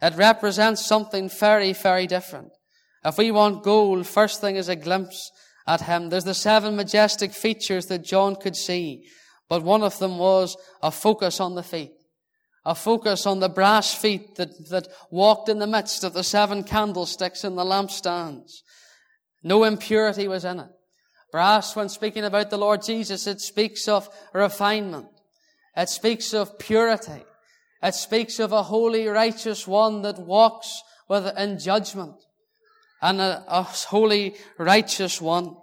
It 0.00 0.14
represents 0.16 0.84
something 0.84 1.28
very, 1.28 1.72
very 1.72 2.06
different. 2.06 2.50
If 3.04 3.18
we 3.18 3.30
want 3.30 3.62
gold, 3.62 4.06
first 4.06 4.40
thing 4.40 4.56
is 4.56 4.68
a 4.68 4.76
glimpse 4.76 5.30
at 5.66 5.82
him. 5.82 6.08
There's 6.08 6.24
the 6.24 6.34
seven 6.34 6.76
majestic 6.76 7.32
features 7.32 7.86
that 7.86 8.04
John 8.04 8.36
could 8.36 8.56
see, 8.56 9.04
but 9.48 9.62
one 9.62 9.82
of 9.82 9.98
them 9.98 10.18
was 10.18 10.56
a 10.82 10.90
focus 10.90 11.40
on 11.40 11.54
the 11.54 11.62
feet. 11.62 11.92
A 12.64 12.74
focus 12.74 13.26
on 13.26 13.40
the 13.40 13.48
brass 13.48 13.92
feet 13.92 14.36
that, 14.36 14.50
that 14.70 14.86
walked 15.10 15.48
in 15.48 15.58
the 15.58 15.66
midst 15.66 16.04
of 16.04 16.12
the 16.12 16.22
seven 16.22 16.62
candlesticks 16.62 17.42
in 17.42 17.56
the 17.56 17.64
lampstands. 17.64 18.52
No 19.42 19.64
impurity 19.64 20.28
was 20.28 20.44
in 20.44 20.60
it. 20.60 20.70
Brass, 21.32 21.74
when 21.74 21.88
speaking 21.88 22.24
about 22.24 22.50
the 22.50 22.58
Lord 22.58 22.82
Jesus, 22.82 23.26
it 23.26 23.40
speaks 23.40 23.88
of 23.88 24.08
refinement. 24.34 25.08
It 25.74 25.88
speaks 25.88 26.34
of 26.34 26.58
purity. 26.58 27.24
It 27.82 27.94
speaks 27.94 28.38
of 28.38 28.52
a 28.52 28.62
holy, 28.62 29.08
righteous 29.08 29.66
one 29.66 30.02
that 30.02 30.18
walks 30.18 30.82
with, 31.08 31.26
in 31.38 31.58
judgment 31.58 32.14
and 33.00 33.20
a, 33.20 33.42
a 33.48 33.62
holy, 33.62 34.36
righteous 34.58 35.20
one. 35.20 35.56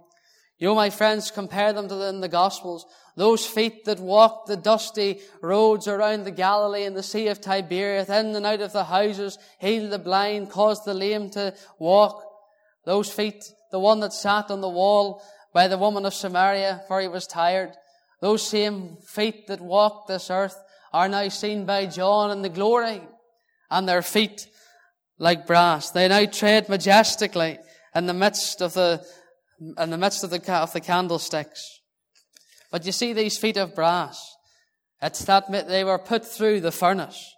You, 0.57 0.76
my 0.76 0.89
friends, 0.89 1.32
compare 1.32 1.72
them 1.72 1.88
to 1.88 1.95
the, 1.95 2.09
in 2.09 2.20
the 2.20 2.28
Gospels. 2.28 2.86
Those 3.15 3.45
feet 3.45 3.86
that 3.86 3.99
walked 3.99 4.47
the 4.47 4.57
dusty 4.57 5.20
roads 5.41 5.88
around 5.88 6.24
the 6.24 6.32
Galilee 6.32 6.84
and 6.84 6.97
the 6.97 7.03
Sea 7.03 7.28
of 7.28 7.39
Tiberias, 7.39 8.09
in 8.09 8.36
and 8.36 8.45
out 8.45 8.61
of 8.61 8.74
the 8.74 8.84
houses, 8.84 9.38
healed 9.59 9.91
the 9.91 9.99
blind, 9.99 10.49
caused 10.49 10.84
the 10.84 10.93
lame 10.93 11.30
to 11.32 11.53
walk. 11.78 12.24
Those 12.86 13.09
feet, 13.09 13.45
the 13.72 13.80
one 13.80 13.99
that 14.01 14.13
sat 14.13 14.51
on 14.51 14.61
the 14.61 14.70
wall 14.70 15.22
by 15.54 15.68
the 15.68 15.78
woman 15.78 16.06
of 16.06 16.14
Samaria, 16.14 16.84
for 16.88 17.02
he 17.02 17.08
was 17.08 17.28
tired. 17.28 17.72
Those 18.22 18.47
same 18.47 18.97
feet 19.08 19.47
that 19.47 19.62
walked 19.62 20.08
this 20.08 20.30
earth 20.30 20.56
are 20.93 21.08
now 21.08 21.30
seen 21.30 21.66
by 21.66 21.86
John 21.86 22.32
in 22.32 22.41
the 22.41 22.50
glory, 22.50 23.02
and 23.70 23.88
their 23.88 24.02
feet 24.02 24.47
like 25.18 25.47
brass. 25.47 25.91
They 25.91 26.08
now 26.08 26.26
tread 26.26 26.70
majestically 26.70 27.60
in 27.95 28.06
the 28.06 28.14
midst 28.14 28.62
of 28.62 28.74
the, 28.74 29.06
in 29.78 29.89
the 29.89 29.97
midst 29.97 30.24
of 30.24 30.30
the, 30.30 30.54
of 30.54 30.74
the 30.74 30.82
candlesticks. 30.82 31.80
But 32.72 32.86
you 32.86 32.91
see 32.91 33.14
these 33.14 33.38
feet 33.38 33.58
of 33.58 33.76
brass. 33.76 34.36
It's 35.02 35.24
that 35.26 35.52
they 35.68 35.84
were 35.84 35.97
put 35.97 36.26
through 36.26 36.62
the 36.62 36.72
furnace. 36.72 37.36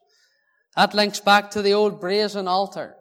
That 0.76 0.94
links 0.94 1.20
back 1.20 1.52
to 1.52 1.62
the 1.62 1.74
old 1.74 2.00
brazen 2.00 2.48
altar 2.48 2.96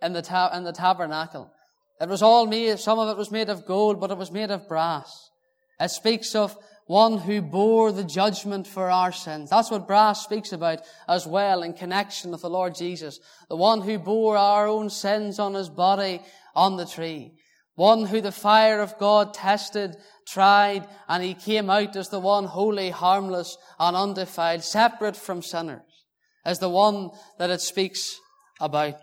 in 0.00 0.12
the, 0.12 0.22
ta- 0.22 0.52
in 0.54 0.64
the 0.64 0.72
tabernacle. 0.72 1.52
It 2.00 2.08
was 2.08 2.22
all 2.22 2.46
made, 2.46 2.78
some 2.78 2.98
of 2.98 3.08
it 3.08 3.18
was 3.18 3.30
made 3.30 3.50
of 3.50 3.66
gold, 3.66 4.00
but 4.00 4.10
it 4.10 4.16
was 4.16 4.32
made 4.32 4.50
of 4.50 4.66
brass. 4.68 5.30
It 5.78 5.90
speaks 5.90 6.34
of 6.34 6.56
one 6.86 7.18
who 7.18 7.40
bore 7.40 7.92
the 7.92 8.04
judgment 8.04 8.66
for 8.66 8.90
our 8.90 9.12
sins. 9.12 9.50
That's 9.50 9.70
what 9.70 9.86
brass 9.86 10.24
speaks 10.24 10.52
about 10.52 10.80
as 11.08 11.26
well 11.26 11.62
in 11.62 11.72
connection 11.74 12.32
with 12.32 12.40
the 12.40 12.50
Lord 12.50 12.74
Jesus. 12.74 13.20
The 13.48 13.56
one 13.56 13.82
who 13.82 13.98
bore 13.98 14.36
our 14.36 14.66
own 14.66 14.90
sins 14.90 15.38
on 15.38 15.54
his 15.54 15.68
body 15.68 16.20
on 16.54 16.76
the 16.76 16.86
tree. 16.86 17.34
One 17.76 18.06
who 18.06 18.20
the 18.20 18.32
fire 18.32 18.80
of 18.80 18.98
God 18.98 19.32
tested, 19.32 19.96
tried, 20.26 20.86
and 21.08 21.22
he 21.22 21.34
came 21.34 21.70
out 21.70 21.96
as 21.96 22.08
the 22.08 22.18
one 22.18 22.44
holy, 22.44 22.90
harmless, 22.90 23.56
and 23.78 23.96
undefiled, 23.96 24.64
separate 24.64 25.16
from 25.16 25.42
sinners, 25.42 26.04
as 26.44 26.58
the 26.58 26.68
one 26.68 27.10
that 27.38 27.50
it 27.50 27.60
speaks 27.60 28.18
about. 28.60 28.96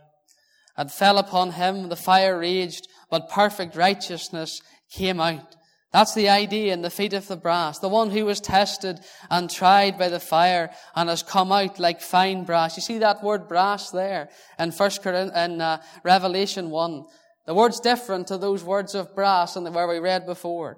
And 0.77 0.91
fell 0.91 1.17
upon 1.17 1.51
him, 1.51 1.89
the 1.89 1.95
fire 1.95 2.39
raged, 2.39 2.87
but 3.09 3.29
perfect 3.29 3.75
righteousness 3.75 4.61
came 4.91 5.19
out. 5.19 5.55
That's 5.93 6.13
the 6.13 6.29
idea 6.29 6.73
in 6.73 6.81
the 6.81 6.89
feet 6.89 7.13
of 7.13 7.27
the 7.27 7.37
brass. 7.37 7.79
The 7.79 7.87
one 7.87 8.11
who 8.11 8.25
was 8.25 8.41
tested 8.41 8.99
and 9.31 9.49
tried 9.49 9.97
by 9.97 10.09
the 10.09 10.19
fire 10.19 10.69
and 10.95 11.09
has 11.09 11.23
come 11.23 11.51
out 11.51 11.79
like 11.79 12.01
fine 12.01 12.43
brass. 12.43 12.75
You 12.75 12.83
see 12.83 12.97
that 12.99 13.23
word 13.23 13.47
brass 13.47 13.89
there 13.89 14.29
in 14.59 14.71
First 14.71 15.05
in 15.05 15.61
uh, 15.61 15.81
Revelation 16.03 16.69
1. 16.69 17.05
The 17.45 17.53
word's 17.53 17.79
different 17.79 18.27
to 18.27 18.37
those 18.37 18.63
words 18.63 18.93
of 18.93 19.15
brass 19.15 19.55
and 19.55 19.73
where 19.73 19.87
we 19.87 19.99
read 19.99 20.25
before. 20.25 20.77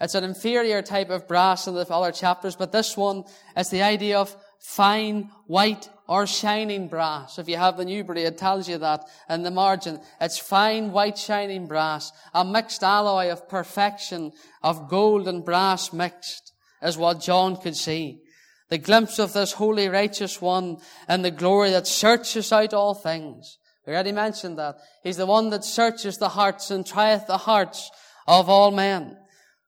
It's 0.00 0.14
an 0.14 0.24
inferior 0.24 0.80
type 0.80 1.10
of 1.10 1.28
brass 1.28 1.66
in 1.66 1.74
the 1.74 1.86
other 1.92 2.10
chapters, 2.10 2.56
but 2.56 2.72
this 2.72 2.96
one 2.96 3.24
is 3.54 3.68
the 3.68 3.82
idea 3.82 4.18
of 4.18 4.34
fine, 4.60 5.30
white, 5.46 5.88
or 6.06 6.26
shining 6.26 6.86
brass. 6.86 7.38
If 7.38 7.48
you 7.48 7.56
have 7.56 7.76
the 7.76 7.84
Newberry, 7.84 8.24
it 8.24 8.38
tells 8.38 8.68
you 8.68 8.78
that 8.78 9.04
in 9.28 9.42
the 9.42 9.50
margin. 9.50 10.00
It's 10.20 10.38
fine, 10.38 10.92
white, 10.92 11.18
shining 11.18 11.66
brass, 11.66 12.12
a 12.34 12.44
mixed 12.44 12.82
alloy 12.82 13.30
of 13.30 13.48
perfection, 13.48 14.32
of 14.62 14.88
gold 14.88 15.26
and 15.26 15.44
brass 15.44 15.92
mixed, 15.92 16.52
is 16.82 16.98
what 16.98 17.20
John 17.20 17.56
could 17.56 17.76
see. 17.76 18.20
The 18.68 18.78
glimpse 18.78 19.18
of 19.18 19.32
this 19.32 19.52
holy, 19.52 19.88
righteous 19.88 20.40
one 20.40 20.78
and 21.08 21.24
the 21.24 21.30
glory 21.30 21.70
that 21.70 21.86
searches 21.86 22.52
out 22.52 22.72
all 22.72 22.94
things. 22.94 23.58
We 23.86 23.94
already 23.94 24.12
mentioned 24.12 24.58
that. 24.58 24.76
He's 25.02 25.16
the 25.16 25.26
one 25.26 25.50
that 25.50 25.64
searches 25.64 26.18
the 26.18 26.28
hearts 26.28 26.70
and 26.70 26.86
trieth 26.86 27.26
the 27.26 27.38
hearts 27.38 27.90
of 28.28 28.48
all 28.48 28.70
men. 28.70 29.16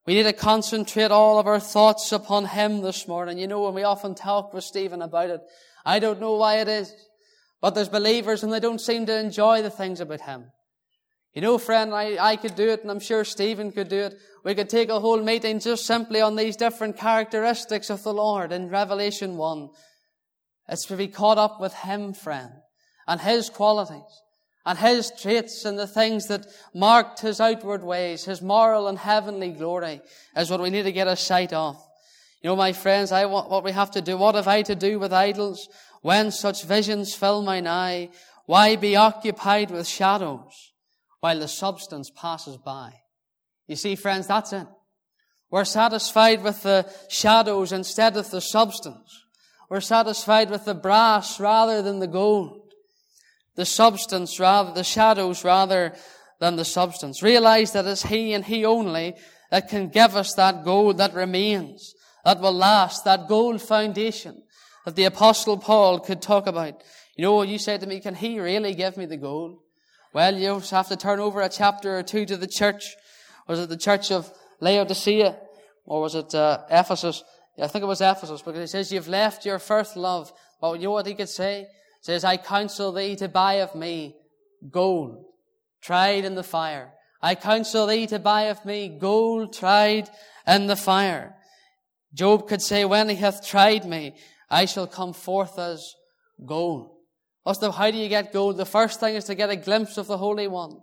We 0.05 0.15
need 0.15 0.23
to 0.23 0.33
concentrate 0.33 1.11
all 1.11 1.39
of 1.39 1.47
our 1.47 1.61
thoughts 1.61 2.11
upon 2.11 2.45
Him 2.45 2.81
this 2.81 3.07
morning. 3.07 3.37
You 3.37 3.47
know, 3.47 3.61
when 3.63 3.73
we 3.73 3.83
often 3.83 4.15
talk 4.15 4.53
with 4.53 4.65
Stephen 4.65 5.01
about 5.01 5.29
it, 5.29 5.41
I 5.85 5.99
don't 5.99 6.19
know 6.19 6.35
why 6.35 6.59
it 6.59 6.67
is, 6.67 6.93
but 7.61 7.73
there's 7.73 7.89
believers 7.89 8.43
and 8.43 8.51
they 8.51 8.59
don't 8.59 8.81
seem 8.81 9.05
to 9.05 9.17
enjoy 9.17 9.61
the 9.61 9.69
things 9.69 10.01
about 10.01 10.21
Him. 10.21 10.51
You 11.33 11.41
know, 11.41 11.57
friend, 11.57 11.93
I, 11.93 12.17
I 12.23 12.35
could 12.35 12.55
do 12.55 12.69
it 12.69 12.81
and 12.81 12.91
I'm 12.91 12.99
sure 12.99 13.23
Stephen 13.23 13.71
could 13.71 13.87
do 13.87 13.99
it. 13.99 14.15
We 14.43 14.55
could 14.55 14.69
take 14.69 14.89
a 14.89 14.99
whole 14.99 15.21
meeting 15.21 15.59
just 15.59 15.85
simply 15.85 16.19
on 16.19 16.35
these 16.35 16.57
different 16.57 16.97
characteristics 16.97 17.89
of 17.89 18.03
the 18.03 18.13
Lord 18.13 18.51
in 18.51 18.69
Revelation 18.69 19.37
1. 19.37 19.69
It's 20.67 20.85
to 20.87 20.97
be 20.97 21.07
caught 21.07 21.37
up 21.37 21.61
with 21.61 21.73
Him, 21.73 22.13
friend, 22.13 22.51
and 23.07 23.21
His 23.21 23.49
qualities 23.49 24.21
and 24.65 24.77
his 24.77 25.11
traits 25.11 25.65
and 25.65 25.77
the 25.77 25.87
things 25.87 26.27
that 26.27 26.47
marked 26.73 27.19
his 27.19 27.41
outward 27.41 27.83
ways, 27.83 28.25
his 28.25 28.41
moral 28.41 28.87
and 28.87 28.97
heavenly 28.97 29.51
glory 29.51 30.01
is 30.37 30.49
what 30.49 30.61
we 30.61 30.69
need 30.69 30.83
to 30.83 30.91
get 30.91 31.07
a 31.07 31.15
sight 31.15 31.51
of. 31.51 31.75
You 32.41 32.49
know, 32.49 32.55
my 32.55 32.73
friends, 32.73 33.11
I 33.11 33.25
want 33.25 33.49
what 33.49 33.63
we 33.63 33.71
have 33.71 33.91
to 33.91 34.01
do. 34.01 34.17
What 34.17 34.35
have 34.35 34.47
I 34.47 34.61
to 34.63 34.75
do 34.75 34.99
with 34.99 35.13
idols? 35.13 35.67
When 36.01 36.31
such 36.31 36.63
visions 36.63 37.13
fill 37.13 37.41
mine 37.41 37.67
eye, 37.67 38.09
why 38.45 38.75
be 38.75 38.95
occupied 38.95 39.71
with 39.71 39.87
shadows 39.87 40.73
while 41.19 41.39
the 41.39 41.47
substance 41.47 42.09
passes 42.09 42.57
by? 42.57 42.93
You 43.67 43.75
see, 43.75 43.95
friends, 43.95 44.27
that's 44.27 44.53
it. 44.53 44.67
We're 45.49 45.65
satisfied 45.65 46.43
with 46.43 46.63
the 46.63 46.91
shadows 47.09 47.71
instead 47.71 48.17
of 48.17 48.29
the 48.31 48.41
substance. 48.41 49.25
We're 49.69 49.81
satisfied 49.81 50.49
with 50.49 50.65
the 50.65 50.73
brass 50.73 51.39
rather 51.39 51.81
than 51.81 51.99
the 51.99 52.07
gold 52.07 52.62
the 53.55 53.65
substance 53.65 54.39
rather, 54.39 54.73
the 54.73 54.83
shadows 54.83 55.43
rather 55.43 55.93
than 56.39 56.55
the 56.55 56.65
substance. 56.65 57.21
Realize 57.21 57.71
that 57.73 57.85
it's 57.85 58.03
He 58.03 58.33
and 58.33 58.45
He 58.45 58.65
only 58.65 59.15
that 59.51 59.69
can 59.69 59.89
give 59.89 60.15
us 60.15 60.33
that 60.33 60.63
gold 60.63 60.97
that 60.97 61.13
remains, 61.13 61.93
that 62.25 62.39
will 62.39 62.53
last, 62.53 63.05
that 63.05 63.27
gold 63.27 63.61
foundation 63.61 64.41
that 64.85 64.95
the 64.95 65.05
apostle 65.05 65.57
Paul 65.57 65.99
could 65.99 66.21
talk 66.21 66.47
about. 66.47 66.81
You 67.15 67.23
know, 67.23 67.41
you 67.43 67.59
said 67.59 67.81
to 67.81 67.87
me, 67.87 67.99
can 67.99 68.15
He 68.15 68.39
really 68.39 68.73
give 68.73 68.97
me 68.97 69.05
the 69.05 69.17
gold? 69.17 69.59
Well, 70.13 70.35
you 70.35 70.59
just 70.59 70.71
have 70.71 70.89
to 70.89 70.97
turn 70.97 71.19
over 71.19 71.41
a 71.41 71.49
chapter 71.49 71.97
or 71.97 72.03
two 72.03 72.25
to 72.25 72.37
the 72.37 72.47
church. 72.47 72.95
Was 73.47 73.59
it 73.59 73.69
the 73.69 73.77
church 73.77 74.11
of 74.11 74.31
Laodicea? 74.59 75.37
Or 75.85 76.01
was 76.01 76.15
it 76.15 76.33
uh, 76.33 76.63
Ephesus? 76.69 77.23
I 77.61 77.67
think 77.67 77.83
it 77.83 77.87
was 77.87 78.01
Ephesus 78.01 78.41
because 78.41 78.59
he 78.59 78.67
says, 78.67 78.91
you've 78.91 79.07
left 79.07 79.45
your 79.45 79.59
first 79.59 79.95
love. 79.95 80.31
Well, 80.61 80.75
you 80.75 80.83
know 80.83 80.91
what 80.91 81.05
he 81.05 81.13
could 81.13 81.29
say? 81.29 81.67
Says, 82.03 82.23
I 82.25 82.37
counsel 82.37 82.91
thee 82.91 83.15
to 83.15 83.29
buy 83.29 83.55
of 83.55 83.73
me 83.75 84.15
gold, 84.69 85.23
tried 85.81 86.25
in 86.25 86.35
the 86.35 86.43
fire. 86.43 86.91
I 87.21 87.35
counsel 87.35 87.87
thee 87.87 88.07
to 88.07 88.19
buy 88.19 88.43
of 88.43 88.63
me 88.65 88.89
gold 88.89 89.53
tried 89.53 90.09
in 90.45 90.67
the 90.67 90.75
fire. 90.75 91.35
Job 92.13 92.47
could 92.47 92.61
say, 92.61 92.83
when 92.83 93.07
he 93.07 93.15
hath 93.15 93.47
tried 93.47 93.85
me, 93.85 94.15
I 94.49 94.65
shall 94.65 94.85
come 94.85 95.13
forth 95.13 95.57
as 95.57 95.93
gold. 96.45 96.91
The, 97.45 97.71
how 97.71 97.89
do 97.89 97.97
you 97.97 98.09
get 98.09 98.33
gold? 98.33 98.57
The 98.57 98.65
first 98.65 98.99
thing 98.99 99.15
is 99.15 99.23
to 99.25 99.35
get 99.35 99.49
a 99.49 99.55
glimpse 99.55 99.97
of 99.97 100.07
the 100.07 100.17
Holy 100.17 100.47
One. 100.47 100.79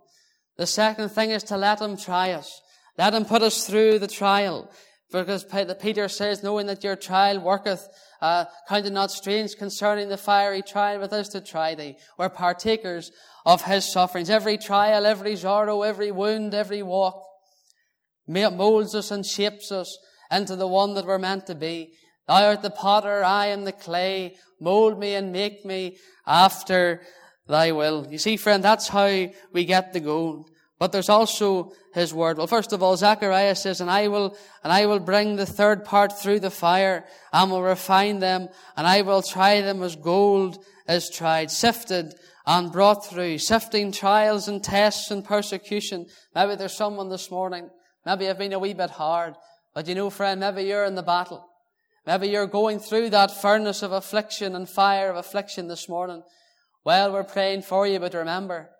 The 0.56 0.66
second 0.66 1.10
thing 1.10 1.30
is 1.30 1.42
to 1.44 1.56
let 1.58 1.80
him 1.80 1.98
try 1.98 2.32
us. 2.32 2.60
Let 2.96 3.14
him 3.14 3.26
put 3.26 3.42
us 3.42 3.66
through 3.66 3.98
the 3.98 4.08
trial. 4.08 4.70
Because 5.12 5.44
Peter 5.80 6.08
says, 6.08 6.42
knowing 6.42 6.66
that 6.66 6.84
your 6.84 6.96
trial 6.96 7.40
worketh 7.40 7.86
uh, 8.20 8.44
count 8.68 8.90
not 8.92 9.10
strange 9.10 9.56
concerning 9.56 10.08
the 10.08 10.16
fiery 10.16 10.62
trial 10.62 11.00
with 11.00 11.12
us 11.12 11.28
to 11.28 11.40
try 11.40 11.74
thee. 11.74 11.96
We're 12.18 12.28
partakers 12.28 13.10
of 13.46 13.62
his 13.62 13.90
sufferings. 13.90 14.30
Every 14.30 14.58
trial, 14.58 15.06
every 15.06 15.36
sorrow, 15.36 15.82
every 15.82 16.10
wound, 16.10 16.54
every 16.54 16.82
walk 16.82 17.22
molds 18.30 18.94
us 18.94 19.10
and 19.10 19.26
shapes 19.26 19.72
us 19.72 19.98
into 20.30 20.56
the 20.56 20.68
one 20.68 20.94
that 20.94 21.06
we're 21.06 21.18
meant 21.18 21.46
to 21.46 21.54
be. 21.54 21.92
Thou 22.28 22.46
art 22.46 22.62
the 22.62 22.70
potter, 22.70 23.24
I 23.24 23.46
am 23.46 23.64
the 23.64 23.72
clay. 23.72 24.36
Mold 24.60 24.98
me 24.98 25.14
and 25.14 25.32
make 25.32 25.64
me 25.64 25.96
after 26.26 27.02
thy 27.48 27.72
will. 27.72 28.06
You 28.08 28.18
see, 28.18 28.36
friend, 28.36 28.62
that's 28.62 28.88
how 28.88 29.28
we 29.52 29.64
get 29.64 29.92
the 29.92 30.00
gold. 30.00 30.50
But 30.80 30.92
there's 30.92 31.10
also 31.10 31.74
his 31.92 32.14
word. 32.14 32.38
Well, 32.38 32.46
first 32.46 32.72
of 32.72 32.82
all, 32.82 32.96
Zechariah 32.96 33.54
says, 33.54 33.82
and 33.82 33.90
I 33.90 34.08
will, 34.08 34.34
and 34.64 34.72
I 34.72 34.86
will 34.86 34.98
bring 34.98 35.36
the 35.36 35.44
third 35.44 35.84
part 35.84 36.18
through 36.18 36.40
the 36.40 36.50
fire 36.50 37.04
and 37.34 37.50
will 37.50 37.62
refine 37.62 38.18
them 38.18 38.48
and 38.78 38.86
I 38.86 39.02
will 39.02 39.20
try 39.20 39.60
them 39.60 39.82
as 39.82 39.94
gold 39.94 40.64
is 40.88 41.10
tried, 41.10 41.50
sifted 41.50 42.14
and 42.46 42.72
brought 42.72 43.06
through, 43.06 43.38
sifting 43.38 43.92
trials 43.92 44.48
and 44.48 44.64
tests 44.64 45.10
and 45.10 45.22
persecution. 45.22 46.06
Maybe 46.34 46.54
there's 46.54 46.72
someone 46.72 47.10
this 47.10 47.30
morning, 47.30 47.68
maybe 48.06 48.26
I've 48.26 48.38
been 48.38 48.54
a 48.54 48.58
wee 48.58 48.72
bit 48.72 48.90
hard, 48.90 49.34
but 49.74 49.86
you 49.86 49.94
know, 49.94 50.08
friend, 50.08 50.40
maybe 50.40 50.62
you're 50.62 50.86
in 50.86 50.94
the 50.94 51.02
battle. 51.02 51.46
Maybe 52.06 52.28
you're 52.28 52.46
going 52.46 52.78
through 52.78 53.10
that 53.10 53.42
furnace 53.42 53.82
of 53.82 53.92
affliction 53.92 54.56
and 54.56 54.66
fire 54.66 55.10
of 55.10 55.16
affliction 55.16 55.68
this 55.68 55.90
morning. 55.90 56.22
Well, 56.84 57.12
we're 57.12 57.24
praying 57.24 57.62
for 57.62 57.86
you, 57.86 58.00
but 58.00 58.14
remember, 58.14 58.70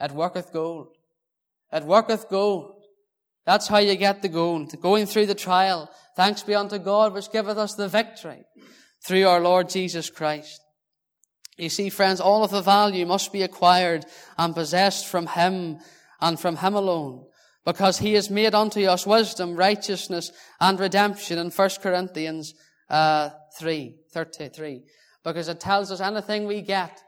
it 0.00 0.12
worketh 0.12 0.54
gold. 0.54 0.96
It 1.72 1.84
worketh 1.84 2.28
gold. 2.28 2.74
That's 3.46 3.68
how 3.68 3.78
you 3.78 3.96
get 3.96 4.22
the 4.22 4.28
gold. 4.28 4.80
Going 4.80 5.06
through 5.06 5.26
the 5.26 5.34
trial. 5.34 5.90
Thanks 6.16 6.42
be 6.42 6.54
unto 6.54 6.78
God 6.78 7.14
which 7.14 7.32
giveth 7.32 7.56
us 7.56 7.74
the 7.74 7.88
victory 7.88 8.44
through 9.06 9.26
our 9.26 9.40
Lord 9.40 9.68
Jesus 9.68 10.10
Christ. 10.10 10.60
You 11.56 11.68
see, 11.68 11.90
friends, 11.90 12.20
all 12.20 12.42
of 12.42 12.50
the 12.50 12.62
value 12.62 13.06
must 13.06 13.32
be 13.32 13.42
acquired 13.42 14.06
and 14.38 14.54
possessed 14.54 15.06
from 15.06 15.26
Him 15.26 15.78
and 16.20 16.40
from 16.40 16.56
Him 16.56 16.74
alone. 16.74 17.26
Because 17.64 17.98
He 17.98 18.14
has 18.14 18.30
made 18.30 18.54
unto 18.54 18.82
us 18.86 19.06
wisdom, 19.06 19.56
righteousness, 19.56 20.32
and 20.60 20.80
redemption 20.80 21.38
in 21.38 21.50
1 21.50 21.70
Corinthians 21.82 22.54
uh, 22.88 23.30
3, 23.58 23.94
33. 24.12 24.82
Because 25.22 25.48
it 25.48 25.60
tells 25.60 25.92
us 25.92 26.00
anything 26.00 26.46
we 26.46 26.62
get 26.62 26.98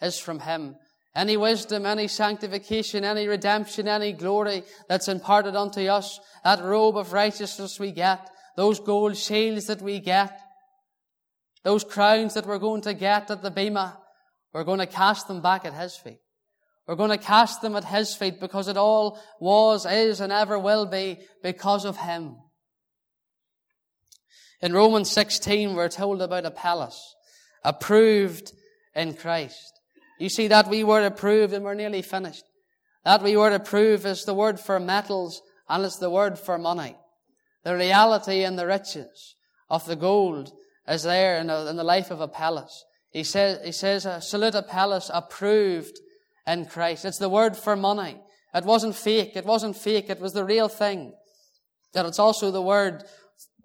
is 0.00 0.18
from 0.18 0.40
Him 0.40 0.76
any 1.14 1.36
wisdom, 1.36 1.86
any 1.86 2.08
sanctification, 2.08 3.04
any 3.04 3.26
redemption, 3.26 3.88
any 3.88 4.12
glory 4.12 4.62
that's 4.88 5.08
imparted 5.08 5.56
unto 5.56 5.80
us, 5.80 6.20
that 6.44 6.62
robe 6.62 6.96
of 6.96 7.12
righteousness 7.12 7.80
we 7.80 7.92
get, 7.92 8.30
those 8.56 8.80
gold 8.80 9.16
shields 9.16 9.66
that 9.66 9.82
we 9.82 10.00
get, 10.00 10.38
those 11.64 11.84
crowns 11.84 12.34
that 12.34 12.46
we're 12.46 12.58
going 12.58 12.82
to 12.82 12.94
get 12.94 13.30
at 13.30 13.42
the 13.42 13.50
Bema, 13.50 13.98
we're 14.52 14.64
going 14.64 14.78
to 14.78 14.86
cast 14.86 15.28
them 15.28 15.42
back 15.42 15.64
at 15.64 15.74
His 15.74 15.96
feet. 15.96 16.20
We're 16.86 16.96
going 16.96 17.10
to 17.10 17.18
cast 17.18 17.60
them 17.60 17.76
at 17.76 17.84
His 17.84 18.14
feet 18.14 18.40
because 18.40 18.68
it 18.68 18.76
all 18.76 19.20
was, 19.40 19.84
is, 19.84 20.20
and 20.20 20.32
ever 20.32 20.58
will 20.58 20.86
be 20.86 21.18
because 21.42 21.84
of 21.84 21.98
Him. 21.98 22.36
In 24.60 24.72
Romans 24.72 25.10
16, 25.10 25.74
we're 25.74 25.88
told 25.88 26.22
about 26.22 26.46
Apelles 26.46 27.14
approved 27.64 28.52
in 28.94 29.14
Christ. 29.14 29.77
You 30.18 30.28
see 30.28 30.48
that 30.48 30.68
we 30.68 30.84
were 30.84 31.04
approved 31.04 31.52
and 31.52 31.64
we're 31.64 31.74
nearly 31.74 32.02
finished. 32.02 32.44
That 33.04 33.22
wee 33.22 33.36
word 33.36 33.52
approve 33.52 34.04
is 34.04 34.24
the 34.24 34.34
word 34.34 34.58
for 34.58 34.80
metals 34.80 35.40
and 35.68 35.84
it's 35.84 35.98
the 35.98 36.10
word 36.10 36.38
for 36.38 36.58
money. 36.58 36.96
The 37.64 37.76
reality 37.76 38.42
and 38.44 38.58
the 38.58 38.66
riches 38.66 39.34
of 39.70 39.86
the 39.86 39.96
gold 39.96 40.52
is 40.88 41.02
there 41.02 41.38
in, 41.38 41.46
the 41.46 41.84
life 41.84 42.10
of 42.10 42.20
Apelles. 42.20 42.84
He 43.10 43.24
says, 43.24 43.64
he 43.64 43.72
says, 43.72 44.06
salute 44.28 44.54
Apelles 44.54 45.10
approved 45.12 45.98
in 46.46 46.66
Christ. 46.66 47.04
It's 47.04 47.18
the 47.18 47.28
word 47.28 47.56
for 47.56 47.76
money. 47.76 48.20
It 48.54 48.64
wasn't 48.64 48.96
fake. 48.96 49.32
It 49.36 49.44
wasn't 49.44 49.76
fake. 49.76 50.08
It 50.08 50.20
was 50.20 50.32
the 50.32 50.44
real 50.44 50.68
thing. 50.68 51.12
That 51.92 52.06
it's 52.06 52.18
also 52.18 52.50
the 52.50 52.62
word 52.62 53.04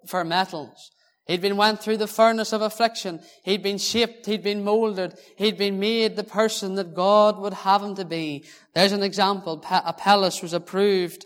for 0.06 0.24
metals. 0.24 0.90
He'd 1.26 1.40
been 1.40 1.56
went 1.56 1.80
through 1.80 1.96
the 1.96 2.06
furnace 2.06 2.52
of 2.52 2.60
affliction. 2.60 3.20
He'd 3.44 3.62
been 3.62 3.78
shaped. 3.78 4.26
He'd 4.26 4.42
been 4.42 4.62
molded. 4.62 5.18
He'd 5.36 5.56
been 5.56 5.80
made 5.80 6.16
the 6.16 6.24
person 6.24 6.74
that 6.74 6.94
God 6.94 7.38
would 7.38 7.54
have 7.54 7.82
him 7.82 7.94
to 7.94 8.04
be. 8.04 8.44
There's 8.74 8.92
an 8.92 9.02
example. 9.02 9.64
Apelles 9.70 10.42
was 10.42 10.52
approved 10.52 11.24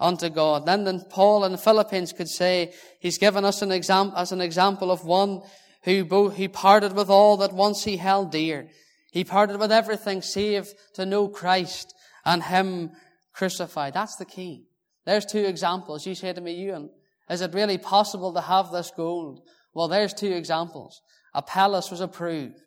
unto 0.00 0.30
God. 0.30 0.64
Then, 0.64 0.84
then 0.84 1.04
Paul 1.10 1.44
in 1.44 1.52
the 1.52 1.58
Philippians 1.58 2.12
could 2.12 2.28
say, 2.28 2.72
he's 3.00 3.18
given 3.18 3.44
us 3.44 3.60
an 3.60 3.70
example, 3.70 4.18
as 4.18 4.32
an 4.32 4.40
example 4.40 4.90
of 4.90 5.04
one 5.04 5.42
who 5.82 6.30
he 6.30 6.48
parted 6.48 6.94
with 6.94 7.10
all 7.10 7.36
that 7.36 7.52
once 7.52 7.84
he 7.84 7.98
held 7.98 8.32
dear. 8.32 8.68
He 9.12 9.22
parted 9.22 9.58
with 9.58 9.70
everything 9.70 10.22
save 10.22 10.72
to 10.94 11.06
know 11.06 11.28
Christ 11.28 11.94
and 12.24 12.42
Him 12.42 12.90
crucified. 13.32 13.94
That's 13.94 14.16
the 14.16 14.24
key. 14.24 14.64
There's 15.04 15.24
two 15.24 15.44
examples. 15.44 16.06
You 16.06 16.16
say 16.16 16.32
to 16.32 16.40
me, 16.40 16.54
Ewan, 16.54 16.90
is 17.30 17.40
it 17.40 17.54
really 17.54 17.78
possible 17.78 18.32
to 18.34 18.40
have 18.40 18.70
this 18.70 18.92
gold? 18.96 19.40
Well, 19.74 19.88
there's 19.88 20.14
two 20.14 20.32
examples. 20.32 21.00
Apelles 21.34 21.90
was 21.90 22.00
approved. 22.00 22.60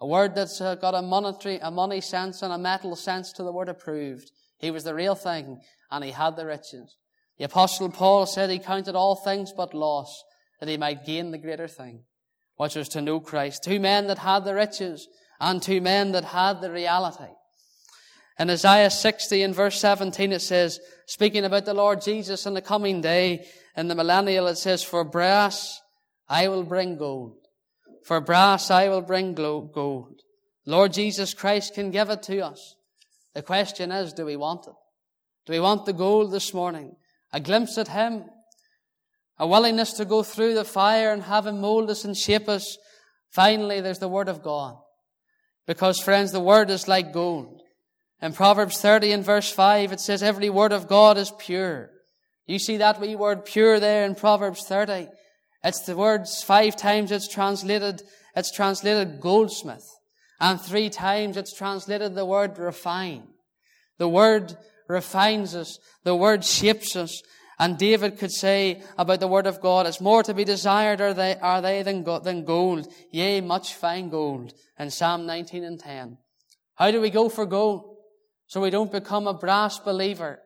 A 0.00 0.06
word 0.06 0.34
that's 0.34 0.60
uh, 0.60 0.74
got 0.74 0.94
a 0.94 1.02
monetary, 1.02 1.58
a 1.62 1.70
money 1.70 2.00
sense 2.00 2.42
and 2.42 2.52
a 2.52 2.58
metal 2.58 2.94
sense 2.96 3.32
to 3.32 3.42
the 3.42 3.52
word 3.52 3.68
approved. 3.68 4.30
He 4.58 4.70
was 4.70 4.84
the 4.84 4.94
real 4.94 5.14
thing 5.14 5.60
and 5.90 6.04
he 6.04 6.10
had 6.10 6.36
the 6.36 6.46
riches. 6.46 6.96
The 7.38 7.44
apostle 7.44 7.90
Paul 7.90 8.26
said 8.26 8.50
he 8.50 8.58
counted 8.58 8.94
all 8.94 9.16
things 9.16 9.52
but 9.56 9.74
loss 9.74 10.22
that 10.60 10.68
he 10.68 10.76
might 10.76 11.04
gain 11.06 11.30
the 11.30 11.38
greater 11.38 11.68
thing, 11.68 12.04
which 12.56 12.76
was 12.76 12.88
to 12.90 13.02
know 13.02 13.20
Christ. 13.20 13.64
Two 13.64 13.80
men 13.80 14.06
that 14.06 14.18
had 14.18 14.44
the 14.44 14.54
riches 14.54 15.08
and 15.40 15.62
two 15.62 15.80
men 15.80 16.12
that 16.12 16.24
had 16.24 16.60
the 16.60 16.70
reality. 16.70 17.32
In 18.38 18.50
Isaiah 18.50 18.90
60 18.90 19.42
and 19.42 19.54
verse 19.54 19.80
17 19.80 20.32
it 20.32 20.40
says, 20.40 20.80
speaking 21.06 21.44
about 21.44 21.64
the 21.64 21.74
Lord 21.74 22.02
Jesus 22.02 22.46
in 22.46 22.54
the 22.54 22.62
coming 22.62 23.00
day, 23.00 23.46
in 23.76 23.88
the 23.88 23.94
millennial 23.94 24.46
it 24.46 24.56
says, 24.56 24.82
For 24.82 25.04
brass 25.04 25.80
I 26.28 26.48
will 26.48 26.64
bring 26.64 26.96
gold. 26.96 27.36
For 28.04 28.20
brass 28.20 28.70
I 28.70 28.88
will 28.88 29.02
bring 29.02 29.34
gold. 29.34 30.20
Lord 30.66 30.92
Jesus 30.92 31.34
Christ 31.34 31.74
can 31.74 31.90
give 31.90 32.10
it 32.10 32.22
to 32.24 32.44
us. 32.44 32.76
The 33.34 33.42
question 33.42 33.90
is, 33.90 34.12
do 34.12 34.24
we 34.24 34.36
want 34.36 34.66
it? 34.66 34.74
Do 35.46 35.52
we 35.52 35.60
want 35.60 35.84
the 35.84 35.92
gold 35.92 36.32
this 36.32 36.54
morning? 36.54 36.96
A 37.32 37.40
glimpse 37.40 37.76
at 37.76 37.88
Him? 37.88 38.24
A 39.38 39.46
willingness 39.46 39.94
to 39.94 40.04
go 40.04 40.22
through 40.22 40.54
the 40.54 40.64
fire 40.64 41.12
and 41.12 41.24
have 41.24 41.46
Him 41.46 41.60
mold 41.60 41.90
us 41.90 42.04
and 42.04 42.16
shape 42.16 42.48
us? 42.48 42.78
Finally, 43.30 43.80
there's 43.80 43.98
the 43.98 44.08
Word 44.08 44.28
of 44.28 44.42
God. 44.42 44.76
Because 45.66 45.98
friends, 45.98 46.30
the 46.30 46.40
Word 46.40 46.70
is 46.70 46.86
like 46.86 47.12
gold. 47.12 47.60
In 48.22 48.32
Proverbs 48.32 48.80
30 48.80 49.12
and 49.12 49.24
verse 49.24 49.50
5, 49.50 49.92
it 49.92 50.00
says, 50.00 50.22
every 50.22 50.48
word 50.48 50.72
of 50.72 50.88
God 50.88 51.18
is 51.18 51.32
pure. 51.38 51.90
You 52.46 52.58
see 52.58 52.76
that 52.78 53.00
wee 53.00 53.16
word 53.16 53.44
pure 53.44 53.80
there 53.80 54.04
in 54.04 54.14
Proverbs 54.14 54.66
30? 54.66 55.08
It's 55.62 55.80
the 55.80 55.96
words 55.96 56.42
five 56.42 56.76
times 56.76 57.10
it's 57.10 57.28
translated, 57.28 58.02
it's 58.36 58.52
translated 58.52 59.20
goldsmith. 59.20 59.86
And 60.40 60.60
three 60.60 60.90
times 60.90 61.36
it's 61.36 61.56
translated 61.56 62.14
the 62.14 62.26
word 62.26 62.58
refine. 62.58 63.28
The 63.98 64.08
word 64.08 64.56
refines 64.88 65.54
us. 65.54 65.78
The 66.02 66.14
word 66.14 66.44
shapes 66.44 66.96
us. 66.96 67.22
And 67.58 67.78
David 67.78 68.18
could 68.18 68.32
say 68.32 68.82
about 68.98 69.20
the 69.20 69.28
word 69.28 69.46
of 69.46 69.60
God, 69.60 69.86
it's 69.86 70.00
more 70.00 70.22
to 70.24 70.34
be 70.34 70.44
desired 70.44 71.00
are 71.00 71.14
they, 71.14 71.36
are 71.36 71.62
they 71.62 71.82
than, 71.82 72.04
than 72.22 72.44
gold, 72.44 72.92
yea, 73.12 73.40
much 73.40 73.74
fine 73.74 74.10
gold, 74.10 74.52
in 74.78 74.90
Psalm 74.90 75.24
19 75.24 75.62
and 75.62 75.78
10. 75.78 76.18
How 76.74 76.90
do 76.90 77.00
we 77.00 77.10
go 77.10 77.28
for 77.28 77.46
gold? 77.46 77.96
So 78.48 78.60
we 78.60 78.70
don't 78.70 78.90
become 78.90 79.28
a 79.28 79.34
brass 79.34 79.78
believer. 79.78 80.40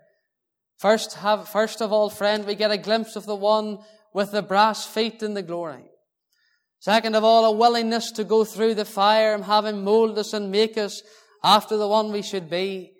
First, 0.78 1.14
have, 1.14 1.48
first 1.48 1.80
of 1.82 1.92
all, 1.92 2.08
friend, 2.08 2.46
we 2.46 2.54
get 2.54 2.70
a 2.70 2.78
glimpse 2.78 3.16
of 3.16 3.26
the 3.26 3.34
one 3.34 3.78
with 4.14 4.30
the 4.30 4.42
brass 4.42 4.86
feet 4.86 5.22
in 5.22 5.34
the 5.34 5.42
glory. 5.42 5.90
Second 6.78 7.16
of 7.16 7.24
all, 7.24 7.44
a 7.44 7.52
willingness 7.52 8.12
to 8.12 8.24
go 8.24 8.44
through 8.44 8.74
the 8.74 8.84
fire 8.84 9.34
and 9.34 9.44
have 9.44 9.64
him 9.64 9.82
mold 9.82 10.16
us 10.18 10.32
and 10.32 10.52
make 10.52 10.78
us 10.78 11.02
after 11.42 11.76
the 11.76 11.88
one 11.88 12.12
we 12.12 12.22
should 12.22 12.48
be. 12.48 12.92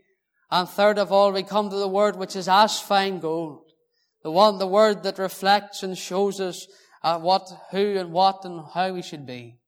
And 0.51 0.69
third 0.69 0.99
of 0.99 1.13
all, 1.13 1.31
we 1.31 1.45
come 1.45 1.71
to 1.71 1.77
the 1.77 1.87
word 1.87 2.17
which 2.17 2.35
is 2.35 2.49
as 2.49 2.81
fine 2.81 3.21
gold. 3.21 3.71
The 4.25 4.33
one, 4.33 4.59
the 4.59 4.67
word 4.67 5.05
that 5.05 5.19
reflects 5.19 5.85
and 5.85 5.97
shows 5.97 6.41
us 6.41 6.67
uh, 7.05 7.21
what, 7.21 7.49
who 7.71 7.97
and 7.97 8.13
what 8.13 8.45
and 8.45 8.65
how 8.75 8.93
we 8.93 9.03
should 9.03 9.25
be. 9.27 9.59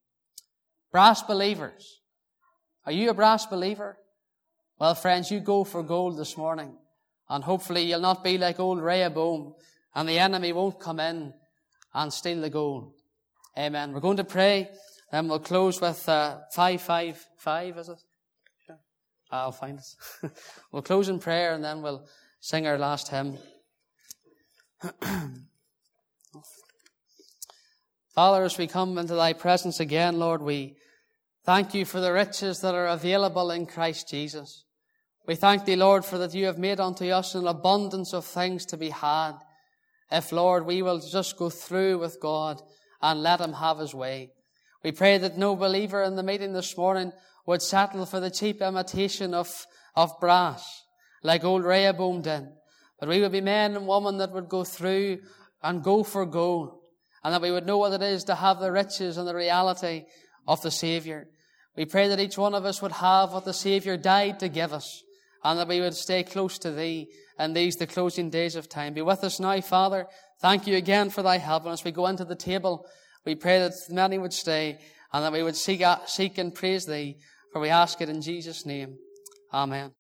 Brass 0.91 1.23
believers. 1.23 2.01
Are 2.87 2.93
you 2.93 3.11
a 3.11 3.15
brass 3.15 3.47
believer? 3.47 3.99
Well, 4.81 4.97
friends, 4.97 5.31
you 5.31 5.39
go 5.39 5.63
for 5.63 5.85
gold 5.85 6.19
this 6.19 6.37
morning. 6.37 6.77
And 7.31 7.45
hopefully 7.45 7.83
you'll 7.83 8.01
not 8.01 8.25
be 8.25 8.37
like 8.39 8.59
old 8.59 8.83
Rehoboam 8.83 9.55
and 9.95 10.09
the 10.09 10.19
enemy 10.19 10.53
won't 10.53 10.81
come 10.81 10.99
in 10.99 11.33
and 11.95 12.13
steal 12.13 12.41
the 12.41 12.51
gold. 12.51 12.93
Amen. 13.57 13.93
We're 13.93 14.01
going 14.01 14.17
to 14.17 14.25
pray 14.25 14.69
and 15.13 15.31
we'll 15.31 15.39
close 15.39 15.81
with 15.81 16.09
uh, 16.09 16.41
555, 16.53 17.79
is 17.79 17.89
it? 17.89 18.03
Sure. 18.67 18.81
I'll 19.31 19.53
find 19.53 19.79
it. 19.79 20.31
we'll 20.73 20.83
close 20.83 21.09
in 21.09 21.21
prayer 21.21 21.55
and 21.55 21.65
then 21.65 21.83
we'll 21.83 22.05
sing 22.41 22.67
our 22.67 22.79
last 22.79 23.09
hymn. 23.09 23.39
Father, 28.13 28.43
as 28.43 28.59
we 28.59 28.67
come 28.67 28.99
into 28.99 29.15
thy 29.15 29.35
presence 29.35 29.79
again, 29.79 30.19
Lord, 30.19 30.43
we 30.43 30.75
thank 31.45 31.75
you 31.75 31.85
for 31.85 32.01
the 32.01 32.13
riches 32.13 32.61
that 32.63 32.75
are 32.75 32.89
available 32.89 33.53
in 33.53 33.67
Christ 33.67 34.09
Jesus. 34.09 34.65
We 35.31 35.37
thank 35.37 35.65
thee, 35.65 35.77
Lord, 35.77 36.05
for 36.05 36.19
that 36.19 36.35
you 36.35 36.47
have 36.47 36.59
made 36.59 36.81
unto 36.81 37.05
us 37.05 37.37
an 37.37 37.47
abundance 37.47 38.13
of 38.13 38.25
things 38.25 38.67
to 38.67 38.77
be 38.77 38.91
had. 38.91 39.35
If, 40.11 40.33
Lord, 40.33 40.67
we 40.67 40.83
will 40.83 40.99
just 40.99 41.37
go 41.37 41.49
through 41.49 42.01
with 42.01 42.19
God 42.21 42.61
and 43.01 43.23
let 43.23 43.41
him 43.41 43.53
have 43.53 43.79
his 43.79 43.95
way. 43.95 44.33
We 44.83 44.91
pray 44.91 45.19
that 45.19 45.39
no 45.39 45.55
believer 45.55 46.03
in 46.03 46.17
the 46.17 46.25
meeting 46.25 46.53
this 46.53 46.77
morning 46.77 47.13
would 47.47 47.63
settle 47.63 48.07
for 48.07 48.19
the 48.19 48.33
cheap 48.33 48.61
imitation 48.61 49.33
of, 49.33 49.49
of 49.95 50.19
brass, 50.19 50.83
like 51.23 51.45
old 51.45 51.63
Rehoboam 51.63 52.23
did. 52.23 52.49
But 52.99 53.09
we 53.09 53.21
would 53.21 53.31
be 53.31 53.41
men 53.41 53.77
and 53.77 53.87
women 53.87 54.19
that 54.19 54.33
would 54.33 54.49
go 54.49 54.65
through 54.65 55.21
and 55.63 55.85
go 55.85 56.03
for 56.03 56.27
gold, 56.27 56.77
and 57.23 57.33
that 57.33 57.43
we 57.43 57.53
would 57.53 57.67
know 57.67 57.79
what 57.79 57.93
it 57.93 58.03
is 58.03 58.25
to 58.25 58.35
have 58.35 58.59
the 58.59 58.73
riches 58.73 59.17
and 59.17 59.29
the 59.29 59.37
reality 59.37 60.07
of 60.49 60.61
the 60.63 60.73
Savior. 60.73 61.29
We 61.77 61.85
pray 61.85 62.09
that 62.09 62.19
each 62.19 62.37
one 62.37 62.57
of 62.57 62.65
us 62.65 62.83
would 62.83 62.91
have 62.91 63.33
what 63.33 63.45
the 63.45 63.55
Savior 63.55 63.97
died 63.97 64.41
to 64.41 64.49
give 64.49 64.73
us 64.73 65.05
and 65.43 65.59
that 65.59 65.69
we 65.69 65.81
would 65.81 65.95
stay 65.95 66.23
close 66.23 66.59
to 66.59 66.71
Thee 66.71 67.09
in 67.39 67.53
these, 67.53 67.77
the 67.77 67.87
closing 67.87 68.31
days 68.31 68.57
of 68.57 68.69
time. 68.69 68.95
Be 68.95 69.03
with 69.03 69.25
us 69.25 69.41
now, 69.41 69.61
Father. 69.61 70.07
Thank 70.41 70.67
you 70.67 70.77
again 70.77 71.11
for 71.11 71.23
Thy 71.23 71.39
help. 71.39 71.65
And 71.65 71.73
as 71.73 71.85
we 71.85 71.93
go 71.93 72.07
into 72.07 72.25
the 72.25 72.37
table, 72.37 72.87
we 73.25 73.35
pray 73.35 73.59
that 73.61 73.73
many 73.91 74.19
would 74.19 74.33
stay 74.33 74.79
and 75.13 75.25
that 75.25 75.33
we 75.33 75.43
would 75.43 75.57
seek, 75.57 75.83
seek 76.07 76.39
and 76.39 76.55
praise 76.55 76.87
Thee, 76.87 77.17
for 77.53 77.61
we 77.61 77.69
ask 77.69 78.01
it 78.01 78.09
in 78.09 78.23
Jesus' 78.23 78.65
name. 78.67 78.97
Amen. 79.53 79.93